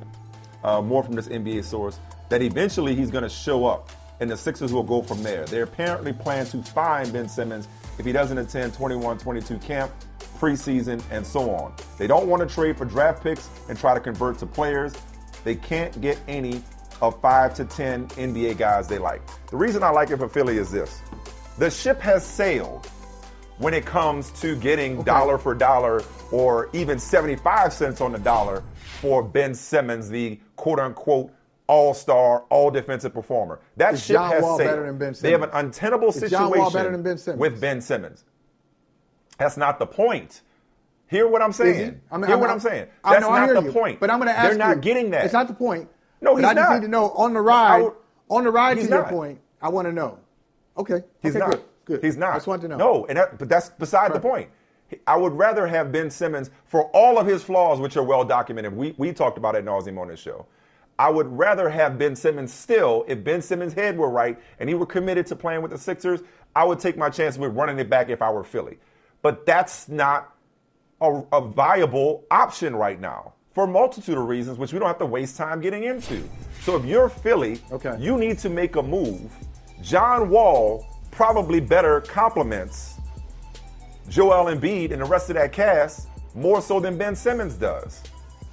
[0.65, 1.99] uh, more from this NBA source,
[2.29, 3.91] that eventually he's going to show up,
[4.21, 5.45] and the Sixers will go from there.
[5.47, 7.69] They apparently plan to fine Ben Simmons
[7.99, 9.91] if he doesn't attend 21-22 camp,
[10.39, 11.75] preseason, and so on.
[11.99, 14.95] They don't want to trade for draft picks and try to convert to players.
[15.43, 16.63] They can't get any
[17.01, 19.23] of five to 10 NBA guys they like.
[19.49, 21.01] The reason I like it for Philly is this
[21.59, 22.87] the ship has sailed
[23.59, 26.03] when it comes to getting dollar for dollar
[26.33, 28.63] or even 75 cents on the dollar
[29.01, 31.31] for Ben Simmons, the quote unquote
[31.71, 33.61] all star, all defensive performer.
[33.77, 34.71] That Is ship John has Wall sailed.
[34.71, 37.41] better than Ben They have an untenable situation John Wall better than Ben Simmons?
[37.41, 38.25] with Ben Simmons.
[39.39, 40.43] That's not the point.
[41.07, 42.01] Hear what I'm saying.
[42.11, 42.89] I mean, Hear I'm- what I'm saying.
[43.05, 43.73] I That's know, I not hear the you.
[43.73, 44.01] point.
[44.01, 45.25] But I'm going to ask They're not you- getting that.
[45.25, 45.89] It's not the point.
[46.21, 46.75] No, he's I just not.
[46.81, 47.83] need to know on the ride.
[47.83, 47.93] would-
[48.29, 50.19] on the ride to your point, I want to know.
[50.77, 51.03] Okay.
[51.23, 51.51] He's okay, not.
[51.53, 51.63] Good.
[51.85, 52.05] Good.
[52.05, 52.31] He's not.
[52.31, 52.77] I just want to know.
[52.77, 54.49] No, and that, but that's beside the point.
[55.07, 58.77] I would rather have Ben Simmons for all of his flaws, which are well documented.
[58.77, 60.47] We we talked about it nauseum on this show.
[61.01, 64.75] I would rather have Ben Simmons still, if Ben Simmons' head were right and he
[64.75, 66.21] were committed to playing with the Sixers,
[66.55, 68.77] I would take my chance with running it back if I were Philly.
[69.23, 70.35] But that's not
[71.01, 74.99] a, a viable option right now for a multitude of reasons, which we don't have
[74.99, 76.23] to waste time getting into.
[76.61, 77.97] So if you're Philly, Okay.
[77.99, 79.33] you need to make a move.
[79.81, 82.99] John Wall probably better complements
[84.11, 88.03] Joel Embiid and the rest of that cast more so than Ben Simmons does.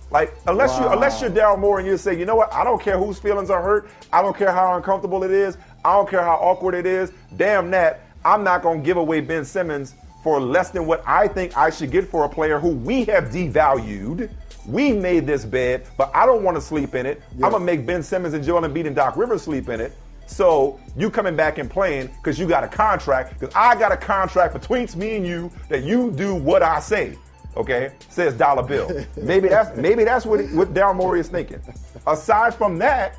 [0.09, 2.81] Like unless you unless you're Daryl Morey and you say, you know what, I don't
[2.81, 6.23] care whose feelings are hurt, I don't care how uncomfortable it is, I don't care
[6.23, 7.11] how awkward it is.
[7.35, 11.57] Damn that, I'm not gonna give away Ben Simmons for less than what I think
[11.57, 14.29] I should get for a player who we have devalued.
[14.65, 17.21] We made this bed, but I don't want to sleep in it.
[17.35, 19.93] I'm gonna make Ben Simmons and Joel Embiid and Doc Rivers sleep in it.
[20.25, 23.97] So you coming back and playing because you got a contract, because I got a
[23.97, 27.17] contract between me and you that you do what I say.
[27.57, 29.03] Okay, says Dollar Bill.
[29.17, 31.59] Maybe that's maybe that's what what Daryl Morey is thinking.
[32.05, 33.17] Aside from that,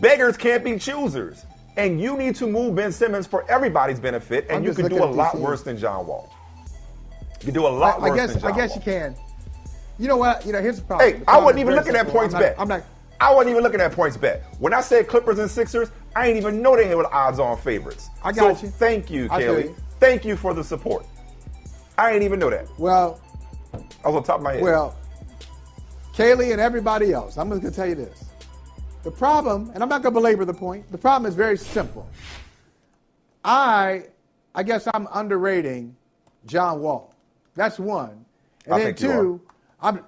[0.00, 1.44] beggars can't be choosers,
[1.76, 5.02] and you need to move Ben Simmons for everybody's benefit, and I'm you can do
[5.02, 5.42] a lot teams.
[5.44, 6.32] worse than John Wall.
[7.40, 8.78] You can do a lot I, I worse guess than John I guess Wall.
[8.78, 9.16] you can.
[9.98, 10.44] You know what?
[10.46, 11.10] You know, here's the problem.
[11.10, 12.60] Hey, The I wasn't even looking at points I'm not- bet.
[12.60, 12.82] I'm not.
[13.20, 14.42] I wasn't even looking at PointsBet.
[14.60, 18.10] When I said Clippers and Sixers, I didn't even know they were odds-on favorites.
[18.22, 18.70] I got so you.
[18.70, 19.62] Thank you, I Kelly.
[19.64, 19.76] you.
[19.98, 21.04] Thank you for the support.
[21.98, 22.68] I didn't even know that.
[22.78, 23.20] Well,
[23.74, 24.62] I was on top of my head.
[24.62, 24.96] well,
[26.14, 27.36] Kaylee and everybody else.
[27.36, 28.24] I'm just gonna tell you this.
[29.04, 30.90] The problem, and I'm not gonna belabor the point.
[30.90, 32.08] The problem is very simple.
[33.44, 34.06] I,
[34.54, 35.96] I guess I'm underrating
[36.46, 37.14] John Wall.
[37.54, 38.24] That's one.
[38.64, 39.40] And I then think you two,
[39.80, 40.04] I'm,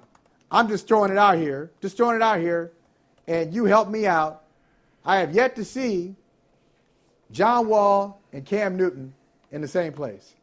[0.50, 2.72] I'm just throwing it out here, just throwing it out here,
[3.26, 4.44] and you help me out.
[5.04, 6.14] I have yet to see
[7.30, 9.14] John Wall and Cam Newton
[9.52, 10.34] in the same place.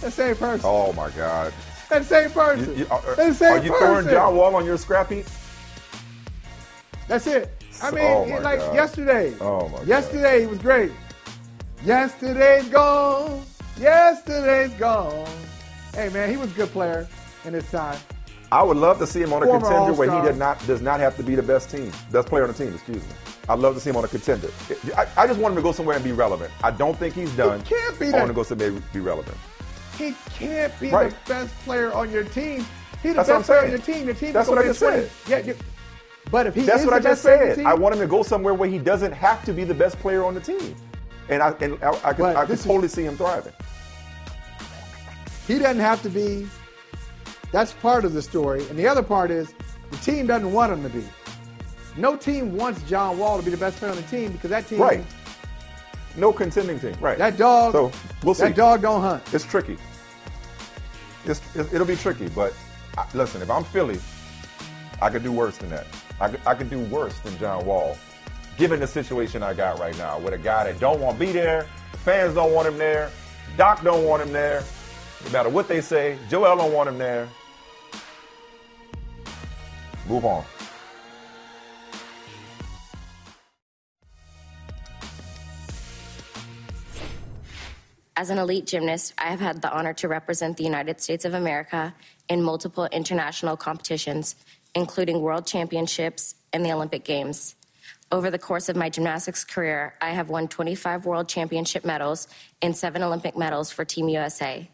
[0.00, 0.62] The same person.
[0.68, 1.52] oh my God.
[1.90, 2.70] The same person.
[2.70, 3.50] You- you- are, They're the same person.
[3.50, 4.08] are you throwing.
[4.08, 5.26] John Wall on your scrap heap?
[7.06, 7.50] That's it.
[7.82, 8.74] I mean, Oh, my like God.
[8.74, 9.34] yesterday.
[9.40, 9.86] Oh, my God.
[9.86, 10.92] Yesterday he was great.
[11.84, 13.42] Yesterday's gone.
[13.78, 15.26] Yesterday's gone.
[15.94, 17.08] Hey man, he was a good player
[17.44, 17.98] in his time.
[18.50, 20.32] I would love to see him on a Former contender where he All-Star.
[20.32, 22.74] did not does not have to be the best team, best player on the team.
[22.74, 23.12] Excuse me.
[23.48, 24.48] I'd love to see him on a contender.
[24.96, 26.50] I, I just want him to go somewhere and be relevant.
[26.62, 27.60] I don't think he's done.
[27.60, 29.36] He can't be I that- want to go somewhere and be relevant.
[29.98, 31.10] He can't be Right.
[31.10, 32.64] the best player on your team.
[33.02, 34.06] He's the That's best player on your team.
[34.06, 34.96] The team That's what I just 20.
[35.02, 35.10] said.
[35.26, 35.56] Yeah, you-
[36.30, 37.56] but if he That's what the I just best player on the said.
[37.62, 39.98] team, I want him to go somewhere where he doesn't have to be the best
[39.98, 40.74] player on the team,
[41.28, 43.52] and I and I, I could, I could this is- totally see him thriving.
[45.46, 46.46] he doesn't have to be.
[47.50, 49.52] That's part of the story, and the other part is
[49.90, 51.04] the team doesn't want him to be.
[51.96, 54.68] No team wants John Wall to be the best player on the team because that
[54.68, 55.02] team, Right.
[56.18, 56.94] No contending team.
[57.00, 57.16] Right.
[57.18, 57.92] that dog, So
[58.24, 58.44] we'll see.
[58.44, 59.22] that dog don't hunt.
[59.32, 59.78] It's tricky.
[61.24, 62.52] It's, it- it'll be tricky, but
[63.14, 64.00] listen, if I'm Philly,
[65.00, 65.86] I could do worse than that.
[66.20, 67.96] I could, I could do worse than John Wall,
[68.56, 71.30] given the situation I got right now with a guy that don't want to be
[71.30, 71.66] there,
[72.04, 73.10] fans don't want him there,
[73.56, 74.64] Doc don't want him there,
[75.24, 77.28] no matter what they say, Joel don't want him there.
[80.08, 80.44] Move on.
[88.18, 91.34] As an elite gymnast, I have had the honor to represent the United States of
[91.34, 91.94] America
[92.28, 94.34] in multiple international competitions,
[94.74, 97.54] including world championships and the Olympic Games.
[98.10, 102.26] Over the course of my gymnastics career, I have won 25 world championship medals
[102.60, 104.68] and seven Olympic medals for Team USA.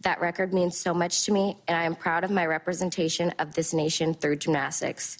[0.00, 3.52] That record means so much to me, and I am proud of my representation of
[3.52, 5.18] this nation through gymnastics.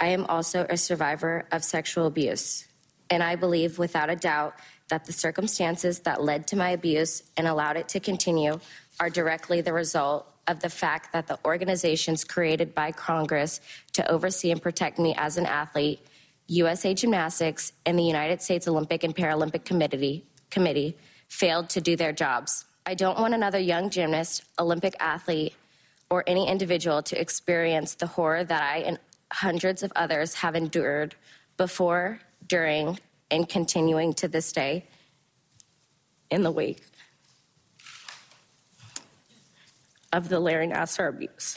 [0.00, 2.66] I am also a survivor of sexual abuse,
[3.10, 4.56] and I believe without a doubt
[4.88, 8.60] that the circumstances that led to my abuse and allowed it to continue
[9.00, 13.60] are directly the result of the fact that the organizations created by Congress
[13.92, 16.00] to oversee and protect me as an athlete,
[16.48, 20.96] USA Gymnastics, and the United States Olympic and Paralympic Committee, Committee
[21.28, 22.66] failed to do their jobs.
[22.86, 25.54] I don't want another young gymnast, Olympic athlete,
[26.10, 28.98] or any individual to experience the horror that I and
[29.32, 31.14] hundreds of others have endured
[31.56, 32.98] before, during,
[33.34, 34.86] and continuing to this day
[36.30, 36.80] in the wake
[40.12, 41.56] of the Larry Nassar abuse.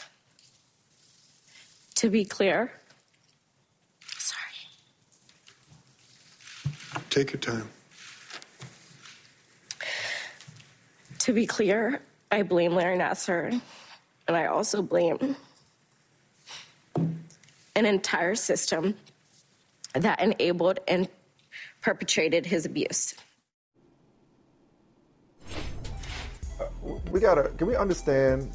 [1.97, 2.71] To be clear,
[4.07, 4.41] sorry.
[7.11, 7.69] Take your time.
[11.19, 12.01] To be clear,
[12.31, 13.61] I blame Larry Nassar,
[14.27, 15.35] and I also blame
[16.95, 18.95] an entire system
[19.93, 21.07] that enabled and
[21.81, 23.13] perpetrated his abuse.
[27.11, 27.49] we gotta.
[27.57, 28.51] Can we understand?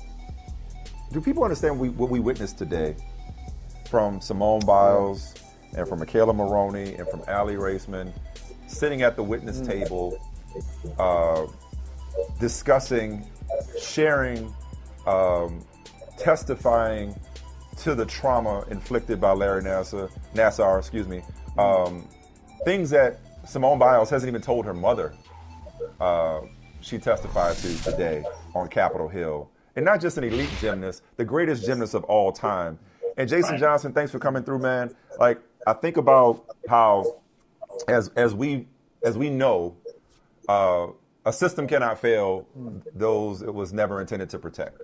[1.12, 2.96] Do people understand we, what we witnessed today
[3.90, 5.34] from Simone Biles
[5.76, 8.12] and from McKayla Maroney and from Aly Raisman,
[8.66, 9.66] sitting at the witness Mm.
[9.66, 10.18] table,
[10.98, 11.46] uh,
[12.40, 13.26] discussing,
[13.80, 14.54] sharing,
[15.06, 15.64] um,
[16.18, 17.14] testifying
[17.78, 21.22] to the trauma inflicted by Larry Nassar, Nassar, excuse me,
[21.58, 22.08] um,
[22.64, 25.12] things that Simone Biles hasn't even told her mother.
[26.00, 26.42] Uh,
[26.80, 28.24] she testified to today
[28.54, 32.78] on Capitol Hill, and not just an elite gymnast, the greatest gymnast of all time.
[33.16, 34.94] And Jason Johnson, thanks for coming through, man.
[35.18, 37.20] Like I think about how,
[37.88, 38.66] as as we
[39.04, 39.76] as we know,
[40.48, 40.88] uh,
[41.24, 42.46] a system cannot fail
[42.94, 44.82] those it was never intended to protect.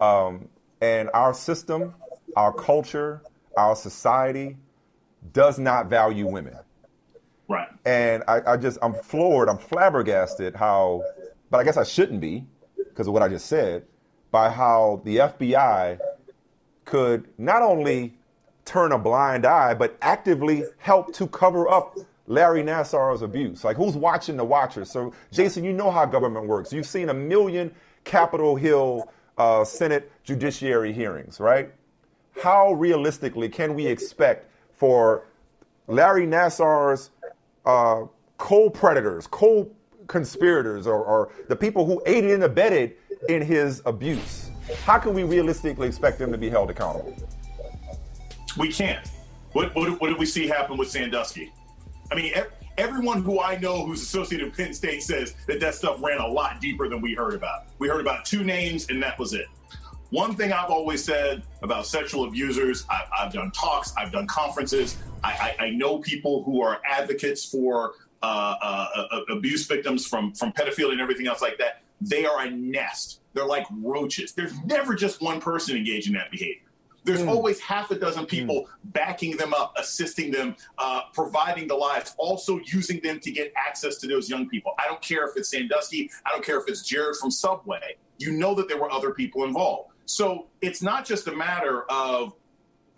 [0.00, 0.48] Um,
[0.80, 1.94] and our system,
[2.36, 3.22] our culture,
[3.56, 4.56] our society
[5.32, 6.56] does not value women.
[7.50, 7.68] Right.
[7.84, 11.02] And I, I just, I'm floored, I'm flabbergasted how,
[11.50, 12.46] but I guess I shouldn't be
[12.76, 13.84] because of what I just said,
[14.30, 15.98] by how the FBI
[16.84, 18.14] could not only
[18.64, 21.98] turn a blind eye, but actively help to cover up
[22.28, 23.64] Larry Nassar's abuse.
[23.64, 24.88] Like, who's watching the watchers?
[24.88, 26.72] So, Jason, you know how government works.
[26.72, 27.74] You've seen a million
[28.04, 31.72] Capitol Hill uh, Senate judiciary hearings, right?
[32.40, 35.24] How realistically can we expect for
[35.88, 37.10] Larry Nassar's
[37.66, 38.04] uh,
[38.38, 42.96] co-predators, co-conspirators, or, or the people who aided and abetted
[43.28, 44.50] in his abuse?
[44.84, 47.14] How can we realistically expect them to be held accountable?
[48.58, 49.06] We can't.
[49.52, 51.52] What, what, what did we see happen with Sandusky?
[52.10, 55.74] I mean, ev- everyone who I know who's associated with Penn State says that that
[55.74, 57.66] stuff ran a lot deeper than we heard about.
[57.78, 59.46] We heard about two names, and that was it.
[60.10, 64.96] One thing I've always said about sexual abusers, I've, I've done talks, I've done conferences.
[65.22, 67.92] I, I, I know people who are advocates for
[68.22, 71.82] uh, uh, uh, abuse victims from from pedophilia and everything else like that.
[72.00, 73.20] They are a nest.
[73.32, 74.32] They're like roaches.
[74.32, 76.62] There's never just one person engaging in that behavior.
[77.04, 82.14] There's always half a dozen people backing them up, assisting them, uh, providing the lives,
[82.18, 84.72] also using them to get access to those young people.
[84.78, 87.96] I don't care if it's Sandusky, I don't care if it's Jared from Subway.
[88.18, 89.92] You know that there were other people involved.
[90.04, 92.34] So it's not just a matter of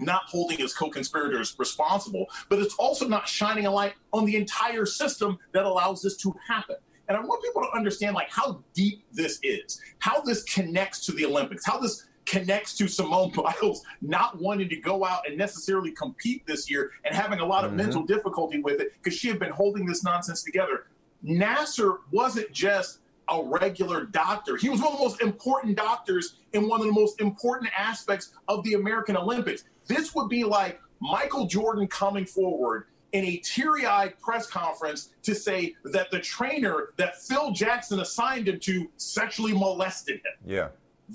[0.03, 4.87] not holding his co-conspirators responsible, but it's also not shining a light on the entire
[4.87, 6.77] system that allows this to happen.
[7.09, 11.13] And I want people to understand like how deep this is, how this connects to
[11.13, 15.91] the Olympics, how this connects to Simone Biles not wanting to go out and necessarily
[15.91, 17.77] compete this year and having a lot of Mhm.
[17.77, 20.87] mental difficulty with it because she had been holding this nonsense together.
[21.25, 22.99] Nassar wasn't just
[23.29, 24.57] a regular doctor.
[24.57, 28.31] He was one of the most important doctors in one of the most important aspects
[28.49, 29.65] of the American Olympics.
[29.87, 35.35] This would be like Michael Jordan coming forward in a teary eyed press conference to
[35.35, 40.33] say that the trainer that Phil Jackson assigned him to sexually molested him.
[40.47, 40.69] Yeah,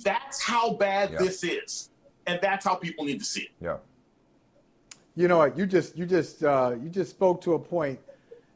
[0.03, 1.17] That's how bad Yeah.
[1.19, 1.89] this is.
[2.27, 3.51] And that's how people need to see it.
[3.61, 3.77] yeah.
[5.15, 5.57] You know what?
[5.57, 7.99] You just you just uh, you just spoke to a point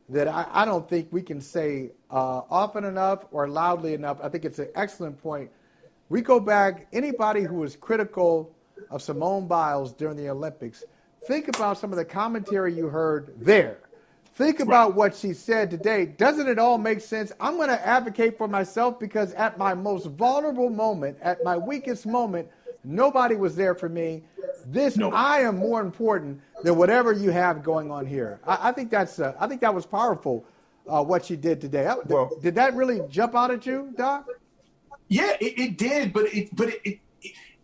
[0.10, 4.20] that I, I don't think we can say uh, often enough or loudly enough.
[4.22, 5.50] I think it's an excellent point.
[6.10, 6.88] We go back.
[6.94, 8.54] Anybody who was critical
[8.90, 10.84] of Simone Biles during the Olympics,
[11.28, 13.80] think about some of the commentary you heard there.
[14.34, 16.06] think about what she said today.
[16.06, 17.32] Doesn't it all make sense?
[17.40, 22.06] I'm going to advocate for myself because at my most vulnerable moment, at my weakest
[22.06, 22.48] moment,
[22.84, 24.24] nobody was there for me.
[24.66, 28.40] This I am more important than whatever you have going on here.
[28.46, 30.46] I, I think that's uh, I think that was powerful.
[30.88, 31.94] Uh, what she did today.
[32.08, 34.28] Well, did that really jump out at you, Doc?
[35.08, 37.00] Yeah, it, it did, but it but it, it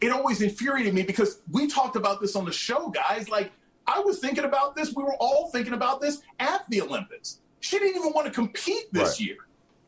[0.01, 3.29] it always infuriated me because we talked about this on the show, guys.
[3.29, 3.51] Like
[3.87, 4.93] I was thinking about this.
[4.93, 7.39] We were all thinking about this at the Olympics.
[7.59, 9.19] She didn't even want to compete this right.
[9.19, 9.37] year.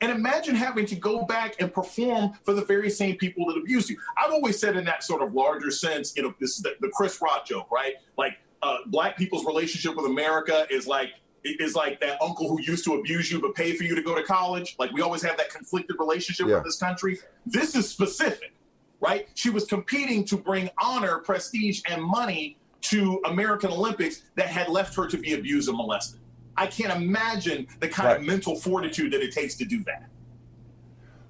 [0.02, 3.90] And imagine having to go back and perform for the very same people that abused
[3.90, 3.98] you.
[4.18, 6.90] I've always said in that sort of larger sense, you know, this is the, the
[6.90, 7.96] Chris Rock joke, right?
[8.18, 11.12] Like uh, black people's relationship with America is like
[11.44, 14.16] is like that uncle who used to abuse you but paid for you to go
[14.16, 14.76] to college.
[14.80, 16.56] Like we always have that conflicted relationship yeah.
[16.56, 17.20] with this country.
[17.46, 18.54] This is specific,
[19.00, 19.28] right?
[19.34, 24.96] She was competing to bring honor, prestige, and money to American Olympics that had left
[24.96, 26.20] her to be abused and molested.
[26.56, 28.18] I can't imagine the kind right.
[28.20, 30.10] of mental fortitude that it takes to do that.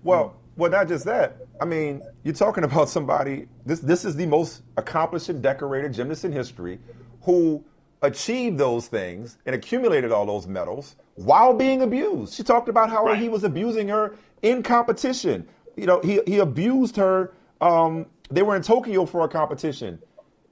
[0.04, 1.38] Well, well, not just that.
[1.62, 3.48] I mean, you're talking about somebody.
[3.66, 6.80] This this is the most accomplished and decorated gymnast in history,
[7.22, 7.64] who
[8.02, 12.34] achieved those things and accumulated all those medals while being abused.
[12.34, 13.20] She talked about how right.
[13.20, 15.48] he was abusing her in competition.
[15.76, 17.34] You know, he he abused her.
[17.62, 20.00] Um, they were in Tokyo for a competition,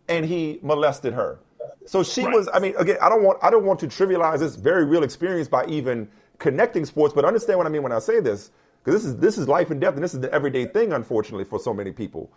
[0.07, 1.39] and he molested her.
[1.85, 2.34] So she right.
[2.34, 2.49] was.
[2.53, 5.47] I mean, again, I don't want I don't want to trivialize this very real experience
[5.47, 6.09] by even
[6.39, 8.51] connecting sports, but understand what I mean when I say this,
[8.84, 11.45] because this is this is life and death, and this is the everyday thing, unfortunately,
[11.45, 12.31] for so many people.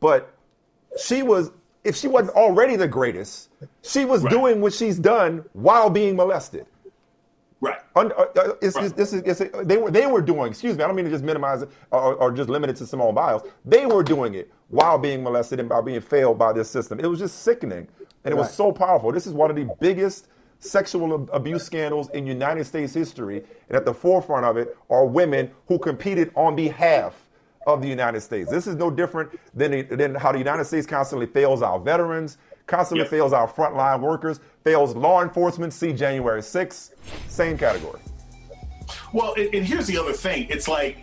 [0.00, 0.34] But
[1.00, 1.50] she was.
[1.84, 3.48] If she wasn't already the greatest,
[3.82, 4.30] she was right.
[4.32, 6.66] doing what she's done while being molested.
[7.60, 7.78] Right.
[7.94, 8.84] uh, uh it's, right.
[8.84, 10.50] It's, this is, it's, they were they were doing.
[10.50, 10.84] Excuse me.
[10.84, 13.42] I don't mean to just minimize it or, or just limit it to Simone Biles.
[13.64, 17.00] They were doing it while being molested and by being failed by this system.
[17.00, 17.88] It was just sickening.
[18.24, 19.12] And it was so powerful.
[19.12, 20.26] This is one of the biggest
[20.58, 23.44] sexual abuse scandals in United States history.
[23.68, 27.14] And at the forefront of it are women who competed on behalf
[27.66, 28.50] of the United States.
[28.50, 33.04] This is no different than, than how the United States constantly fails our veterans, constantly
[33.04, 33.10] yep.
[33.10, 35.72] fails our frontline workers, fails law enforcement.
[35.72, 36.90] See January 6th,
[37.28, 38.00] same category.
[39.12, 40.48] Well, and, here's the other thing.
[40.50, 40.98] It's like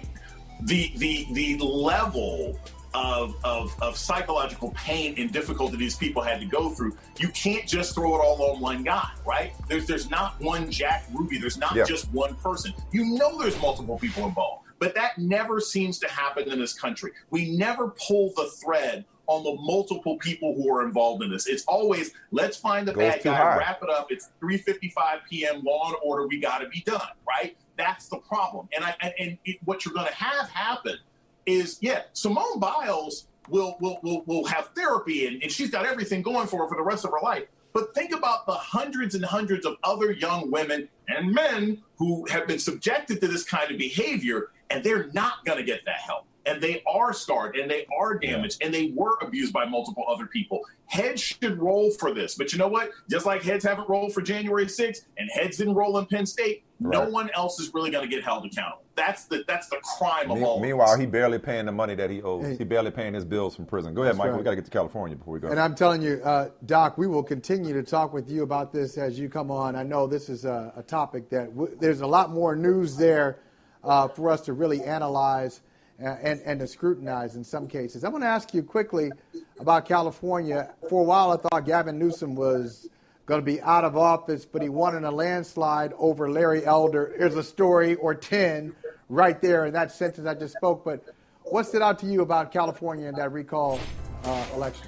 [0.64, 2.60] the the the level
[2.94, 7.68] of, of, of psychological pain and difficulty these people had to go through, you can't
[7.68, 9.54] just throw it all on one guy, right?
[9.68, 11.38] There's there's not one Jack Ruby.
[11.40, 11.86] There's not yeah.
[11.86, 12.74] just one person.
[12.92, 14.68] You know there's multiple people involved.
[14.78, 17.12] But that never seems to happen in this country.
[17.30, 21.48] We never pull the thread on the multiple people who are involved in this.
[21.48, 23.58] It's always let's find the Goes bad guy, high.
[23.58, 24.08] wrap it up.
[24.10, 24.94] It's 3:55
[25.30, 25.62] p.m.
[25.64, 26.28] Law and order.
[26.28, 27.56] We got to be done, right?
[27.78, 28.68] That's the problem.
[28.76, 30.98] And I and it, what you're going to have happen
[31.46, 36.22] is yeah, Simone Biles will will will, will have therapy and, and she's got everything
[36.22, 37.44] going for her for the rest of her life.
[37.74, 42.48] But think about the hundreds and hundreds of other young women and men who have
[42.48, 46.28] been subjected to this kind of behavior, and they're not going to get that help
[46.46, 48.68] and they are scarred and they are damaged yeah.
[48.68, 50.62] and they were abused by multiple other people.
[50.86, 52.36] Heads should roll for this.
[52.36, 52.92] But you know what?
[53.10, 56.64] Just like heads haven't rolled for January 6th and heads didn't roll in Penn State,
[56.80, 56.92] right.
[56.92, 58.84] no one else is really going to get held accountable.
[58.96, 60.60] That's the that's the crime Me- of all.
[60.60, 62.46] Meanwhile, he barely paying the money that he owes.
[62.46, 62.58] Hey.
[62.58, 63.96] He barely paying his bills from prison.
[63.96, 64.30] Go ahead, Mike.
[64.30, 64.38] Right.
[64.38, 65.48] We got to get to California before we go.
[65.48, 69.00] And I'm telling you, uh, Doc, we will continue to talk with you about this
[69.00, 69.76] as you come on.
[69.76, 73.40] I know this is a, a topic that w- there's a lot more news there
[73.84, 75.62] uh, for us to really analyze
[76.00, 78.04] and, and to scrutinize in some cases.
[78.04, 79.12] I want to ask you quickly
[79.60, 80.74] about California.
[80.90, 82.90] For a while, I thought Gavin Newsom was
[83.26, 87.16] going to be out of office, but he won in a landslide over Larry Elder.
[87.18, 88.76] There's a story or 10
[89.10, 90.84] right there in that sentence I just spoke.
[90.84, 91.04] But
[91.44, 93.80] what stood out to you about California in that recall
[94.24, 94.88] uh, election?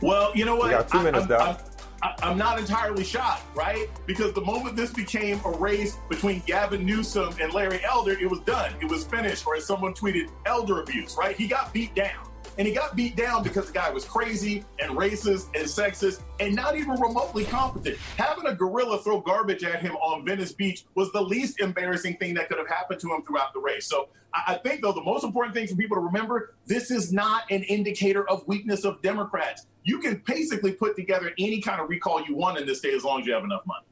[0.00, 0.66] Well, you know what?
[0.66, 1.58] We got two minutes, I,
[2.02, 3.88] I, am not entirely shocked, right?
[4.06, 8.40] Because the moment this became a race between Gavin Newsom and Larry Elder, it was
[8.40, 8.74] done.
[8.80, 9.46] It was finished.
[9.46, 11.36] Or as someone tweeted, elder abuse, right?
[11.36, 12.31] He got beat down.
[12.58, 16.54] And he got beat down because the guy was crazy and racist and sexist and
[16.54, 17.96] not even remotely competent.
[18.16, 22.34] Having a gorilla throw garbage at him on Venice Beach was the least embarrassing thing
[22.34, 23.86] that could have happened to him throughout the race.
[23.86, 27.42] So I think, though, the most important thing for people to remember this is not
[27.50, 29.66] an indicator of weakness of Democrats.
[29.84, 33.04] You can basically put together any kind of recall you want in this state as
[33.04, 33.84] long as you have enough money.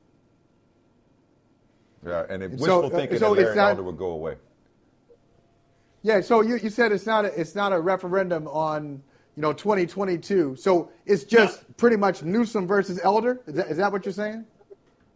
[2.06, 4.36] Yeah, and if wishful so, uh, thinking so that Larry not, Elder would go away.
[6.02, 9.02] Yeah, so you, you said it's not a, it's not a referendum on
[9.36, 10.56] you know 2022.
[10.56, 11.74] So it's just no.
[11.76, 13.40] pretty much Newsom versus Elder.
[13.46, 14.44] Is that, is that what you're saying?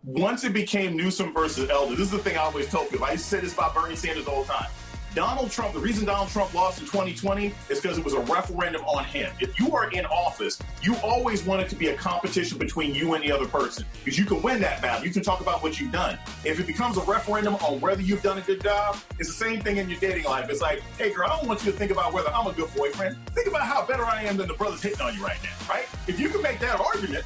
[0.04, 3.06] Once it became Newsom versus Elder, this is the thing I always told people.
[3.06, 4.68] I used to say this about Bernie Sanders all the time.
[5.14, 8.82] Donald Trump, the reason Donald Trump lost in 2020 is because it was a referendum
[8.84, 9.32] on him.
[9.40, 13.14] If you are in office, you always want it to be a competition between you
[13.14, 15.06] and the other person because you can win that battle.
[15.06, 16.18] You can talk about what you've done.
[16.44, 19.60] If it becomes a referendum on whether you've done a good job, it's the same
[19.60, 20.50] thing in your dating life.
[20.50, 22.74] It's like, hey, girl, I don't want you to think about whether I'm a good
[22.74, 23.16] boyfriend.
[23.28, 25.86] Think about how better I am than the brothers hitting on you right now, right?
[26.08, 27.24] If you can make that argument,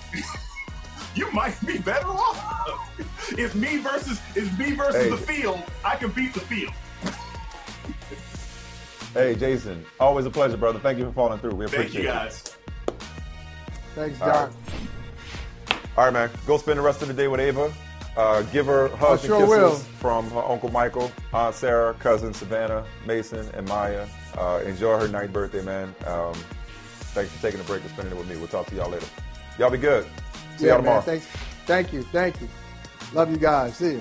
[1.14, 2.90] you might be better off.
[3.30, 5.08] it's me versus it's me versus Hey.
[5.10, 5.62] the field.
[5.86, 6.74] I can beat the field.
[9.14, 10.78] Hey, Jason, always a pleasure, brother.
[10.78, 11.54] Thank you for following through.
[11.54, 12.56] We Thank appreciate you guys.
[13.94, 14.52] Thanks, All Doc.
[15.96, 16.30] All right, man.
[16.46, 17.72] Go spend the rest of the day with Ava.
[18.16, 19.74] Uh, give her hugs sure and kisses will.
[20.00, 24.06] from her Uncle Michael, Aunt Sarah, cousin Savannah, Mason, and Maya.
[24.36, 25.94] Uh, enjoy her ninth birthday, man.
[26.06, 26.34] Um,
[27.14, 28.36] thanks for taking a break and spending it with me.
[28.36, 29.06] We'll talk to y'all later.
[29.58, 30.04] Y'all be good.
[30.56, 30.96] See yeah, y'all tomorrow.
[30.96, 31.04] man.
[31.04, 31.26] Thanks.
[31.66, 32.02] Thank you.
[32.04, 32.48] Thank you.
[33.12, 33.76] Love you guys.
[33.76, 34.00] See you.